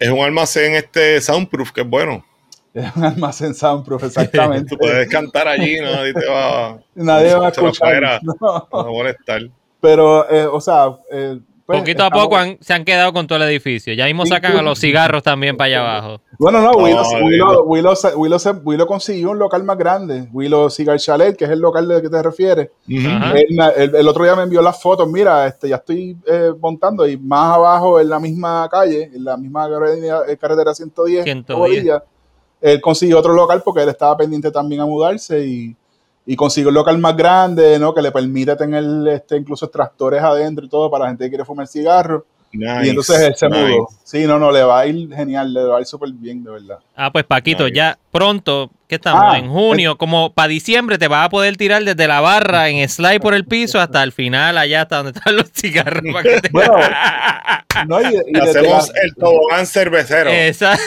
[0.00, 2.24] Es un almacén este soundproof que es bueno.
[2.74, 4.70] Es un almacén soundproof, exactamente.
[4.70, 8.20] Tú puedes cantar allí, nadie te va, nadie va a escuchar.
[8.22, 8.68] no.
[8.70, 9.42] a molestar.
[9.80, 13.50] Pero, eh, o sea, eh, pues, Poquito a poco se han quedado con todo el
[13.50, 13.92] edificio.
[13.92, 16.20] Ya mismo sacan a los cigarros también para allá abajo.
[16.38, 16.70] Bueno, no,
[17.74, 20.28] Willow, consiguió un local más grande.
[20.32, 22.70] Willow Cigar Chalet, que es el local de que te refieres.
[22.86, 25.08] el, otro día me envió las fotos.
[25.10, 29.36] Mira, este, ya estoy eh, montando y más abajo en la misma calle, en la
[29.36, 29.68] misma
[30.40, 31.86] carretera 110, 110.
[32.60, 35.76] él consiguió otro local porque él estaba pendiente también a mudarse y
[36.26, 37.94] y consigue un local más grande, ¿no?
[37.94, 41.44] Que le permite tener este, incluso extractores adentro y todo para la gente que quiere
[41.44, 42.26] fumar cigarro
[42.58, 43.88] y entonces él se mudó.
[44.04, 46.50] Sí, no, no, le va a ir genial, le va a ir súper bien, de
[46.50, 46.78] verdad.
[46.94, 49.24] Ah, pues Paquito, ya pronto, ¿qué estamos?
[49.26, 52.88] Ah, en junio, como para diciembre te vas a poder tirar desde la barra en
[52.88, 56.02] slide por el piso hasta el final, allá hasta donde están los cigarros.
[56.52, 56.78] bueno,
[57.88, 60.30] no, y, hacemos el tobogán cervecero.
[60.30, 60.84] Exacto.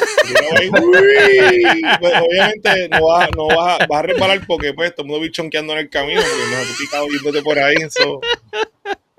[2.00, 5.80] Pues, obviamente no vas no va, a resbalar porque pues todo el mundo bichonqueando en
[5.80, 8.22] el camino, porque no tú picado yéndote por ahí, eso.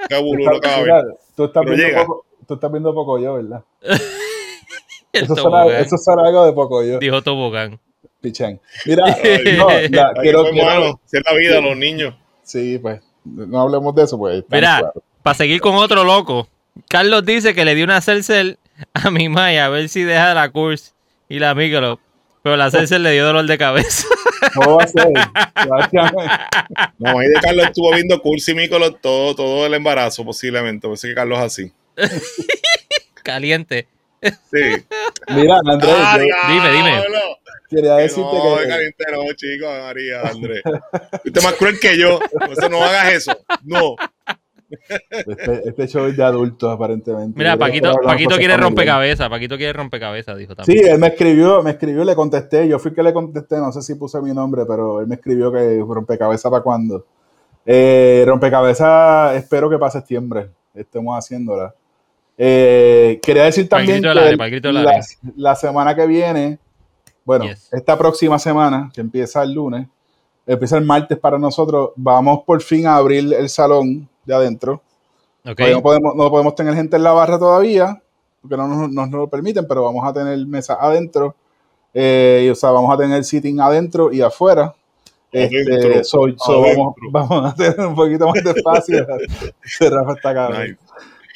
[0.09, 0.93] Qué cada vez.
[1.37, 3.63] Tú estás viendo poco, tú estás viendo poco yo, ¿verdad?
[5.13, 6.99] eso, será, eso, será, algo de poco yo.
[6.99, 7.79] Dijo Tobogán.
[8.21, 8.61] Pichán.
[8.85, 9.05] Mira,
[9.57, 12.15] no, la, quiero, quiero, es la vida los niños.
[12.43, 14.43] Sí, pues, no hablemos de eso, pues.
[14.49, 16.49] Mira, para seguir con otro loco,
[16.89, 18.59] Carlos dice que le dio una Celcel
[18.95, 20.91] a mi Maya a ver si deja la Curse
[21.29, 22.01] y la Michelob,
[22.43, 24.09] pero la Celcel le dio dolor de cabeza.
[24.55, 25.09] ¿Cómo va a ser?
[26.99, 30.95] No, ahí de Carlos estuvo viendo Curse y Michelob todo, todo el embarazo, posiblemente, por
[30.95, 31.73] eso que Carlos es así.
[33.23, 33.89] Caliente.
[34.23, 34.85] Sí.
[35.35, 35.97] Mira, Andrés,
[36.49, 37.03] dime, dime.
[37.69, 38.69] Quería decirte no, que.
[38.69, 40.63] caliente, no, chico, María, Andrés.
[41.25, 42.19] Usted es más cruel que yo.
[42.71, 43.39] no hagas eso.
[43.63, 43.97] No.
[45.09, 47.37] Este, este, show es de adultos, aparentemente.
[47.37, 49.29] Mira, Paquito, Paquito quiere rompecabezas.
[49.29, 50.85] Paquito quiere rompecabezas, dijo también.
[50.85, 52.69] Sí, él me escribió, me escribió, le contesté.
[52.69, 55.53] Yo fui que le contesté, no sé si puse mi nombre, pero él me escribió
[55.53, 57.07] que rompecabezas para cuándo.
[57.67, 61.75] Eh, rompecabezas, espero que para septiembre estemos haciéndola.
[62.39, 64.15] Eh, quería decir también que
[65.37, 66.59] la, semana que viene,
[67.25, 69.87] bueno, esta próxima semana, que empieza el lunes,
[70.47, 74.83] empieza el martes para nosotros, vamos por fin a abrir el salón de adentro.
[75.45, 78.01] No, podemos, no podemos tener gente en la barra todavía,
[78.41, 81.35] porque no nos, lo permiten, pero vamos a tener mesa adentro.
[81.93, 84.75] Eh, o sea, vamos a tener sitting adentro y afuera.
[85.33, 86.03] Este,
[87.13, 89.07] vamos, a tener un poquito más de espacio.
[89.81, 90.79] Rafa está cabrón.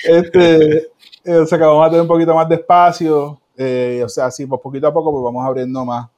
[0.05, 0.77] Este,
[1.25, 3.41] eh, o sea que vamos a tener un poquito más de espacio.
[3.57, 6.09] Eh, o sea, sí, pues poquito a poco pues vamos abriendo más.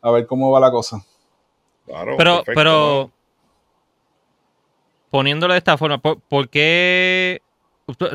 [0.00, 1.02] A ver cómo va la cosa.
[1.86, 3.10] Claro, pero, pero
[5.10, 7.40] poniéndolo de esta forma, ¿por, qué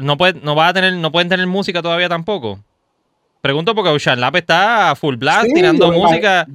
[0.02, 2.60] no, puede, no, va a tener, no pueden tener música todavía tampoco?
[3.42, 6.46] Pregunto porque Ocean Lab está full blast tirando música.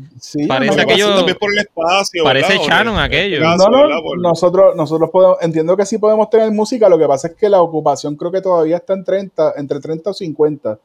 [0.47, 1.24] parece aquello.
[1.39, 3.40] Por el espacio, parece Shannon aquello.
[3.40, 3.86] No, no,
[4.19, 7.62] nosotros, nosotros podemos, entiendo que sí podemos tener música, lo que pasa es que la
[7.62, 10.78] ocupación creo que todavía está en 30, entre 30 o 50,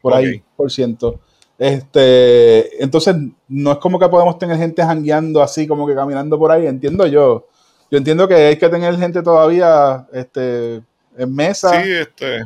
[0.00, 1.18] por ahí, por ciento.
[1.58, 3.16] Este, entonces,
[3.48, 7.04] no es como que podemos tener gente jangueando así, como que caminando por ahí, entiendo
[7.08, 7.48] yo.
[7.90, 10.82] Yo entiendo que hay que tener gente todavía este,
[11.18, 11.82] en mesa.
[11.82, 12.42] Sí, este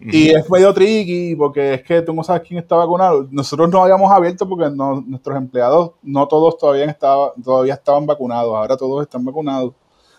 [0.00, 3.26] y es medio tricky porque es que tú no sabes quién está vacunado.
[3.30, 8.76] Nosotros no habíamos abierto porque nuestros empleados no todos todavía, estaba, todavía estaban vacunados, ahora
[8.76, 9.72] todos están vacunados.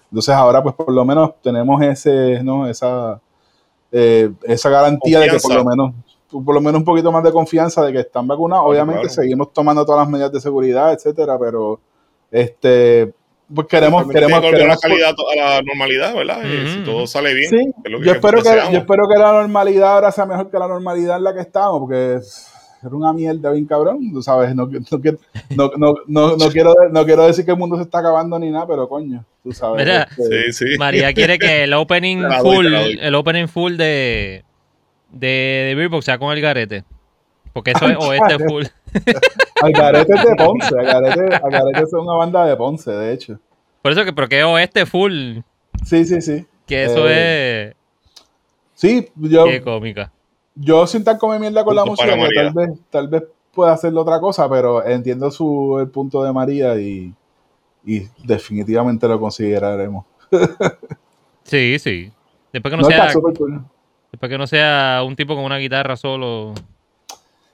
[0.06, 2.68] Entonces ahora pues por lo menos tenemos ese, ¿no?
[2.68, 3.22] esa,
[3.92, 5.94] eh, esa garantía de que por lo menos
[6.30, 8.66] por lo menos un poquito más de confianza de que están vacunados.
[8.68, 11.80] Obviamente seguimos tomando todas las medidas de seguridad, etcétera, pero
[12.30, 13.14] este
[13.54, 16.42] pues queremos, queremos, volver la calidad a la normalidad, ¿verdad?
[16.44, 17.50] Si todo sale bien.
[17.50, 17.72] Sí,
[18.04, 21.24] yo, espero que, yo espero que la normalidad ahora sea mejor que la normalidad en
[21.24, 22.50] la que estamos, porque es
[22.84, 27.44] una mierda bien cabrón, tú sabes, no, no, no, no, no, quiero, no quiero decir
[27.44, 29.86] que el mundo se está acabando ni nada, pero coño, tú sabes.
[29.86, 30.78] Mira, este, sí, sí.
[30.78, 34.44] María quiere que el opening full, el opening full de,
[35.12, 36.84] de, de sea con el garete.
[37.52, 38.66] Porque eso es oeste full.
[39.62, 40.76] Algarete es de Ponce.
[40.78, 43.40] Algarete, es una banda de Ponce, de hecho.
[43.82, 45.40] Por eso que, porque es oeste full.
[45.86, 46.46] Sí, sí, sí.
[46.66, 47.76] Que eso eh, es.
[48.76, 49.46] Sí, yo.
[49.46, 50.12] Qué cómica.
[50.56, 53.24] Yo sin tan comer mierda con la música, tal vez, tal vez
[53.54, 57.14] pueda hacerle otra cosa, pero entiendo su, el punto de María y,
[57.86, 60.06] y definitivamente lo consideraremos.
[61.44, 62.12] sí, sí.
[62.52, 63.14] Después que no, sea.
[64.12, 66.54] Después que no sea un tipo con una guitarra solo.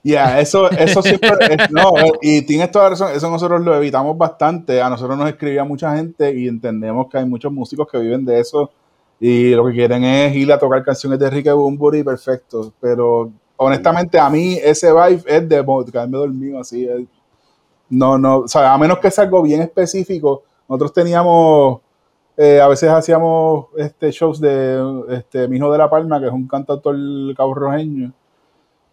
[0.06, 1.58] Ya, eso, eso siempre.
[1.72, 1.92] no,
[2.22, 4.80] y tienes toda la razón, eso nosotros lo evitamos bastante.
[4.80, 8.40] A nosotros nos escribía mucha gente y entendemos que hay muchos músicos que viven de
[8.40, 8.70] eso
[9.20, 12.72] y lo que quieren es ir a tocar canciones de Ricky Bumburi, perfecto.
[12.80, 16.88] Pero honestamente, a mí ese vibe es de quedarme dormido así.
[17.90, 21.80] no, no, o sea, a menos que sea algo bien específico, nosotros teníamos
[22.38, 26.32] eh, a veces hacíamos este, shows de este, Mi Hijo de la Palma, que es
[26.32, 26.96] un cantautor
[27.36, 28.14] caborrojeño.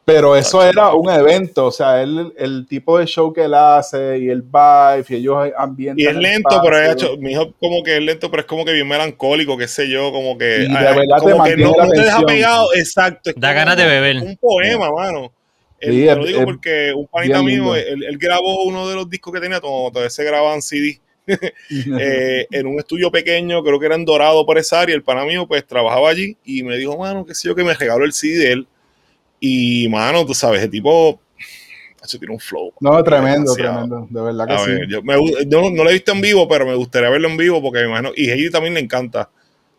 [0.04, 4.18] Pero eso era un evento, o sea, él, el tipo de show que él hace
[4.18, 6.00] y el vibe y ellos ambientan.
[6.00, 8.64] Y es lento, pero es hecho, mi hijo como que es lento, pero es como
[8.64, 10.64] que bien melancólico, qué sé yo, como que.
[10.64, 13.30] Y de verdad como te que no, no te deja pegado, exacto.
[13.30, 14.16] es Da ganas de beber.
[14.16, 15.32] Un poema, mano.
[15.80, 19.32] Sí, te lo digo porque un panita mío, él, él grabó uno de los discos
[19.32, 21.00] que tenía, como todavía se grababan CD,
[22.00, 24.94] eh, en un estudio pequeño, creo que era en Dorado por esa área.
[24.94, 27.74] El pana mío, pues trabajaba allí y me dijo, mano, qué sé yo, que me
[27.74, 28.66] regaló el CD de él.
[29.44, 31.20] Y, mano, tú sabes, el tipo,
[32.00, 32.72] eso tiene un flow.
[32.78, 34.70] No, tremendo, tremendo, de verdad que A sí.
[34.70, 35.14] ver, yo, me
[35.48, 37.80] yo no, no lo he visto en vivo, pero me gustaría verlo en vivo porque
[37.80, 39.28] me imagino, y a ellos también le encanta.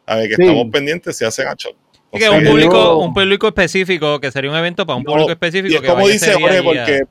[0.05, 0.41] A ver, que Sí.
[0.41, 1.71] estamos pendientes si hacen a show.
[2.11, 5.11] O sea, un yo- público, un público específico, que sería un evento para un No,
[5.13, 5.71] público específico.
[5.71, 7.01] y es que como dice ese Jorge, porque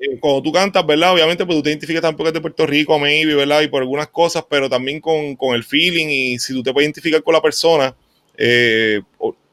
[0.00, 1.12] eh, cuando tú cantas, ¿verdad?
[1.14, 3.62] Obviamente, pues tú te identificas tampoco de Puerto Rico, maybe, ¿verdad?
[3.62, 6.86] Y por algunas cosas, pero también con, con el feeling y si tú te puedes
[6.88, 7.94] identificar con la persona,
[8.36, 9.00] eh,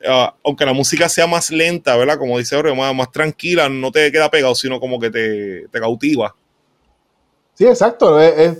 [0.07, 2.18] ah, aunque la música sea más lenta, ¿verdad?
[2.18, 5.80] Como dice Jorge, más, más tranquila, no te queda pegado, sino como que te, te
[5.80, 6.36] cautiva.
[7.53, 8.19] Sí, exacto.
[8.19, 8.57] es- es-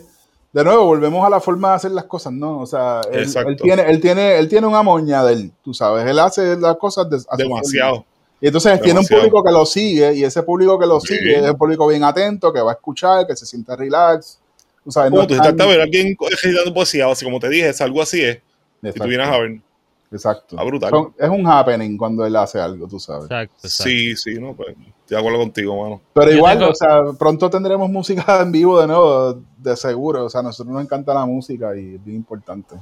[0.54, 2.60] de nuevo, volvemos a la forma de hacer las cosas, ¿no?
[2.60, 6.06] O sea, él, él tiene, él, tiene, él tiene una moña de él, tú sabes.
[6.06, 7.38] Él hace las cosas de, forma.
[7.38, 8.06] Demasiado.
[8.42, 11.16] Y entonces tiene un público que lo sigue, y ese público que lo Sí.
[11.16, 14.40] sigue es un público bien atento, que va a escuchar, que se siente relax.
[14.84, 17.80] Tú sabes, no tú estás a ver alguien recitando poesía, así como te dije, es
[17.80, 18.36] algo así es.
[18.82, 19.62] Si Exacto, tú vienes a ver.
[20.12, 20.56] Exacto.
[20.60, 20.90] Ah, brutal.
[20.90, 23.24] Son- es un happening cuando él hace algo, tú sabes.
[23.24, 23.84] Exacto, exacto.
[23.90, 26.02] Sí, sí, no, pues estoy de acuerdo contigo, mano.
[26.14, 30.26] Pero igual, tengo- o sea, pronto tendremos música en vivo de nuevo, de seguro.
[30.26, 32.76] O sea, a nosotros nos encanta la música y es bien importante.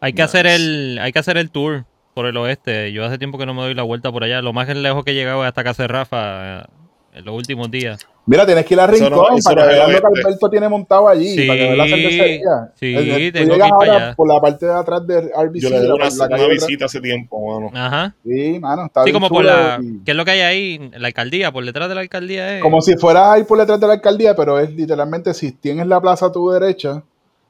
[0.00, 0.38] Hay que Nice.
[0.38, 1.84] hacer el, hay que hacer el tour
[2.14, 2.92] por el oeste.
[2.92, 4.40] Yo hace tiempo que no me doy la vuelta por allá.
[4.40, 6.68] Lo más lejos que he llegado es hasta casa de Rafa
[7.12, 8.06] en los últimos días.
[8.26, 10.20] Mira, tienes que ir a Rincón no- para no que es veas lo que.
[10.20, 12.72] Alberto tiene montado allí, Sí, para que veas la cervecería.
[12.76, 14.14] sí, Eh, tú tengo que llegas ir para ahora allá.
[14.14, 15.60] por la parte de atrás de RBC.
[15.62, 17.70] Yo le di la- una, la visita hace tiempo, mano.
[17.74, 18.14] Ajá.
[18.24, 19.80] Sí, mano, está Sí, bien como por la.
[19.82, 20.90] y- ¿Qué es lo que hay ahí?
[20.96, 22.56] La alcaldía, por detrás de la alcaldía.
[22.58, 22.62] Es...
[22.62, 25.86] Como si fueras a ir por detrás de la alcaldía, pero es literalmente si tienes
[25.88, 27.02] la plaza a tu derecha,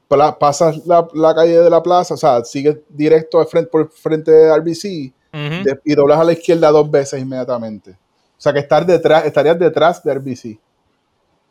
[0.09, 4.53] pasas la, la calle de la plaza, o sea, sigues directo frente, por frente de
[4.57, 7.95] RBC de- y doblas a la izquierda dos veces inmediatamente.
[8.41, 10.59] O sea que estar detrás, estarías detrás de RBC.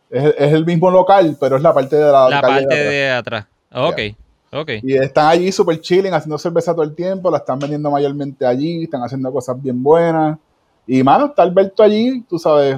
[0.09, 3.11] Es, es el mismo local, pero es la parte de la, la calle parte de
[3.11, 3.45] atrás.
[3.71, 4.15] de atrás.
[4.51, 4.69] Ok, ok.
[4.81, 8.85] Y están allí súper chilling, haciendo cerveza todo el tiempo, la están vendiendo mayormente allí,
[8.85, 10.39] están haciendo cosas bien buenas.
[10.87, 12.77] Y, mano, está Alberto allí, tú sabes,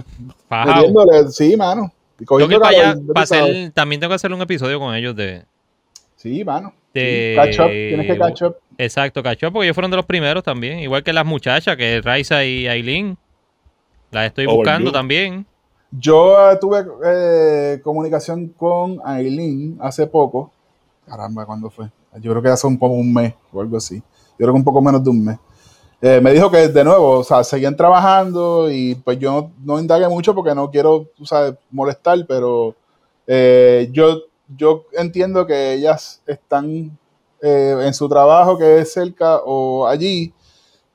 [1.31, 1.89] sí, mano.
[2.17, 2.25] Que
[2.59, 2.95] para allá.
[3.13, 5.43] para hacer- también tengo que hacer un episodio con ellos de.
[6.17, 6.73] Sí, mano.
[6.93, 8.57] de- Sí, Catch up, tienes que catch up.
[8.77, 10.79] Exacto, cachó, porque ellos fueron de los primeros también.
[10.79, 13.17] Igual que las muchachas, que Raiza y Aileen.
[14.11, 14.57] Las estoy Overview.
[14.59, 15.45] buscando también.
[15.91, 20.51] Yo eh, tuve eh, comunicación con Aileen hace poco.
[21.05, 21.89] Caramba, ¿cuándo fue?
[22.19, 23.97] Yo creo que hace un, como un mes o algo así.
[23.97, 25.37] Yo creo que un poco menos de un mes.
[26.01, 29.79] Eh, me dijo que de nuevo, o sea, seguían trabajando y pues yo no, no
[29.79, 32.75] indagué mucho porque no quiero, tú sabes, molestar, pero
[33.27, 34.23] yo,
[34.57, 36.97] yo entiendo que ellas están
[37.41, 40.33] en su trabajo que es cerca o allí,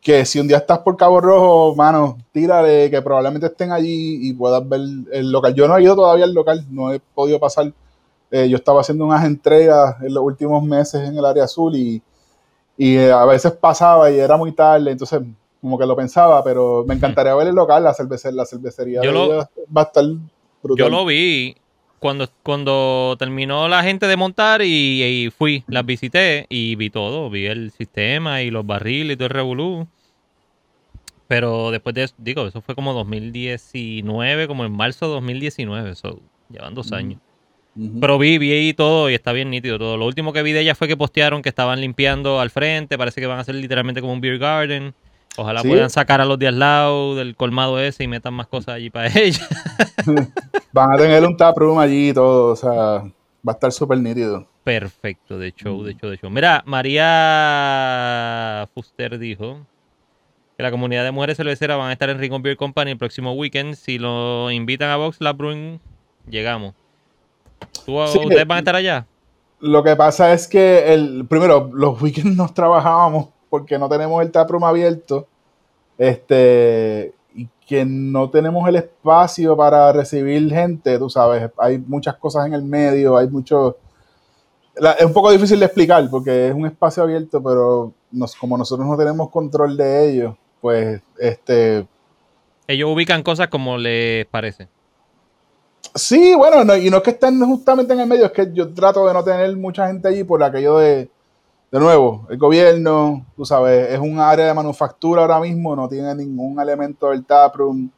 [0.06, 4.32] que si un día estás por Cabo Rojo, mano, tírale, que probablemente estén allí y
[4.34, 4.80] puedas ver
[5.10, 5.52] el local.
[5.52, 7.72] Yo no he ido todavía al local, no he podido pasar.
[8.30, 12.00] Eh, yo estaba haciendo unas entregas en los últimos meses en el área azul y,
[12.78, 15.22] y eh, a veces pasaba y era muy tarde, entonces
[15.60, 19.10] como que lo pensaba, pero me encantaría ver el local, la, cervece- la cervecería Yo
[19.10, 19.28] lo-
[19.76, 20.04] va a estar
[20.62, 20.84] brutal.
[20.84, 21.56] Yo lo vi
[21.98, 27.28] cuando, cuando terminó la gente de montar y, y fui, las visité y vi todo.
[27.28, 29.88] Vi el sistema y los barriles y todo el revolú.
[31.28, 36.20] Pero después de eso, digo, eso fue como 2019, como en marzo de 2019, eso,
[36.50, 37.20] llevan dos años.
[38.00, 39.98] Pero vi, vi ahí todo y está bien nítido todo.
[39.98, 42.96] Lo último que vi de ella fue que postearon que estaban limpiando al frente.
[42.96, 44.94] Parece que van a hacer literalmente como un beer garden.
[45.36, 45.68] Ojalá Sí.
[45.68, 48.88] puedan sacar a los de al lado del colmado ese y metan más cosas allí
[48.88, 49.46] para ella.
[50.72, 53.02] Van a tener un taproom allí y todo, o sea, va
[53.48, 54.46] a estar súper nítido.
[54.64, 56.30] Perfecto, de show, de show, de show.
[56.30, 56.62] Mira,
[57.36, 59.66] María Fuster dijo
[60.56, 63.32] que la comunidad de mujeres cerveceras van a estar en Rincon Beer Company el próximo
[63.34, 63.74] weekend.
[63.74, 65.80] Si lo invitan a Box Lab Brewing,
[66.28, 66.74] llegamos.
[67.84, 69.06] ¿Tú- Sí, ¿Ustedes van a estar allá?
[69.60, 74.30] Lo que pasa es que el primero, los weekends nos trabajábamos porque no tenemos el
[74.30, 75.26] taproom abierto.
[75.98, 82.46] Este, y que no tenemos el espacio para recibir gente, tú sabes, hay muchas cosas
[82.46, 83.76] en el medio, hay mucho
[84.74, 88.58] la- es un poco difícil de explicar porque es un espacio abierto, pero nos, como
[88.58, 91.86] nosotros no tenemos control de ello, pues este
[92.66, 94.68] Ellos ubican cosas como les parece.
[95.94, 98.72] Sí, bueno, no- y no es que estén justamente en el medio, es que yo
[98.74, 101.08] trato de no tener mucha gente allí por aquello de,
[101.70, 106.14] de nuevo, el gobierno, tú sabes, es un área de manufactura ahora mismo, no tiene
[106.14, 107.88] ningún elemento del taproom.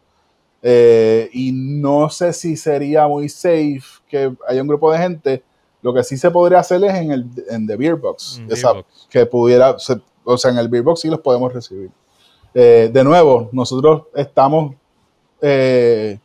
[0.61, 5.43] Eh, y no sé si sería muy safe que haya un grupo de gente.
[5.83, 8.43] Lo que sí se podría hacer es en el en The Beer Box,
[9.09, 9.71] que pudiera,
[10.25, 11.91] o sea, en el Beer Box sí los podemos recibir.
[12.61, 14.75] Eh, de nuevo, nosotros estamos,
[15.41, 16.19] eh,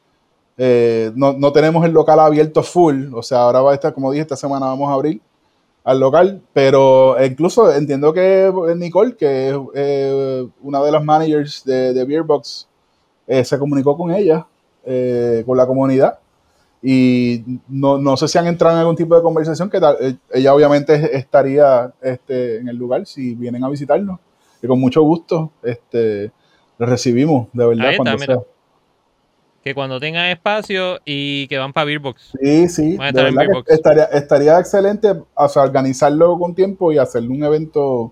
[1.16, 4.24] no, no, tenemos el local abierto full, o sea, ahora va a estar, como dije,
[4.24, 5.22] esta semana vamos a abrir
[5.84, 11.94] al local, pero incluso entiendo que Nicole, que es eh, una de las managers de,
[11.94, 12.68] de Beerbox,
[13.28, 14.48] eh, se comunicó con ella,
[14.86, 16.18] eh, con la comunidad,
[16.82, 19.80] y no, sé si han entrado en algún tipo de conversación, que
[20.32, 24.20] ella obviamente estaría este, en el lugar si vienen a visitarnos,
[24.64, 26.32] y con mucho gusto este,
[26.80, 28.38] les recibimos, de verdad, cuando sea
[29.64, 32.34] que cuando tengan espacio y que van para Beerbox.
[32.42, 32.98] Sí, sí.
[33.68, 38.12] estaría, estaría excelente organizarlo con tiempo y hacerle un evento,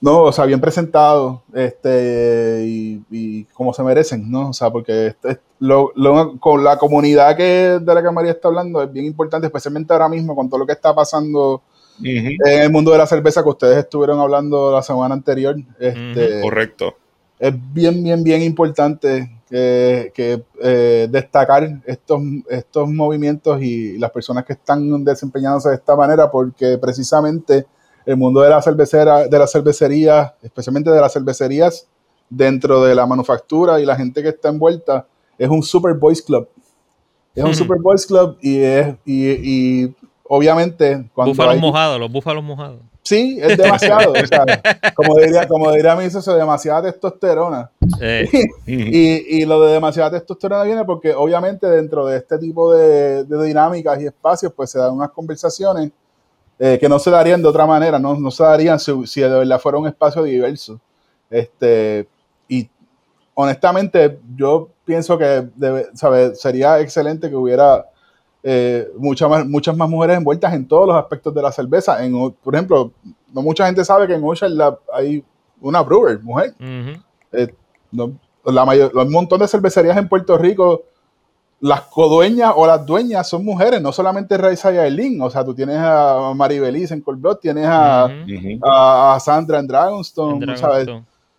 [0.00, 4.48] no, o sea, bien presentado, este, y, como se merecen, ¿no?
[4.48, 5.92] O sea, porque este, lo,
[6.40, 10.08] con la comunidad que de la que María está hablando es bien importante, especialmente ahora
[10.08, 11.62] mismo con todo lo que está pasando
[12.02, 15.56] en el mundo de la cerveza que ustedes estuvieron hablando la semana anterior.
[15.78, 16.94] Este, Correcto.
[17.38, 24.54] Es bien, bien, bien importante que, eh, destacar estos, estos movimientos y las personas que
[24.54, 27.66] están desempeñándose de esta manera, porque precisamente
[28.06, 31.86] el mundo de la cervecera, de la cervecería, especialmente de las cervecerías
[32.30, 35.06] dentro de la manufactura y la gente que está envuelta,
[35.38, 36.48] es un super boys club.
[37.34, 39.96] Es un super boys club y es y, y
[40.34, 42.80] obviamente cuando búfalos mojados, los búfalos mojados.
[43.02, 44.12] Sí, es demasiado.
[44.12, 44.46] o sea,
[44.94, 47.70] como diría, como diría mi socio, demasiada testosterona.
[48.66, 54.06] y, lo de demasiada testosterona viene porque obviamente dentro de este tipo de, dinámicas y
[54.06, 55.90] espacios, pues se dan unas conversaciones
[56.58, 59.28] eh, que no se darían de otra manera, no, no se darían si, si, de
[59.28, 60.80] verdad fuera un espacio diverso.
[61.28, 62.08] Este,
[62.48, 62.70] y
[63.34, 65.88] honestamente, yo pienso que debe,
[66.34, 67.91] sería excelente que hubiera
[68.42, 72.04] eh, muchas, más, muchas más mujeres envueltas en todos los aspectos de la cerveza.
[72.04, 72.12] En,
[72.42, 72.92] por ejemplo,
[73.32, 74.52] no mucha gente sabe que en Ocean
[74.92, 75.24] hay
[75.60, 76.54] una brewer, mujer.
[77.32, 77.54] Eh,
[78.44, 80.84] la mayor, un montón de cervecerías en Puerto Rico,
[81.60, 85.20] las codueñas o las dueñas son mujeres, no solamente Raiza y Aileen.
[85.22, 88.08] O sea, tú tienes a Maribeliz en Colbrot, tienes a,
[88.62, 90.88] a, Sandra en Dragonstone, ¿sabes?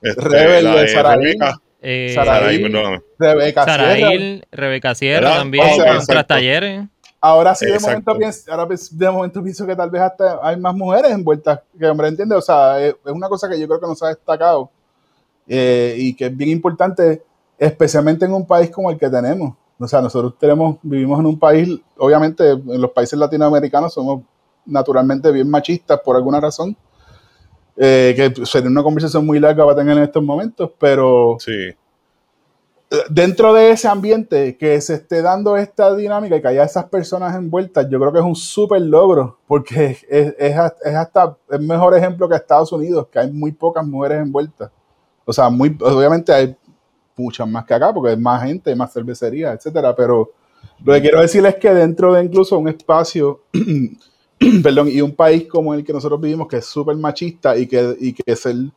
[0.02, 1.40] Este, Rebel de Saraín.
[1.86, 2.16] Eh,
[3.20, 4.42] Rebeca Sierra.
[4.52, 6.86] Rebeca Sierra también, o talleres.
[7.26, 10.76] Ahora sí, de momento, pienso, ahora de momento pienso que tal vez hasta hay más
[10.76, 12.38] mujeres envueltas que hombre, ¿entiendes?
[12.38, 14.70] O sea, es, una cosa que yo creo que nos ha destacado
[15.48, 17.24] eh, y que es bien importante,
[17.58, 19.56] especialmente en un país como el que tenemos.
[19.80, 24.24] O sea, nosotros tenemos, vivimos en un país, obviamente en los países latinoamericanos somos
[24.66, 26.76] naturalmente bien machistas por alguna razón,
[27.78, 31.74] eh, que sería una conversación muy larga para tener en estos momentos, pero sí
[33.10, 37.36] dentro de ese ambiente que se esté dando esta dinámica y que haya esas personas
[37.36, 42.30] envueltas, yo creo que es un súper logro, porque es, es, hasta el mejor ejemplo
[42.30, 44.72] que Estados Unidos, que hay muy pocas mujeres envueltas.
[45.26, 46.56] O sea, muy, obviamente hay
[47.16, 50.32] muchas más que acá, porque hay más gente, más cervecería, etcétera, pero
[50.84, 53.44] lo que quiero decir es que dentro de incluso un espacio,
[54.64, 57.96] perdón, y un país como el que nosotros vivimos, que es súper machista y que,
[58.00, 58.72] y que es el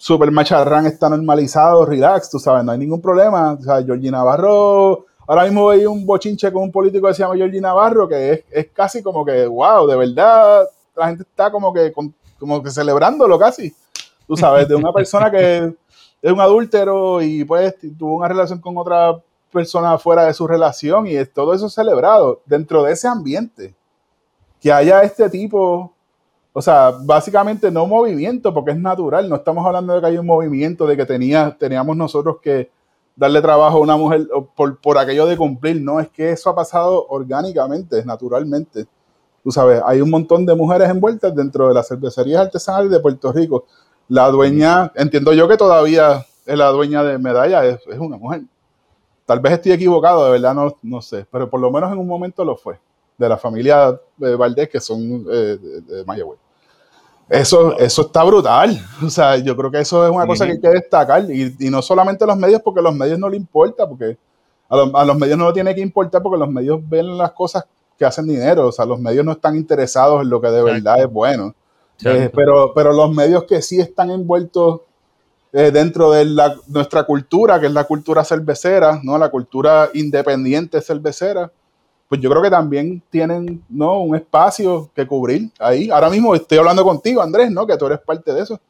[0.00, 3.52] Super Macharrán está normalizado, relax, tú sabes, no hay ningún problema.
[3.52, 7.36] O sea, Georgie Navarro, ahora mismo hay un bochinche con un político que se llama
[7.36, 10.66] Georgie Navarro, que es, es casi como que, wow, de verdad,
[10.96, 13.74] la gente está como que, como que celebrándolo casi.
[14.26, 15.76] Tú sabes, de una persona que
[16.22, 19.20] es un adúltero y pues tuvo una relación con otra
[19.52, 23.74] persona fuera de su relación y todo eso celebrado dentro de ese ambiente.
[24.62, 25.92] Que haya este tipo
[26.52, 29.28] o sea, básicamente no movimiento, porque es natural.
[29.28, 32.70] No estamos hablando de que hay un movimiento, de que tenía, teníamos nosotros que
[33.14, 35.80] darle trabajo a una mujer por, por aquello de cumplir.
[35.80, 38.86] No, es que eso ha pasado orgánicamente, naturalmente.
[39.44, 43.32] Tú sabes, hay un montón de mujeres envueltas dentro de las cervecerías artesanales de Puerto
[43.32, 43.64] Rico.
[44.08, 48.42] La dueña, entiendo yo que todavía es la dueña de medalla, es, una mujer.
[49.24, 52.08] Tal vez estoy equivocado, de verdad no, no sé, pero por lo menos en un
[52.08, 52.80] momento lo fue
[53.20, 56.38] de la familia de Valdés, que son eh, de, Mayagüez.
[57.28, 58.80] Eso, eso está brutal.
[59.06, 61.30] O sea, yo creo que eso es una cosa que hay que destacar.
[61.30, 64.16] Y, no solamente los medios, porque a los medios no le importa, porque
[64.70, 67.66] a, los medios no le tiene que importar, porque los medios ven las cosas
[67.98, 68.68] que hacen dinero.
[68.68, 71.54] O sea, los medios no están interesados en lo que de verdad es bueno.
[72.02, 74.80] Eh, pero, pero los medios que sí están envueltos
[75.52, 79.18] eh, dentro de la, nuestra cultura, que es la cultura cervecera, ¿no?
[79.18, 81.52] la cultura independiente cervecera,
[82.10, 84.00] pues yo creo que también tienen ¿no?
[84.00, 85.90] un espacio que cubrir ahí.
[85.90, 87.64] Ahora mismo estoy hablando contigo, Andrés, ¿no?
[87.68, 88.60] que tú eres parte de eso.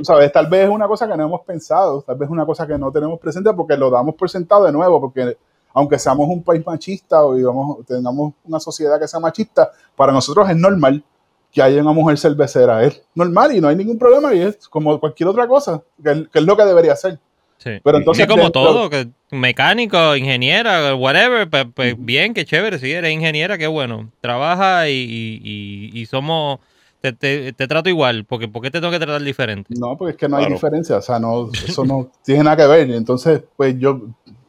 [0.00, 2.66] sabes, tal vez es una cosa que no hemos pensado, tal vez es una cosa
[2.66, 5.36] que no tenemos presente porque lo damos por sentado de nuevo, porque
[5.74, 10.48] aunque seamos un país machista o digamos, tengamos una sociedad que sea machista, para nosotros
[10.48, 11.04] es normal
[11.52, 12.82] que haya una mujer cervecera.
[12.82, 16.42] Es normal y no hay ningún problema y es como cualquier otra cosa, que es
[16.42, 17.18] lo que debería ser.
[17.62, 23.12] Pero entonces, como todo, que mecánico, ingeniera, whatever, pues, pues bien, qué chévere, si eres
[23.12, 24.10] ingeniera, qué bueno.
[24.20, 26.60] Trabaja y, somos,
[27.00, 29.74] te, trato igual, porque ¿por qué te tengo que tratar diferente?
[29.78, 32.66] No, porque es que no hay diferencia, o sea, no, eso no tiene nada que
[32.66, 32.90] ver.
[32.90, 34.02] Entonces, pues yo,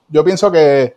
[0.09, 0.95] yo pienso que,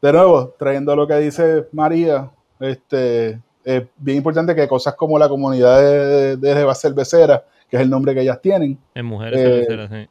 [0.00, 5.28] de nuevo, trayendo lo que dice María, este, es bien importante que cosas como la
[5.28, 8.78] comunidad de, de, de cervecera, que es el nombre que ellas tienen.
[8.94, 10.08] En mujeres eh, cerveceras, sí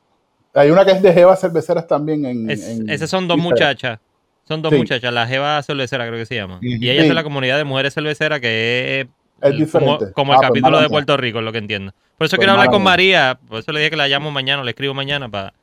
[0.53, 2.25] hay una que es de Jeva Cerveceras también.
[2.25, 2.49] En,
[2.89, 3.99] esas son dos muchachas.
[4.47, 6.59] Son dos muchachas, la Jeva Cervecera creo que se llama.
[6.61, 9.07] Y ella es la comunidad de mujeres cerveceras que
[9.41, 10.11] es, diferente.
[10.13, 11.93] Como, el ah, pues capítulo de Puerto Rico, es lo que entiendo.
[12.17, 14.63] Por eso pues quiero hablar con María, por eso le dije que la llamo mañana,
[14.63, 15.53] le escribo mañana para,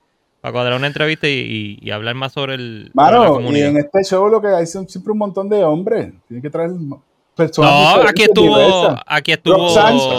[0.40, 2.90] cuadrar una entrevista y, hablar más sobre el.
[2.94, 6.12] Mano, y en este show lo que hay son siempre un montón de hombres.
[6.26, 6.70] Tienen que traer
[7.34, 7.70] personas.
[7.70, 8.96] No, aquí estuvo.
[9.06, 9.76] Aquí estuvo.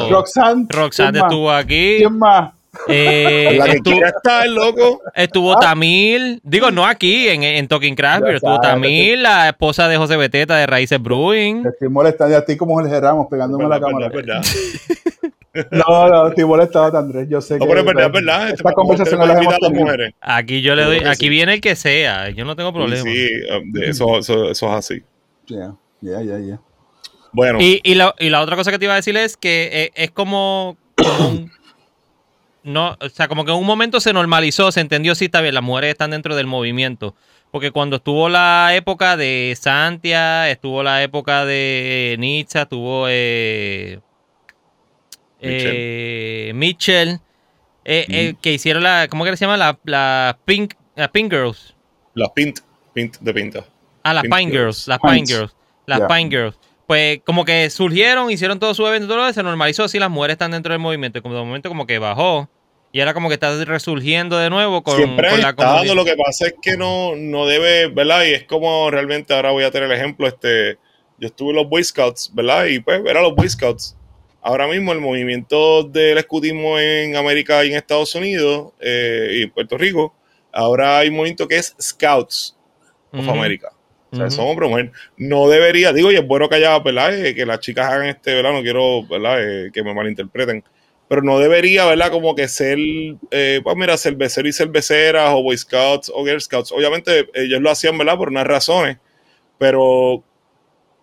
[0.09, 0.67] Roxanne.
[0.69, 1.97] Roxanne, estuvo aquí.
[1.99, 2.58] ¿Quién más?
[2.87, 3.99] Eh, estuvo,
[4.47, 5.01] loco.
[5.15, 5.59] Estuvo ah.
[5.59, 10.17] Tamil, digo, no aquí, en, en Talking Craft, pero estuvo Tamil, la esposa de José
[10.17, 11.65] Beteta de Raíces Brewing.
[11.65, 14.09] estoy molestando a ti como Jorge Ramos pegándome la cámara.
[14.09, 14.41] Verdad,
[15.71, 17.27] no, no, estoy molestado, Andrés.
[17.29, 17.67] Yo sé no, que.
[17.67, 18.49] Pero es verdad, verdad.
[18.49, 20.13] Esta conversación la hemos mujeres.
[20.21, 22.29] Aquí yo le doy, aquí viene el que sea.
[22.29, 23.03] Yo no tengo problema.
[23.03, 25.03] Sí, um, eso, eso, eso, es así.
[25.47, 26.59] Ya, ya, ya, ya.
[27.31, 27.59] Bueno.
[27.59, 29.91] Y, y, la, y la otra cosa que te iba a decir es que eh,
[29.95, 31.51] es como, como un
[32.63, 35.53] no, o sea, como que en un momento se normalizó, se entendió, sí, está bien,
[35.53, 37.15] las mujeres están dentro del movimiento.
[37.51, 43.99] Porque cuando estuvo la época de Santia, estuvo la época de Nietzsche, estuvo eh,
[46.53, 47.19] Mitchell,
[47.85, 49.57] eh, eh, que hicieron la, ¿cómo que se llama?
[49.57, 51.75] La, la Pink, la Pink Girls.
[52.13, 52.59] Las Pint,
[52.93, 53.65] Pint de Pinta.
[54.03, 55.55] Ah, las Pine Girls, las Pine Girls,
[55.87, 59.99] las Pine Girls pues como que surgieron, hicieron todo su evento, todo se normalizó así,
[59.99, 62.49] las mujeres están dentro del movimiento, como de momento como que bajó.
[62.91, 65.93] Y ahora como que está resurgiendo de nuevo con, Siempre con la comunidad.
[65.93, 68.23] lo que pasa es que no, no debe, ¿verdad?
[68.23, 70.79] Y es como realmente, ahora voy a tener el ejemplo, este,
[71.19, 72.65] yo estuve en los Boy Scouts, ¿verdad?
[72.65, 73.95] Y pues era los Boy Scouts.
[74.41, 79.77] Ahora mismo el movimiento del escutismo en América y en Estados Unidos eh, y Puerto
[79.77, 80.15] Rico,
[80.51, 82.57] ahora hay un movimiento que es Scouts
[83.13, 83.73] of America.
[84.11, 84.91] O sea, son hombres o mujeres.
[85.17, 87.13] No debería, digo, y es bueno que haya, ¿verdad?
[87.13, 88.53] Eh, que las chicas hagan este, ¿verdad?
[88.53, 89.37] No quiero, ¿verdad?
[89.39, 90.63] Eh, que me malinterpreten.
[91.07, 92.11] Pero no debería, ¿verdad?
[92.11, 92.77] Como que ser,
[93.31, 96.71] eh, pues mira, cerveceros y cerveceras o Boy Scouts o Girl Scouts.
[96.71, 98.17] Obviamente ellos lo hacían, ¿verdad?
[98.17, 98.97] Por unas razones.
[99.57, 100.23] Pero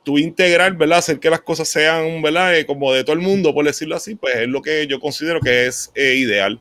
[0.04, 0.98] tú integrar, ¿verdad?
[0.98, 2.54] Hacer que las cosas sean, ¿verdad?
[2.66, 5.66] como de todo el mundo, por decirlo así, pues es lo que yo considero que
[5.66, 6.60] es ideal.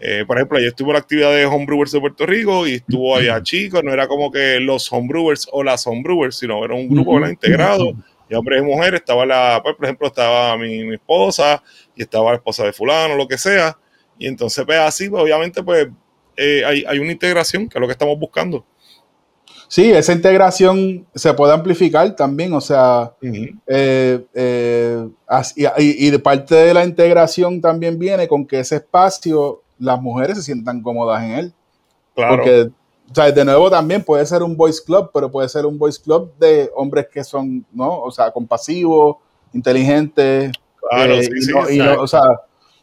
[0.00, 3.42] Eh, por ejemplo, yo estuvo la actividad de homebrewers de Puerto Rico y estuvo allá
[3.42, 7.94] chicos, no era como que los homebrewers o las homebrewers, sino era un grupo integrado
[8.28, 9.00] de hombres y mujeres.
[9.00, 11.62] Estaba la, pues, por ejemplo, estaba mi, esposa
[11.94, 13.78] y estaba la esposa de fulano, lo que sea.
[14.18, 15.88] Y entonces, pues así, pues, obviamente, pues
[16.36, 18.64] eh, hay, una integración, que es lo que estamos buscando.
[19.68, 24.24] Sí, esa integración se puede amplificar también, o sea, eh,
[25.56, 30.42] y, de parte de la integración también viene con que ese espacio las mujeres se
[30.42, 31.52] sientan cómodas en él.
[32.14, 32.36] Claro.
[32.36, 32.70] Porque,
[33.10, 35.98] o sea, de nuevo también puede ser un boys club, pero puede ser un boys
[35.98, 38.00] club de hombres que son, ¿no?
[38.00, 39.16] O sea, compasivos,
[39.52, 40.52] inteligentes.
[40.88, 41.28] Claro, eh,
[41.70, 42.22] y, o sea,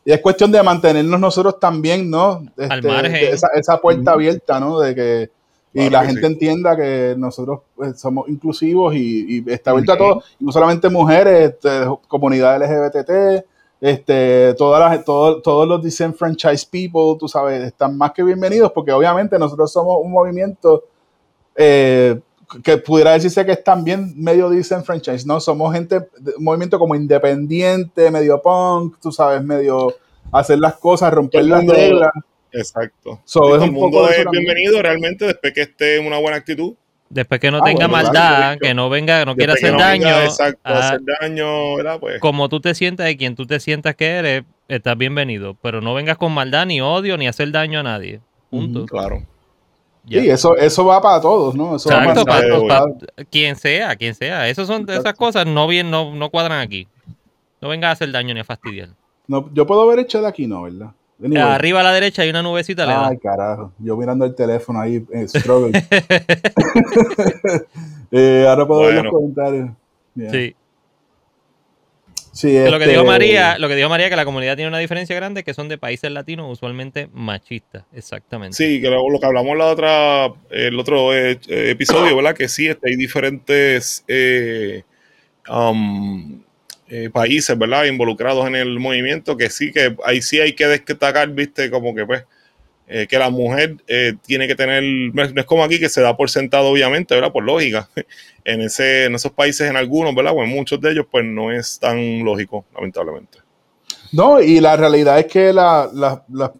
[0.03, 2.43] y es cuestión de mantenernos nosotros también, ¿no?
[2.57, 4.79] Este, esa, esa, puerta abierta, ¿no?
[4.79, 5.31] De que
[5.73, 10.51] y la gente entienda que nosotros pues, somos inclusivos y, está abierto a todos, no
[10.51, 11.69] solamente mujeres, este,
[12.07, 13.45] comunidad LGBT,
[13.81, 19.39] este, todas las, todos los disenfranchised people, tú sabes, están más que bienvenidos porque obviamente
[19.39, 20.83] nosotros somos un movimiento
[21.55, 22.19] eh,
[22.63, 25.39] que pudiera decirse que es también medio disenfranchised, ¿no?
[25.39, 25.97] Somos gente,
[26.37, 29.95] un movimiento como independiente, medio punk, tú sabes, medio
[30.31, 32.11] hacer las cosas, romper las reglas.
[32.53, 33.21] Exacto.
[33.31, 36.75] todo el mundo es bienvenido realmente después que esté en una buena actitud.
[37.11, 40.21] Después que no ah, tenga maldad, que no venga, no quiera hacer daño.
[40.21, 41.99] exacto, hacer daño, ¿verdad?
[41.99, 42.21] Pues.
[42.21, 45.57] Como tú te sientas y quien tú te sientas que eres, estás bienvenido.
[45.61, 48.21] Pero no vengas con maldad, ni odio, ni hacer daño a nadie.
[48.49, 48.85] Punto.
[48.85, 49.23] claro.
[50.07, 51.75] Sí, eso, eso va para todos, ¿no?
[51.75, 52.85] Eso Exacto, para,
[53.29, 54.47] quien sea, quien sea.
[54.47, 56.87] Esas son esas cosas no bien, no, no cuadran aquí.
[57.61, 58.89] No vengas a hacer daño ni a fastidiar.
[59.27, 60.63] No, yo puedo haber hecho de aquí, ¿no?
[60.63, 60.91] ¿Verdad?
[61.39, 63.07] Arriba a la derecha hay una nubecita.
[63.07, 63.73] Ay, carajo.
[63.79, 65.71] Yo mirando el teléfono ahí, eh, struggle.
[68.11, 69.69] eh, ahora puedo ver los comentarios.
[70.31, 70.55] Sí.
[72.33, 74.79] Sí, lo que dijo este, María, lo que dijo María que la comunidad tiene una
[74.79, 78.55] diferencia grande, que son de países latinos usualmente machistas, exactamente.
[78.55, 82.33] Sí, que lo, que hablamos la otra, el otro eh, episodio, ¿verdad?
[82.33, 84.83] Que sí, este, hay diferentes eh,
[85.49, 86.41] um,
[86.93, 87.85] eh, países, ¿verdad?
[87.85, 92.05] Involucrados en el movimiento, que sí, que ahí sí hay que destacar, viste, como que
[92.05, 92.25] pues
[92.85, 96.17] eh, que la mujer eh, tiene que tener, no es como aquí que se da
[96.17, 97.31] por sentado obviamente, ¿verdad?
[97.31, 97.87] Por lógica.
[98.43, 100.33] En, ese, en esos países, en algunos, ¿verdad?
[100.35, 103.37] O en muchos de ellos, pues no es tan lógico, lamentablemente.
[104.11, 106.51] No, y la realidad es que las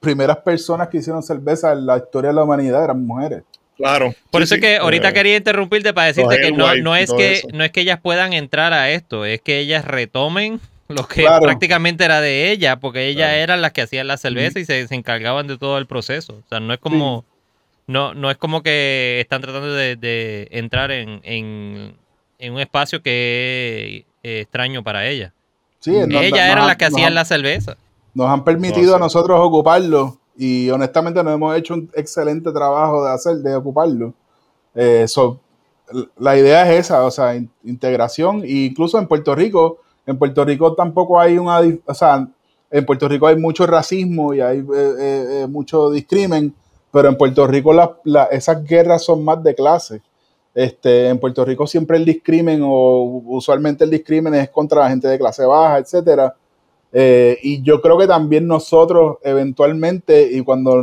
[0.00, 3.44] primeras personas que hicieron cerveza en la historia de la humanidad eran mujeres.
[3.78, 4.12] Claro.
[4.32, 7.62] Por eso es que ahorita quería interrumpirte para decirte que no, no es que no
[7.62, 12.20] es que ellas puedan entrar a esto, es que ellas retomen lo que prácticamente era
[12.20, 15.78] de ella, porque ellas eran las que hacían la cerveza y se, encargaban de todo
[15.78, 16.42] el proceso.
[16.44, 17.24] O sea, no es como,
[17.86, 21.94] no, no es como que están tratando de, entrar en, en,
[22.52, 25.32] un espacio que es extraño para ella.
[25.78, 27.76] Sí, ellas eran las que hacían la cerveza.
[28.14, 33.10] Nos han permitido a nosotros ocuparlo y honestamente nos hemos hecho un excelente trabajo de
[33.10, 34.14] hacer, de ocuparlo.
[34.74, 35.04] Eh,
[36.16, 37.34] la idea es esa, o sea,
[37.64, 42.26] integración, e incluso en Puerto Rico en Puerto Rico tampoco hay una, o sea,
[42.70, 46.54] en Puerto Rico hay mucho racismo y hay eh, eh, eh, mucho discrimen,
[46.90, 47.74] pero en Puerto Rico
[48.30, 50.00] esas guerras son más de clase.
[50.54, 55.06] Este, en Puerto Rico siempre el discrimen o usualmente el discrimen es contra la gente
[55.06, 56.34] de clase baja, etcétera.
[56.92, 60.82] Y yo creo que también nosotros eventualmente y cuando,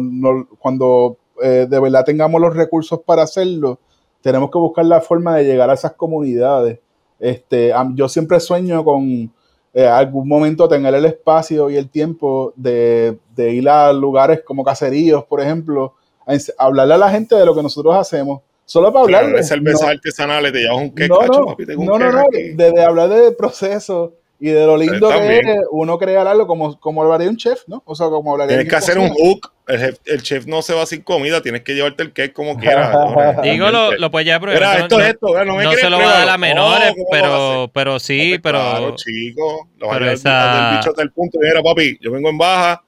[0.60, 3.80] cuando de verdad tengamos los recursos para hacerlo,
[4.22, 6.80] tenemos que buscar la forma de llegar a esas comunidades.
[7.20, 9.32] Este, yo siempre sueño con
[9.78, 15.26] eh, algún momento tener el espacio y el tiempo de, ir a lugares como caseríos,
[15.26, 15.96] por ejemplo,
[16.26, 18.42] a, hablarle a la gente de lo que nosotros hacemos.
[18.64, 19.32] Solo para hablar.
[19.32, 24.14] de cervezas artesanales, te llevas un queque, no, no, no, no, de, hablar del proceso
[24.40, 27.82] y de lo lindo que es uno crear algo como, como hablaría un chef, ¿no?
[27.86, 29.52] O sea, como hablaría Tienes que hacer un hook.
[29.68, 32.96] El, chef no se va sin comida, tienes que llevarte el cake como quieras.
[33.44, 36.20] Digo, lo, lo puedes llevar, pero esto es esto, no, no se lo va a
[36.20, 38.60] dar a menores, pero, pero sí, pero.
[38.60, 40.70] Claro, chico, lo pero esa...
[40.70, 41.40] del bicho hasta el punto.
[41.42, 42.84] Mira, papi, yo vengo en baja,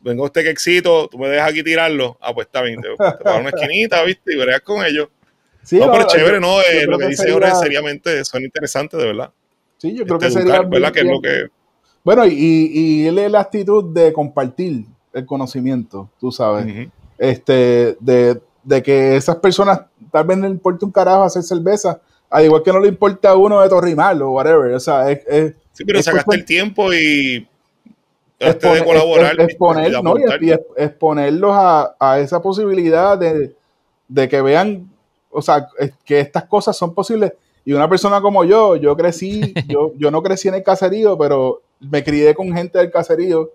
[0.00, 2.16] vengo este quexito, tú me dejas aquí tirarlo.
[2.22, 4.32] Ah, pues está bien, te, te una esquinita, ¿viste?
[4.32, 5.08] Y verás con ellos.
[5.62, 6.60] Sí, no, pero chévere, ¿no?
[6.60, 9.30] Eh, lo que, dice Jorge seriamente son interesantes, de verdad.
[9.84, 10.62] Sí, yo creo que sería.
[10.62, 10.92] ¿verdad?
[10.92, 11.48] Que es lo que...
[12.02, 16.88] Bueno, y, y él es la actitud de compartir el conocimiento, tú sabes.
[17.18, 22.00] Este, de, de, que esas personas tal vez no le importa un carajo hacer cerveza,
[22.30, 24.72] al igual que no le importa a uno de Torrimal o whatever.
[24.72, 27.46] O sea, es, es sí, pero sacaste el tiempo y
[28.38, 29.40] exponer, de colaborar.
[29.40, 30.14] Exponer, ¿no?
[30.40, 33.54] y, exponerlos a, a, esa posibilidad de,
[34.08, 34.90] de que vean,
[35.30, 35.68] o sea,
[36.06, 37.34] que estas cosas son posibles
[37.64, 41.62] y una persona como yo, yo crecí, yo, yo no crecí en el caserío, pero
[41.80, 43.50] me crié con gente del caserío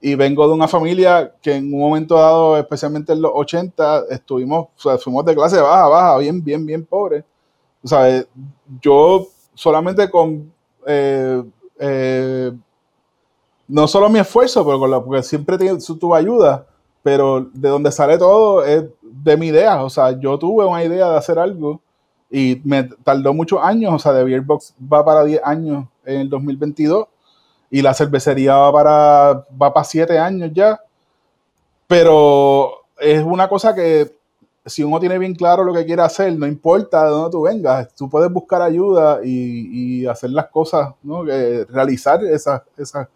[0.00, 4.66] y vengo de una familia que en un momento dado, especialmente en los 80, estuvimos,
[4.76, 7.24] o sea, fuimos de clase baja, baja, bien, bien, bien pobre.
[7.82, 8.22] O sea,
[8.82, 10.52] yo solamente con,
[10.86, 11.42] eh,
[11.78, 12.52] eh,
[13.66, 16.66] no solo mi esfuerzo, pero con la, porque siempre tuve ayuda,
[17.02, 19.82] pero de donde sale todo es de mi idea.
[19.84, 21.80] O sea, yo tuve una idea de hacer algo
[22.30, 26.28] y me tardó muchos años, o sea, de Beerbox va para 10 años en el
[26.28, 27.06] 2022
[27.70, 30.80] y la cervecería va para, va para 7 años ya.
[31.86, 34.12] Pero es una cosa que
[34.66, 37.94] si uno tiene bien claro lo que quiere hacer, no importa de dónde tú vengas,
[37.94, 41.22] tú puedes buscar ayuda y, y hacer las cosas, ¿no?
[41.24, 43.08] realizar esas, esas,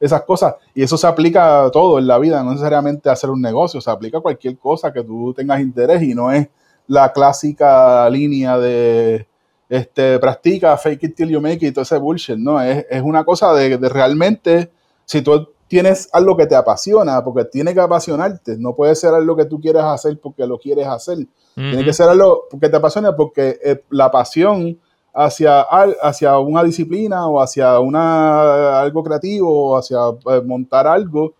[0.00, 0.56] esas cosas.
[0.74, 3.90] Y eso se aplica a todo en la vida, no necesariamente hacer un negocio, se
[3.90, 6.48] aplica a cualquier cosa que tú tengas interés y no es
[6.88, 9.26] la clásica línea de
[9.68, 12.60] este, practica fake it till you make it, todo ese bullshit, ¿no?
[12.60, 14.70] Es, una cosa de, realmente,
[15.04, 19.34] si tú tienes algo que te apasiona, porque tiene que apasionarte, no puede ser algo
[19.34, 21.18] que tú quieres hacer porque lo quieres hacer,
[21.54, 24.78] tiene que ser algo que te apasiona porque eh, la pasión
[25.14, 29.98] hacia, hacia una disciplina o hacia una, algo creativo o hacia
[30.30, 31.34] eh, montar algo,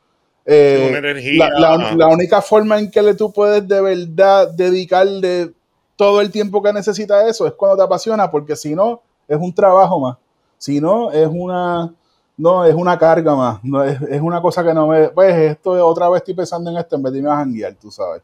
[0.48, 1.00] eh,
[1.34, 5.52] la, única forma en que le, tú puedes de verdad dedicarle
[5.96, 9.52] todo el tiempo que necesita eso es cuando te apasiona, porque si no, es un
[9.52, 10.16] trabajo más.
[10.56, 11.92] Si no, es una,
[12.36, 13.64] no, es una carga más.
[13.64, 15.08] No, es, una cosa que no me.
[15.08, 17.90] Pues esto otra vez estoy pensando en esto en vez de irme a janguear, tú
[17.90, 18.22] sabes.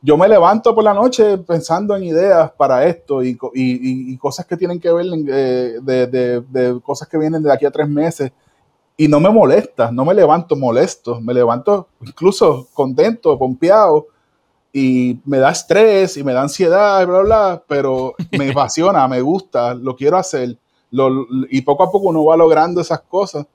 [0.00, 4.56] yo me levanto por la noche pensando en ideas para esto y, y, cosas que
[4.56, 8.30] tienen que ver eh, de, de, de, cosas que vienen de aquí a tres meses
[8.96, 14.06] y no me molesta, no me levanto molesto, me levanto incluso contento, pompeado
[14.72, 19.74] y me da estrés y me da ansiedad, bla, bla, pero me apasiona, me gusta,
[19.74, 20.56] lo quiero hacer
[21.50, 23.46] y poco a poco uno va logrando esas cosas.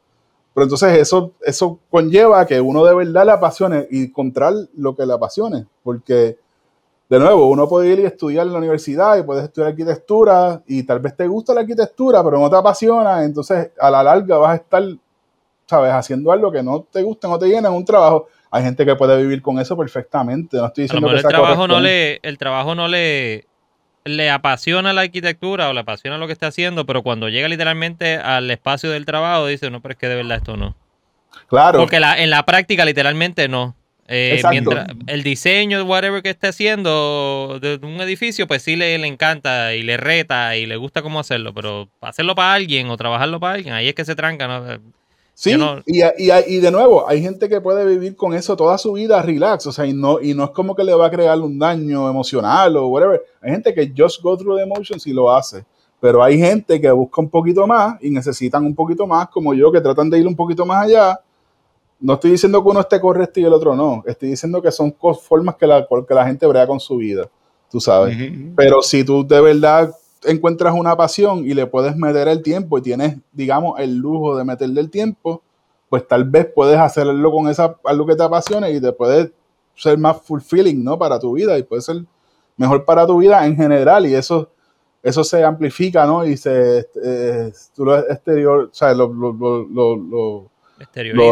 [0.53, 5.05] Pero entonces eso, eso conlleva que uno de verdad le apasione y encontrar lo que
[5.05, 6.39] le apasione, porque
[7.09, 10.83] de nuevo, uno puede ir y estudiar en la universidad y puedes estudiar arquitectura y
[10.83, 14.51] tal vez te gusta la arquitectura, pero no te apasiona, entonces a la larga vas
[14.51, 14.83] a estar,
[15.67, 18.27] sabes, haciendo algo que no te gusta, no te llena en un trabajo.
[18.49, 20.57] Hay gente que puede vivir con eso perfectamente.
[20.57, 23.45] No estoy diciendo que el trabajo no le, el trabajo no le,
[24.05, 28.17] le apasiona la arquitectura o le apasiona lo que está haciendo, pero cuando llega literalmente
[28.17, 30.75] al espacio del trabajo dice, no, pero es que de verdad esto no.
[31.47, 31.79] Claro.
[31.79, 33.75] Porque en la práctica literalmente no.
[34.09, 39.75] Eh, mientras el diseño, whatever que esté haciendo de un edificio, pues sí le, encanta
[39.75, 43.55] y le reta y le gusta cómo hacerlo, pero hacerlo para alguien o trabajarlo para
[43.55, 44.79] alguien, ahí es que se tranca, ¿no?
[45.39, 45.55] Sí,
[45.85, 49.67] y, y, de nuevo, hay gente que puede vivir con eso toda su vida relax,
[49.67, 52.09] o sea, y no, y no es como que le va a crear un daño
[52.09, 53.21] emocional o whatever.
[53.39, 55.63] Hay gente que just go through the emotions y lo hace,
[55.99, 59.71] pero hay gente que busca un poquito más y necesitan un poquito más, como yo,
[59.71, 61.19] que tratan de ir un poquito más allá.
[61.99, 64.95] No estoy diciendo que uno esté correcto y el otro no, estoy diciendo que son
[65.21, 67.29] formas que la, que la gente brega con su vida,
[67.69, 68.17] tú sabes.
[68.55, 72.81] Pero si tú de verdad encuentras una pasión y le puedes meter el tiempo y
[72.81, 75.43] tienes, digamos, el lujo de meterle el tiempo,
[75.89, 79.31] pues tal vez puedes hacerlo con esa, algo que te apasione y te puede
[79.75, 80.97] ser más fulfilling, ¿no?
[80.97, 82.03] Para tu vida y puede ser
[82.57, 84.49] mejor para tu vida en general y eso,
[85.03, 86.25] eso se amplifica, ¿no?
[86.25, 90.51] Y se, eh, tú lo exterior, o sea, lo, lo, lo,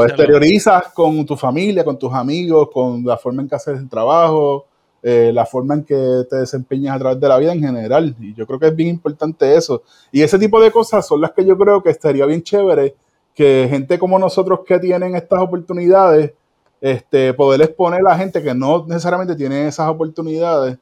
[0.06, 4.68] exteriorizas con tu familia, con tus amigos, con la forma en que haces el trabajo,
[5.08, 8.16] eh, la forma en que te desempeñas a través de la vida en general.
[8.20, 9.84] Y yo creo que es bien importante eso.
[10.12, 12.96] Y ese tipo de cosas son las que yo creo que estaría bien chévere
[13.36, 16.34] que gente como nosotros que tienen estas oportunidades,
[16.82, 20.80] este, poder exponer a la gente que no necesariamente tiene esas oportunidades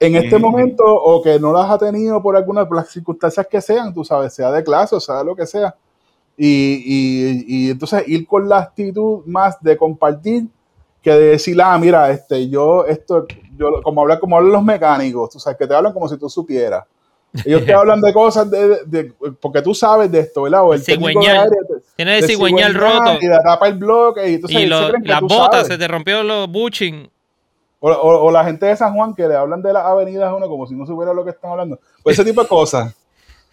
[0.00, 3.94] en este momento o que no las ha tenido por algunas las circunstancias que sean,
[3.94, 5.76] tú sabes, sea de clase o sea lo que sea.
[6.36, 10.48] Y, y, y entonces ir con la actitud más de compartir
[11.02, 13.26] que de decir, ah, mira, este, yo, esto,
[13.56, 16.30] yo, como hablar como hablan los mecánicos, tú sabes, que te hablan como si tú
[16.30, 16.84] supieras.
[17.44, 20.64] Ellos te hablan de cosas de, porque tú sabes de esto, ¿verdad?
[20.64, 21.50] O el cigüeñal.
[21.96, 23.18] Tiene el cigüeñal roto.
[23.20, 24.30] Y la tapa el bloque.
[24.30, 27.10] Y, entonces, y las botas, se te rompió los buching.
[27.80, 30.46] O, o, la gente de San Juan que le hablan de las avenidas a uno
[30.46, 31.80] como si no supiera lo que están hablando.
[32.04, 32.94] Pues ese tipo de cosas.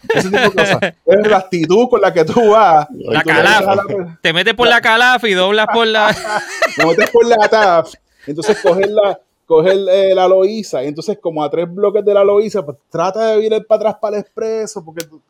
[0.08, 0.80] Ese tipo de cosas.
[1.06, 2.88] Es la actitud con la que tú vas.
[2.92, 3.66] La calaf.
[4.22, 6.16] Te metes por la calaf y doblas por la.
[6.76, 7.94] Te metes por la TAF.
[8.26, 10.84] Entonces coges la, coges eh, la Loíza.
[10.84, 13.96] Y entonces, como a tres bloques de la Loíza, pues trata de ir para atrás
[14.02, 14.84] para el expreso.
[14.84, 15.22] Porque tú...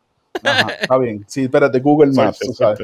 [0.82, 1.26] está bien.
[1.28, 2.40] Sí, espérate, Google Maps.
[2.56, 2.80] sabes.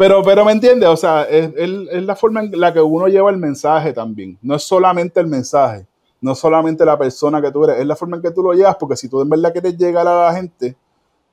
[0.00, 3.28] Pero, pero me entiendes, o sea, es, es, la forma en la que uno lleva
[3.28, 4.38] el mensaje también.
[4.40, 5.86] No es solamente el mensaje,
[6.22, 8.76] no solamente la persona que tú eres, es la forma en que tú lo llevas,
[8.76, 10.74] porque si tú en verdad quieres llegar a la gente,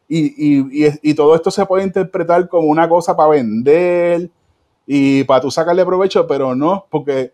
[0.07, 4.29] y, y, y, todo esto se puede interpretar como una cosa para vender
[4.85, 7.33] y para tú sacarle provecho, pero no, porque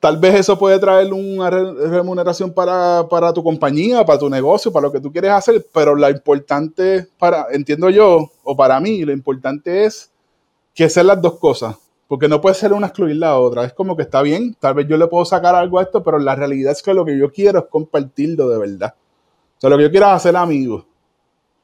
[0.00, 4.86] tal vez eso puede traer una remuneración para, para, tu compañía, para tu negocio, para
[4.86, 9.12] lo que tú quieres hacer, pero lo importante para, entiendo yo, o para mí, lo
[9.12, 10.10] importante es
[10.74, 11.76] que sean las dos cosas,
[12.08, 13.64] porque no puede ser una excluir la otra.
[13.64, 16.18] Es como que está bien, tal vez yo le puedo sacar algo a esto, pero
[16.18, 18.94] la realidad es que lo que yo quiero es compartirlo de verdad.
[19.58, 20.86] O sea, lo que yo quiero es hacer amigos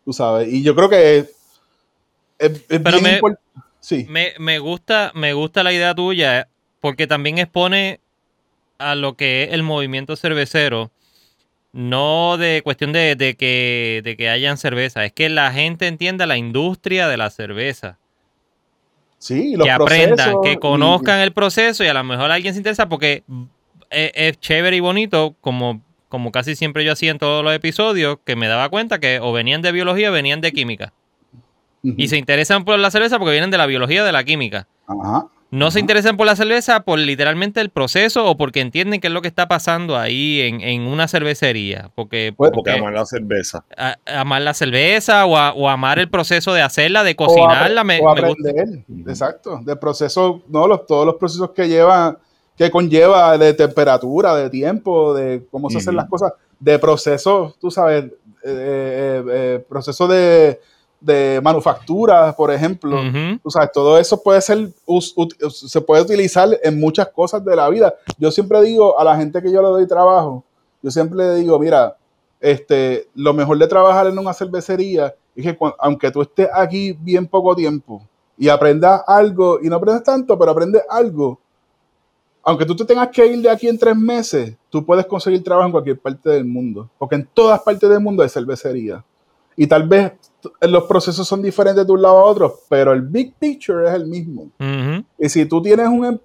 [0.05, 0.53] tú sabes.
[0.53, 1.31] Y yo creo que es,
[2.69, 3.21] Pero me,
[3.81, 4.07] sí.
[4.09, 6.49] me, gusta, me gusta la idea tuya
[6.81, 8.01] porque también expone
[8.79, 10.91] a lo que es el movimiento cervecero.
[11.73, 16.37] No de cuestión de, que, de que hayan cerveza, es que la gente entienda la
[16.37, 17.99] industria de la cerveza.
[19.17, 22.89] Sí, los que aprendan, que conozcan el proceso y a lo mejor alguien se interesa
[22.89, 23.23] porque
[23.89, 25.81] es chévere y bonito como
[26.13, 29.33] como casi siempre yo hacía en todos los episodios, que me daba cuenta que o
[29.33, 30.93] venían de biología o venían de química.
[31.83, 34.69] Y se interesan por la cerveza porque vienen de la biología o de la química.
[35.51, 39.13] No se interesan por la cerveza por literalmente el proceso o porque entienden qué es
[39.13, 41.91] lo que está pasando ahí en, una cervecería.
[41.95, 43.65] Porque, pues, porque, amar la cerveza.
[44.05, 47.83] amar la cerveza o, amar el proceso de hacerla, de cocinarla.
[48.03, 49.61] O, aprender, exacto.
[49.65, 52.19] Del proceso, no, los, todos los procesos que llevan
[52.63, 57.71] que conlleva de temperatura, de tiempo, de cómo se hacen las cosas, de proceso, tú
[57.71, 58.11] sabes, eh,
[58.45, 60.61] eh, eh, proceso de,
[61.43, 63.01] manufactura, por ejemplo.
[63.43, 64.69] Tú sabes, todo eso puede ser,
[65.51, 67.93] se puede utilizar en muchas cosas de la vida.
[68.19, 70.45] Yo siempre digo a la gente que yo le doy trabajo,
[70.81, 71.97] yo siempre le digo, mira,
[72.41, 77.27] este, lo mejor de trabajar en una cervecería es que aunque tú estés aquí bien
[77.27, 78.03] poco tiempo,
[78.39, 81.39] y aprendas algo, y no aprendes tanto, pero aprendes algo,
[82.43, 85.67] aunque tú te tengas que ir de aquí en tres meses, tú puedes conseguir trabajo
[85.67, 89.05] en cualquier parte del mundo, porque en todas partes del mundo hay cervecería.
[89.57, 90.13] Y tal vez
[90.63, 94.07] los procesos son diferentes de un lado a otro, pero el big picture es el
[94.07, 94.51] mismo.
[95.19, 96.19] Y si tú tienes una,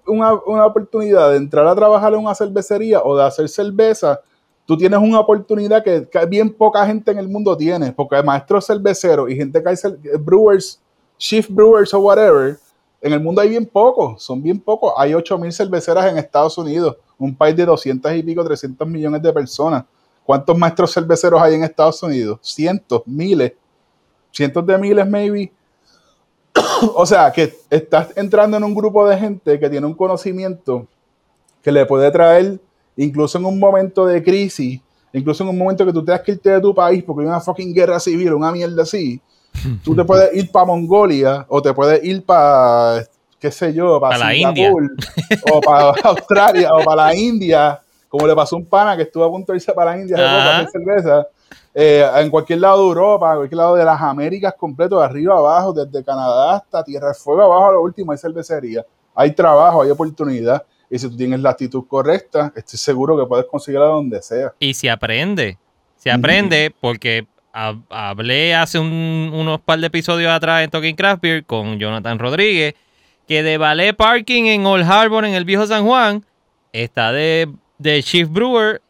[0.46, 4.20] una, oportunidad de entrar a trabajar en una cervecería o de hacer cerveza,
[4.64, 9.30] tú tienes una oportunidad que, bien poca gente en el mundo tiene, porque maestros cerveceros
[9.30, 9.76] y gente que hay
[10.18, 10.80] brewers,
[11.18, 12.58] shift brewers o whatever,
[13.00, 14.92] en el mundo hay bien pocos, son bien pocos.
[14.96, 19.32] Hay 8.000 cerveceras en Estados Unidos, un país de 200 y pico, 300 millones de
[19.32, 19.84] personas.
[20.24, 22.38] ¿Cuántos maestros cerveceros hay en Estados Unidos?
[22.42, 23.52] Cientos, miles,
[24.32, 25.52] cientos de miles, maybe.
[26.94, 30.86] o sea, que estás entrando en un grupo de gente que tiene un conocimiento
[31.62, 32.60] que le puede traer,
[32.96, 34.80] incluso en un momento de crisis,
[35.12, 37.40] incluso en un momento que tú tengas que irte de tu país porque hay una
[37.40, 39.20] fucking guerra civil, una mierda así,
[39.84, 43.04] Tú te puedes ir para Mongolia o te puedes ir para,
[43.38, 44.72] qué sé yo, para la India.
[45.52, 49.24] o para Australia o para la India, como le pasó a un pana que estuvo
[49.24, 51.26] a punto de irse para la India para hacer cerveza.
[51.74, 55.36] Eh, en cualquier lado de Europa, en cualquier lado de las Américas completo, de arriba
[55.36, 58.84] abajo, desde Canadá hasta Tierra del Fuego abajo, a lo último hay cervecería.
[59.14, 60.64] Hay trabajo, hay oportunidad.
[60.90, 64.54] Y si tú tienes la actitud correcta, estoy seguro que puedes conseguirla donde sea.
[64.58, 65.58] Y se aprende.
[65.96, 67.26] Se aprende porque
[67.90, 72.74] hablé hace unos par de episodios atrás en Talking Craft Beer con Jonathan Rodríguez,
[73.26, 76.24] que de Ballet Parking en Old Harbor, en el viejo San Juan,
[76.72, 77.48] está de,
[77.78, 78.80] de Chief Brewer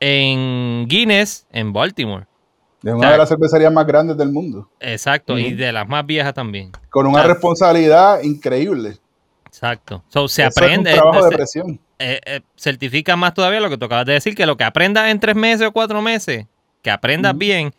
[0.00, 2.26] en Guinness, en Baltimore.
[2.82, 4.68] Es una de las cervecerías más grandes del mundo.
[4.80, 6.72] Exacto, y de las más viejas también.
[6.88, 8.96] Con una responsabilidad increíble.
[9.44, 10.02] Exacto.
[10.28, 10.90] se aprende.
[10.90, 11.80] Es un trabajo de presión.
[11.98, 15.10] Eh, eh, certifica más todavía lo que tú acabas de decir, que lo que aprendas
[15.10, 16.46] en tres meses o cuatro meses,
[16.82, 17.74] que aprendas bien,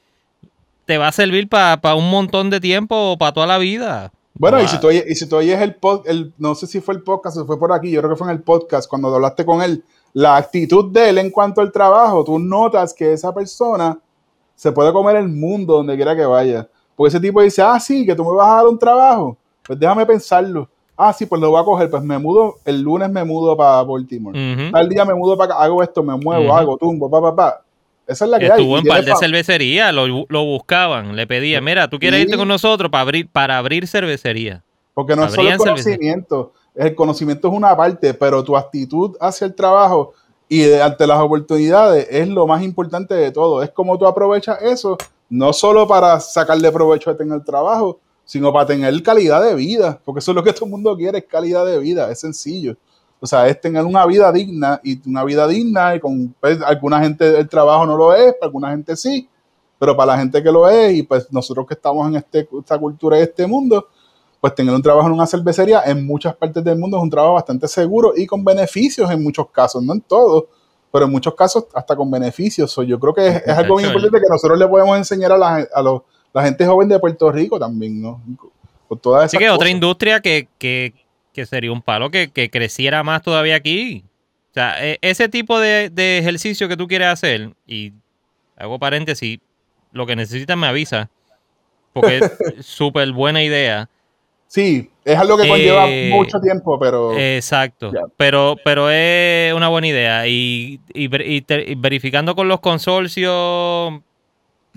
[0.86, 4.12] te va a servir para un montón de tiempo o para toda la vida.
[4.34, 6.96] Bueno, y si, tú oyes, y si tú oyes el podcast, no sé si fue
[6.96, 9.46] el podcast o fue por aquí, yo creo que fue en el podcast, cuando hablaste
[9.46, 9.84] con él,
[10.14, 14.00] la actitud de él en cuanto al trabajo, tú notas que esa persona
[14.56, 16.68] se puede comer el mundo donde quiera que vaya.
[16.96, 19.80] Porque ese tipo dice, ah, sí, que tú me vas a dar un trabajo, pues
[19.80, 20.70] déjame pensarlo.
[20.98, 23.84] Ah, sí, pues lo voy a coger, pues me mudo, el lunes me mudo para
[23.84, 24.72] Baltimore.
[24.74, 27.62] Al día me mudo para acá, hago esto, me muevo, hago tumbo, pa, pa, pa.
[28.08, 32.00] Esa es la que Estuvo en par de cervecería, lo, buscaban, le pedían, mira, tú
[32.00, 34.64] quieres irte con nosotros para abrir, para abrir cervecería.
[34.94, 39.46] Porque no es solo el conocimiento, el conocimiento es una parte, pero tu actitud hacia
[39.46, 40.14] el trabajo
[40.50, 43.64] y ante las oportunidades es lo más importante de todo.
[43.64, 44.98] Es como tú aprovechas eso,
[45.30, 50.20] no solo para sacarle provecho a tener trabajo, sino para tener calidad de vida, porque
[50.20, 52.76] eso es lo que todo el mundo quiere, es calidad de vida, es sencillo.
[53.24, 57.00] O sea, es tener una vida digna y una vida digna y con pues, alguna
[57.00, 59.30] gente el trabajo no lo es, para alguna gente sí,
[59.78, 62.80] pero para la gente que lo es y pues nosotros que estamos en este, esta
[62.80, 63.88] cultura y este mundo,
[64.40, 67.36] pues tener un trabajo en una cervecería en muchas partes del mundo es un trabajo
[67.36, 70.46] bastante seguro y con beneficios en muchos casos, no en todos,
[70.92, 72.76] pero en muchos casos hasta con beneficios.
[72.88, 75.82] yo creo que es, algo muy importante que nosotros le podemos enseñar a la, a
[75.84, 76.02] los,
[76.34, 78.20] la gente joven de Puerto Rico también, ¿no?
[79.20, 80.94] Así que otra industria que, que,
[81.34, 84.04] que sería un palo que, creciera más todavía aquí.
[84.52, 87.94] O sea, e, ese tipo de, ejercicio que tú quieres hacer, y
[88.58, 89.40] hago paréntesis,
[89.92, 91.10] lo que necesitas me avisa,
[91.94, 92.32] porque es
[92.66, 93.90] súper buena idea.
[94.48, 97.18] Sí, es algo que conlleva eh, mucho tiempo, pero...
[97.18, 100.28] Exacto, pero, pero es una buena idea.
[100.28, 100.82] Y,
[101.78, 103.94] verificando con los consorcios,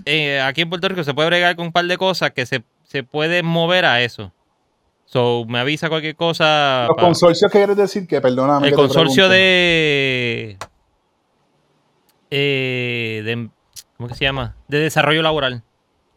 [0.05, 2.63] eh, aquí en Puerto Rico se puede bregar con un par de cosas que se,
[2.85, 4.31] se pueden mover a eso.
[5.05, 6.87] So, me avisa cualquier cosa.
[6.87, 8.07] ¿Los consorcios qué quieres decir?
[8.07, 8.67] Que perdóname.
[8.67, 10.57] El consorcio de,
[12.31, 13.49] eh, de.
[13.97, 14.55] ¿Cómo que se llama?
[14.67, 15.63] De desarrollo laboral.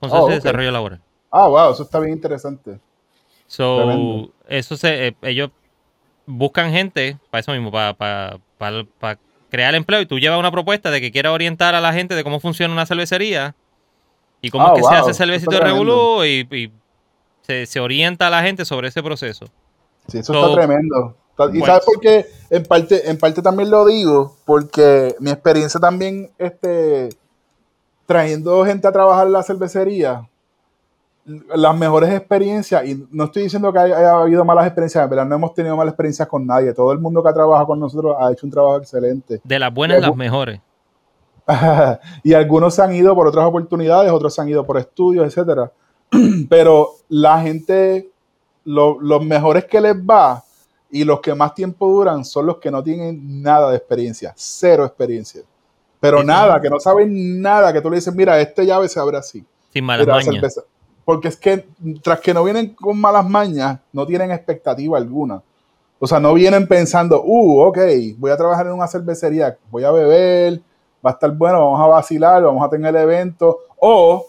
[0.01, 1.01] Consorcio oh, de desarrollo laboral.
[1.31, 2.81] Ah, wow, eso está bien interesante.
[3.47, 5.09] So, eso se.
[5.09, 5.51] Eh, ellos
[6.27, 8.39] buscan gente para eso mismo, para, para,
[8.99, 9.19] para,
[9.51, 10.01] crear empleo.
[10.01, 12.73] Y tú llevas una propuesta de que quieras orientar a la gente de cómo funciona
[12.73, 13.55] una cervecería
[14.41, 16.73] y cómo es ah, que se hace cervecito de Revolú y, y
[17.49, 19.47] se, orienta a la gente sobre ese proceso.
[20.07, 21.17] Sí, eso está tremendo.
[21.53, 26.31] Y sabes por qué, en parte, en parte también lo digo, porque mi experiencia también,
[26.37, 27.11] este,
[28.07, 30.29] trayendo gente a trabajar en la cervecería,
[31.55, 35.55] las mejores experiencias, y no estoy diciendo que haya, habido malas experiencias, pero no hemos
[35.55, 36.73] tenido malas experiencias con nadie.
[36.73, 39.41] Todo el mundo que ha trabajado con nosotros ha hecho un trabajo excelente.
[39.45, 40.61] De las buenas, las mejores.
[42.25, 45.71] y algunos se han ido por otras oportunidades, otros se han ido por estudios, etcétera.
[46.49, 48.11] pero la gente,
[48.65, 50.45] los mejores que les va
[50.91, 54.85] y los que más tiempo duran son los que no tienen nada de experiencia, cero
[54.85, 55.43] experiencia.
[56.01, 59.17] Pero nada, que no saben nada, que tú le dices, mira, esta llave se abre
[59.17, 59.45] así.
[59.73, 60.07] Sin malas
[61.09, 61.67] porque es que
[62.03, 65.43] tras que no vienen con malas mañas, no tienen expectativa alguna.
[65.99, 67.79] O sea, no vienen pensando, uh, ok,
[68.19, 70.61] voy a trabajar en una cervecería, voy a beber,
[71.05, 74.27] va a estar bueno, vamos a vacilar, vamos a tener evento, o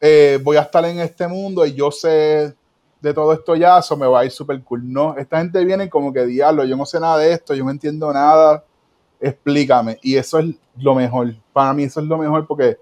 [0.00, 2.54] eh, voy a estar en este mundo y yo sé
[3.00, 4.92] de todo esto ya, eso me va a ir súper cool.
[4.92, 7.70] No, esta gente viene como que, diablo, yo no sé nada de esto, yo no
[7.70, 8.64] entiendo nada,
[9.20, 9.98] explícame.
[10.02, 11.34] Y eso es lo mejor.
[11.52, 12.78] Para mí eso es lo mejor porque,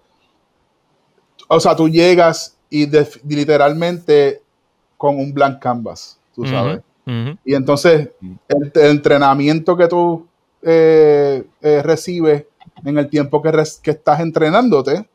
[1.49, 2.87] o sea, tú llegas y
[3.27, 4.43] literalmente
[4.97, 6.81] con un blank canvas, tú sabes.
[7.45, 8.11] Y entonces
[8.49, 10.27] el, entrenamiento que tú
[10.63, 12.47] eh, eh, recibes
[12.85, 15.09] en el tiempo que, que, estás entrenándote,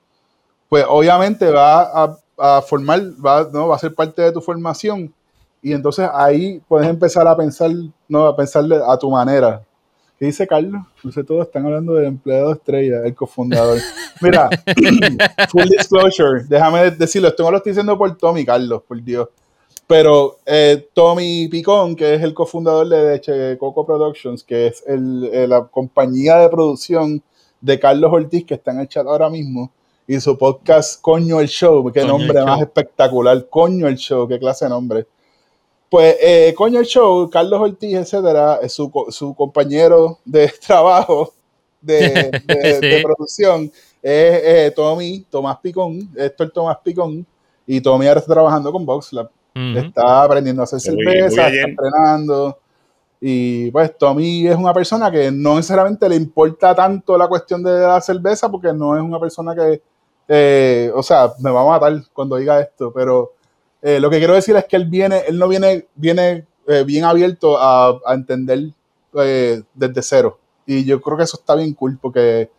[0.71, 3.67] pues obviamente va a, formar, va, ¿no?
[3.67, 5.13] va a ser parte de tu formación.
[5.61, 7.71] Y entonces ahí puedes empezar a pensar,
[8.07, 8.25] ¿no?
[8.25, 9.61] a pensarle a tu manera.
[10.17, 10.81] ¿Qué dice Carlos?
[11.03, 13.79] No sé, todos están hablando del empleado estrella, el cofundador.
[14.21, 14.49] Mira,
[15.49, 19.27] full disclosure, déjame decirlo, esto no lo estoy diciendo por Tommy, Carlos, por Dios.
[19.87, 25.29] Pero eh, Tommy Picón, que es el cofundador de Che Coco Productions, que es el,
[25.33, 27.21] eh, la compañía de producción
[27.59, 29.73] de Carlos Ortiz, que está en el chat ahora mismo,
[30.11, 34.65] y su podcast Coño el Show, qué nombre más espectacular, Coño el Show, qué clase
[34.65, 35.07] de nombre.
[35.89, 41.31] Pues eh, Coño el Show, Carlos Ortiz, etcétera, es su, su compañero de trabajo
[41.79, 43.71] de, de, producción
[44.01, 47.25] es Tommy, Tomás Picón, Héctor Tomás Picón,
[47.65, 49.29] y Tommy ahora está trabajando con VoxLab.
[49.77, 52.59] Está aprendiendo a hacer cerveza, está entrenando.
[53.21, 57.79] Y pues Tommy es una persona que no necesariamente le importa tanto la cuestión de
[57.79, 59.81] la cerveza porque no es una persona que,
[60.27, 63.33] eh, o sea, me va a matar cuando diga esto, pero
[63.81, 67.03] eh, lo que quiero decir es que él viene, él no viene, viene eh, bien
[67.03, 68.69] abierto a, entender
[69.73, 70.39] desde cero.
[70.65, 72.49] Y yo creo que eso está bien cool porque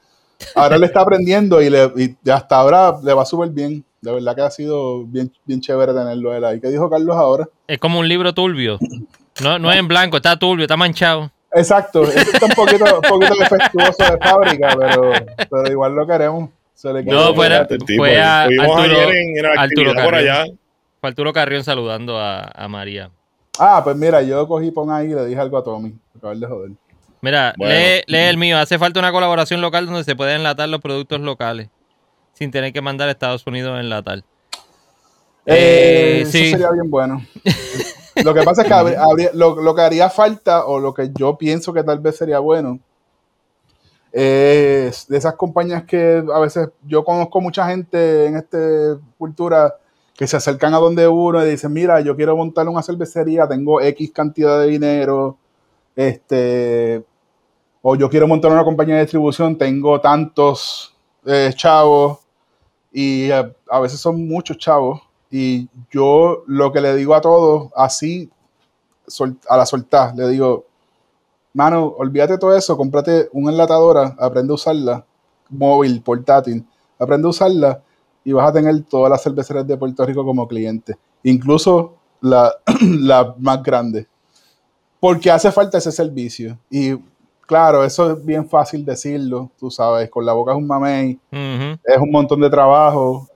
[0.54, 3.84] ahora le está aprendiendo y, le, y hasta ahora le va súper bien.
[4.00, 6.60] De verdad que ha sido bien, bien chévere tenerlo él ahí.
[6.60, 7.48] ¿Qué dijo Carlos ahora?
[7.68, 8.78] Es como un libro turbio.
[9.42, 11.30] No, no es en blanco, está turbio, está manchado.
[11.54, 15.12] Exacto, está un poquito, un poquito defectuoso de fábrica, pero,
[15.50, 16.50] pero igual lo queremos.
[16.82, 17.48] Se le no, fue,
[17.96, 20.46] fue a Arturo, Arturo, por allá.
[21.00, 23.08] Fue Arturo Carrión saludando a, a, María.
[23.56, 25.94] Ah, pues mira, yo cogí pon ahí y le dije algo a Tommy.
[26.16, 26.70] Acabar de joder.
[27.20, 28.58] Mira, lee, lee el mío.
[28.58, 31.68] Hace falta una colaboración local donde se pueden enlatar los productos locales
[32.32, 34.24] sin tener que mandar a Estados Unidos en la tal.
[35.46, 37.24] Eh, eso sería bien bueno.
[38.24, 41.84] lo que pasa es que lo, que haría falta, o lo que yo pienso que
[41.84, 42.80] tal vez sería bueno,
[44.12, 49.74] es de esas compañías que a veces yo conozco mucha gente en esta cultura
[50.14, 53.80] que se acercan a donde uno y dicen, mira, yo quiero montar una cervecería, tengo
[53.80, 55.38] X cantidad de dinero,
[55.96, 57.02] este,
[57.80, 60.94] o yo quiero montar una compañía de distribución, tengo tantos
[61.24, 62.22] eh, chavos,
[62.92, 68.30] y a, veces son muchos chavos y yo lo que le digo a todos así
[69.48, 70.66] a la soltar le digo
[71.54, 75.04] mano olvídate todo eso cómprate una enlatadora aprende a usarla
[75.50, 76.64] móvil portátil
[76.98, 77.82] aprende a usarla
[78.24, 83.34] y vas a tener todas las cerveceras de Puerto Rico como cliente incluso la, la
[83.38, 84.06] más grande
[85.02, 86.56] porque hace falta ese servicio.
[86.70, 86.94] Y
[87.44, 91.98] claro, eso es bien fácil decirlo, tú sabes, con la boca es un mamey, es
[91.98, 93.26] un montón de trabajo,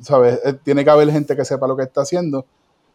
[0.00, 0.40] ¿sabes?
[0.64, 2.46] tiene que haber gente que sepa lo que está haciendo,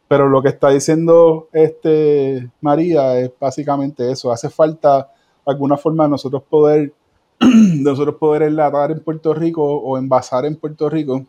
[0.07, 5.11] pero lo que está diciendo este María es básicamente eso, hace falta
[5.45, 6.93] alguna forma de nosotros poder,
[7.39, 11.25] nosotros poder enlatar en Puerto Rico o envasar en Puerto Rico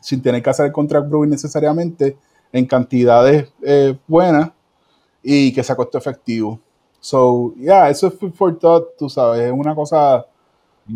[0.00, 2.16] sin tener que hacer el contract brewing necesariamente
[2.52, 4.50] en cantidades eh, buenas
[5.22, 6.58] y que sea costo efectivo.
[7.00, 10.24] So, yeah, eso es food for thought, tú sabes, es una cosa,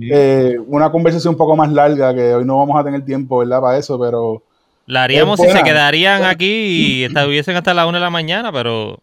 [0.00, 3.60] eh, una conversación un poco más larga que hoy no vamos a tener tiempo, ¿verdad?
[3.60, 4.42] Para eso, pero...
[4.86, 9.00] La haríamos si se quedarían aquí y estuviesen hasta la una de la mañana, pero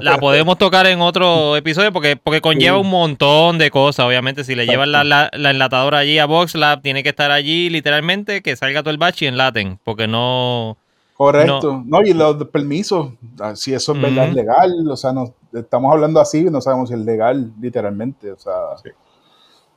[0.00, 4.06] la podemos tocar en otro episodio porque, porque conlleva un montón de cosas.
[4.06, 8.42] Obviamente, si le llevan la, la, enlatadora allí a VoxLab, tiene que estar allí literalmente,
[8.42, 10.76] que salga todo el batch y enlaten, porque no
[11.16, 11.82] Correcto.
[11.86, 12.02] No.
[12.02, 16.20] y los permisos, ah, si eso es verdad es legal, o sea, no, estamos hablando
[16.20, 18.32] así, no sabemos si es legal, literalmente.
[18.32, 18.52] O sea,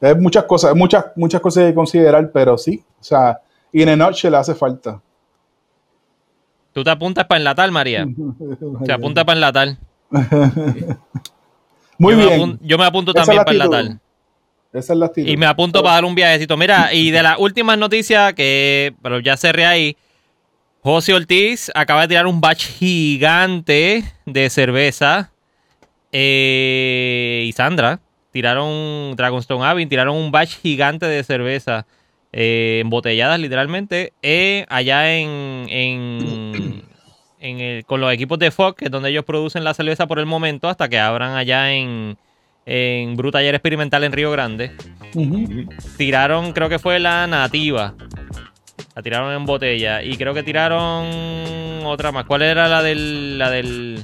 [0.02, 3.40] hay muchas cosas, muchas, muchas cosas que considerar, pero sí, o sea,
[3.72, 5.00] y en noche le hace falta.
[6.78, 8.08] ¿Tú te apuntas para enlatar, María?
[8.86, 9.78] Se apunta para enlatar.
[11.98, 12.60] Muy bien.
[12.62, 14.00] yo me apunto también para enlatar.
[14.72, 15.28] Esa es la actitud.
[15.28, 16.56] Y me apunto para dar un viajecito.
[16.56, 19.98] Mira, y de las últimas noticias que, pero ya cerré ahí,
[20.82, 25.32] José Ortiz acaba de tirar un batch gigante de cerveza.
[26.12, 31.88] Eh, y Sandra tiraron Dragonstone Abbey, tiraron un batch gigante de cerveza
[32.34, 36.67] eh, embotelladas literalmente, eh, allá en, en,
[37.40, 40.20] en el- con los equipos de Fox, que es donde ellos producen la cerveza por
[40.20, 42.18] el momento, hasta que abran allá en,
[42.66, 44.72] en Brew Taller Experimental en Río Grande.
[45.98, 47.94] Tiraron, creo que fue la nativa.
[48.96, 50.02] La tiraron en botella.
[50.04, 51.06] Y creo que tiraron
[51.86, 52.26] otra más.
[52.26, 53.38] ¿Cuál era la del.
[53.38, 54.04] la del.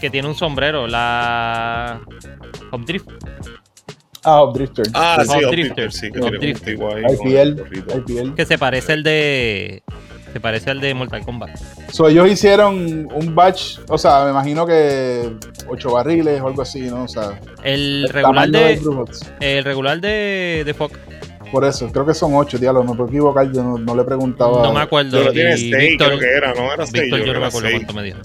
[0.00, 0.86] que tiene un sombrero?
[0.86, 2.00] La.
[2.70, 3.08] Hop Drift.
[4.24, 4.84] Ah, Drifter.
[4.92, 5.90] Ah, Hop sí, Hop Drifter.
[5.90, 7.62] Drifter, sí, que Hop el IPL.
[8.10, 8.34] IPL.
[8.34, 9.82] Que se parece al de.
[10.32, 11.50] Se parece al de Mortal Kombat.
[11.92, 15.30] So, ellos hicieron un batch, o sea, me imagino que
[15.68, 17.04] ocho barriles o algo así, ¿no?
[17.04, 18.80] O sea, El el regular de.
[19.40, 20.96] El regular de, de Fox.
[21.50, 24.62] Por eso, creo que son ocho, diablo, no puedo equivocar, yo no, no le preguntaba.
[24.62, 25.18] No me acuerdo.
[25.18, 26.72] Yo lo tiene y 6, Víctor, creo que era, ¿no?
[26.72, 27.02] Era 6.
[27.02, 27.80] Víctor, yo no me acuerdo seis.
[27.80, 28.18] cuánto me dijo.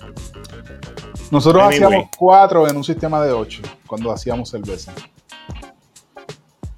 [1.32, 1.84] Nosotros Anyway.
[1.86, 4.94] hacíamos cuatro en un sistema de ocho, cuando hacíamos cerveza.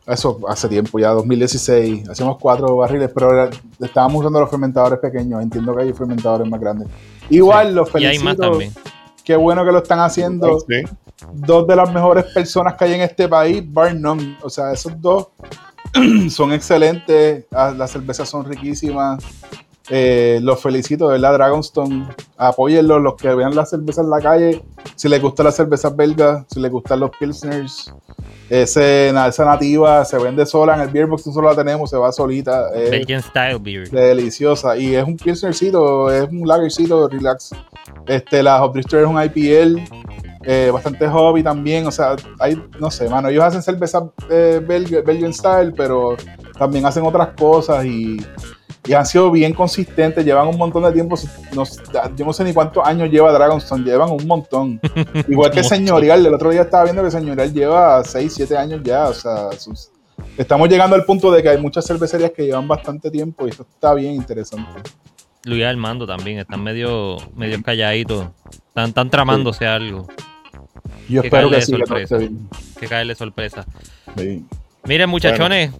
[0.08, 2.08] Eso hace tiempo, ya 2016.
[2.10, 5.42] Hacíamos cuatro barriles, pero era- estábamos usando los fermentadores pequeños.
[5.44, 6.88] Entiendo que hay fermentadores más grandes.
[7.30, 7.74] Igual, Sí.
[7.74, 8.12] los Y felicito.
[8.20, 8.74] hay más también.
[9.24, 10.60] Qué bueno que lo están haciendo.
[10.62, 10.84] Sí.
[11.34, 14.38] dos de las mejores personas que hay en este país, bar none.
[14.44, 15.30] O sea, esos dos
[16.30, 17.46] son excelentes.
[17.52, 19.24] Ah, Las cervezas son riquísimas.
[19.90, 21.34] Eh, los felicito, ¿verdad?
[21.34, 22.08] Dragonstone.
[22.38, 24.64] Apóyenlos, los que vean la cerveza en la calle.
[24.96, 27.94] Si les gustan las cervezas belgas, si les gustan los pilsners.
[28.50, 32.12] Ese, esa nativa se vende sola en el beer box, nosotros la tenemos, se va
[32.12, 32.70] solita.
[32.74, 33.90] Es Belgian Style Beer.
[33.90, 34.78] deliciosa.
[34.78, 37.52] Y es un pilsnercito, es un lagercito, relax.
[38.08, 39.82] Este, la Hop Drifter es un IPL,
[40.44, 41.88] eh, bastante hobby también.
[41.88, 46.16] O sea, hay, no sé, mano, ellos hacen cerveza eh, Belg- Belgian style, pero
[46.58, 48.18] también hacen otras cosas y,
[48.88, 50.24] y han sido bien consistentes.
[50.26, 51.16] Llevan un montón de tiempo.
[51.54, 51.64] no
[52.16, 54.80] yo no sé ni cuántos años lleva Dragonstone, llevan un montón.
[55.28, 55.64] Igual que.
[55.64, 59.10] Señorial, el otro día estaba viendo que Señorial lleva 6, 7 años ya.
[59.10, 59.90] O sea, sus-
[60.38, 63.66] estamos llegando al punto de que hay muchas cervecerías que llevan bastante tiempo y esto
[63.70, 64.72] está bien interesante.
[65.44, 68.28] Luis Armando también, están medio, medio calladitos.
[68.70, 70.08] Están, están tramándose algo.
[71.08, 72.18] Yo Que espero que sí, que sorpresa.
[72.18, 72.50] bien.
[72.80, 73.66] Que caerle sorpresa.
[74.18, 74.46] Sí.
[74.84, 75.72] Miren, muchachones,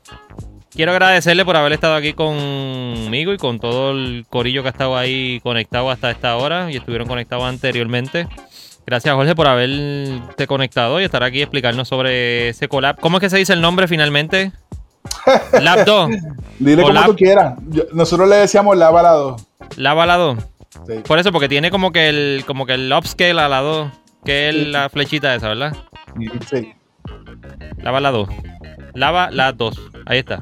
[0.78, 4.96] quiero agradecerle por haber estado aquí conmigo y con todo el corillo que ha estado
[4.96, 8.28] ahí conectado hasta esta hora y estuvieron conectados anteriormente.
[8.86, 12.98] Gracias, Jorge, por haberte conectado y estar aquí y explicarnos sobre ese collab.
[13.02, 14.54] ¿Cómo es que se dice el nombre finalmente?
[15.62, 16.10] Lab 2.
[16.60, 17.56] Dile O como la- tú quieras.
[17.70, 19.42] Yo- nosotros le decíamos la bala 2.
[19.76, 20.38] Lava la 2.
[20.88, 20.94] Sí.
[21.06, 23.90] Por eso, porque tiene como que el, como que el upscale a la 2,
[24.24, 24.66] que es Sí.
[24.68, 25.76] la flechita esa, ¿verdad?
[26.50, 26.74] Sí.
[27.80, 28.30] Lava la 2.
[28.94, 29.82] Lava la 2.
[30.06, 30.42] Ahí está.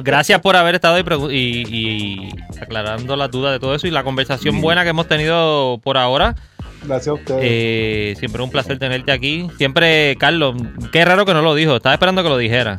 [0.00, 2.30] Gracias por haber estado y, y- y
[2.60, 6.34] aclarando las dudas de todo eso y la conversación buena que hemos tenido por ahora.
[6.84, 7.40] Gracias a ustedes.
[7.42, 9.48] Eh, siempre un placer tenerte aquí.
[9.58, 10.54] Siempre, Carlos,
[10.92, 11.76] qué raro que no lo dijo.
[11.76, 12.78] Estaba esperando que lo dijera.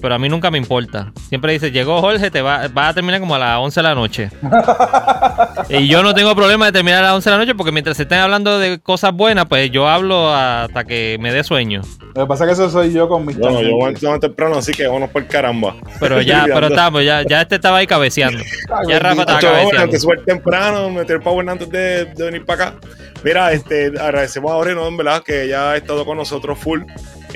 [0.00, 1.12] Pero a mí nunca me importa.
[1.28, 3.94] Siempre dice, llegó Jorge, te va, va a terminar como a las 11 de la
[3.94, 4.30] noche.
[5.68, 7.96] y yo no tengo problema de terminar a las 11 de la noche porque mientras
[7.96, 11.82] se estén hablando de cosas buenas, pues yo hablo hasta que me dé sueño.
[12.14, 14.56] Lo que pasa es que eso soy yo con mis Bueno, yo voy a temprano,
[14.56, 15.76] así que vámonos por caramba.
[16.00, 18.42] Pero ya, pero estamos, ya, ya este estaba ahí cabeceando.
[18.70, 19.80] Ay, Ya Rafa estaba cabeceando.
[19.82, 22.78] antes súper temprano, meter power antes de, de venir para acá.
[23.22, 26.82] Mira, este, agradecemos a Oreno, en verdad, que ya ha estado con nosotros full.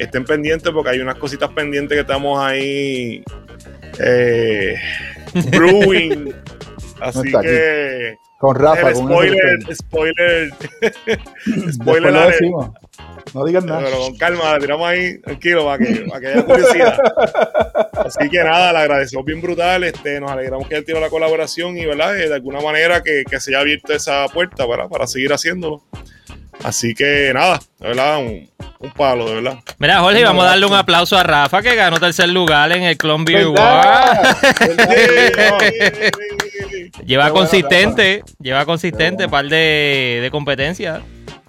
[0.01, 3.23] Estén pendientes porque hay unas cositas pendientes que estamos ahí
[3.99, 4.77] eh,
[5.51, 6.35] brewing.
[7.01, 10.51] Así que Con Rafa, el con spoiler, spoiler,
[11.73, 12.71] spoiler lo decimos.
[13.35, 13.83] No digas nada.
[13.85, 16.99] Pero con calma, la tiramos ahí, tranquilo, para que, para que haya curiosidad.
[17.93, 19.85] Así que nada, le agradecemos bien brutal.
[19.85, 22.19] Este, nos alegramos que haya tirado la colaboración y, ¿verdad?
[22.19, 25.83] Eh, De alguna manera que, que se haya abierto esa puerta para, para seguir haciéndolo.
[26.65, 28.49] Así que nada, de verdad, un,
[28.81, 29.59] un palo, de verdad.
[29.79, 32.97] Mira, Jorge, vamos a darle un aplauso a Rafa que ganó tercer lugar en el
[32.97, 33.25] Clone.
[33.43, 34.37] Award.
[37.05, 41.01] Lleva consistente, lleva consistente, par de, de competencias.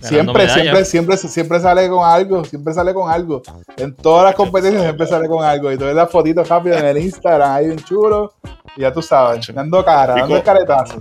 [0.02, 3.44] Siempre, siempre, siempre, siempre sale con algo, siempre sale con algo.
[3.78, 5.72] En todas las competencias siempre sale con algo.
[5.72, 8.34] Y tú ves las fotitos rápido en el Instagram, ahí bien chulo.
[8.76, 10.44] Y ya tú sabes, dando cara, dando Pico.
[10.44, 11.00] caretazo.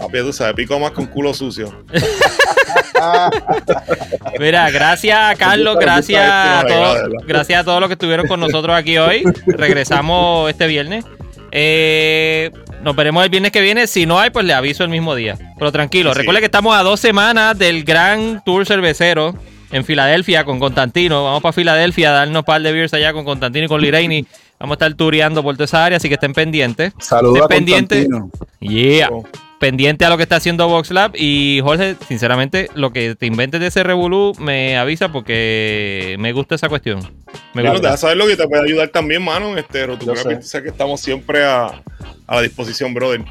[0.00, 1.70] Papi, tú sabes, pico más con culo sucio.
[4.38, 8.74] Mira, gracias a Carlos, gracias a todos, gracias a todos los que estuvieron con nosotros
[8.76, 9.22] aquí hoy.
[9.46, 11.04] Regresamos este viernes.
[11.52, 12.50] Eh,
[12.82, 13.86] nos veremos el viernes que viene.
[13.86, 15.36] Si no hay, pues le aviso el mismo día.
[15.58, 16.18] Pero tranquilo, Sí.
[16.20, 19.34] recuerde que estamos a dos semanas del gran tour cervecero
[19.70, 21.24] en Filadelfia con Constantino.
[21.24, 24.26] Vamos para Filadelfia a darnos un par de beers allá con Constantino y con Liraini.
[24.58, 26.92] Vamos a estar tureando por toda esa área, así que estén pendientes.
[26.98, 28.08] Saludos a Estén pendientes.
[28.08, 28.48] Constantino.
[28.60, 29.10] Yeah.
[29.60, 31.12] Pendiente a lo que está haciendo VoxLab.
[31.16, 36.54] Y Jorge, sinceramente, lo que te inventes de ese Revolú me avisa porque me gusta
[36.56, 37.00] esa cuestión.
[37.54, 37.88] Me Bueno, gusta.
[37.88, 39.56] deja saber lo que te puede ayudar también, mano.
[39.56, 40.62] Este, Rotulera Yo sé.
[40.62, 41.66] Que estamos siempre a,
[42.26, 43.22] a la disposición, brother.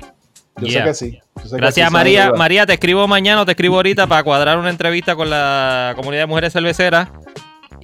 [0.58, 0.82] Yo Yeah.
[0.82, 1.20] sé que sí.
[1.38, 2.32] yo sé que Gracias, sí, María.
[2.34, 6.24] María, te escribo mañana o te escribo ahorita para cuadrar una entrevista con la comunidad
[6.24, 7.10] de mujeres cerveceras.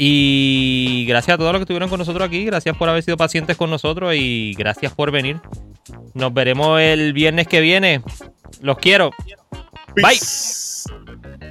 [0.01, 2.45] Y gracias a todos los que estuvieron con nosotros aquí.
[2.45, 5.41] Gracias por haber sido pacientes con nosotros y gracias por venir.
[6.13, 8.01] Nos veremos el viernes que viene.
[8.61, 9.11] Los quiero.
[9.95, 11.48] Bye.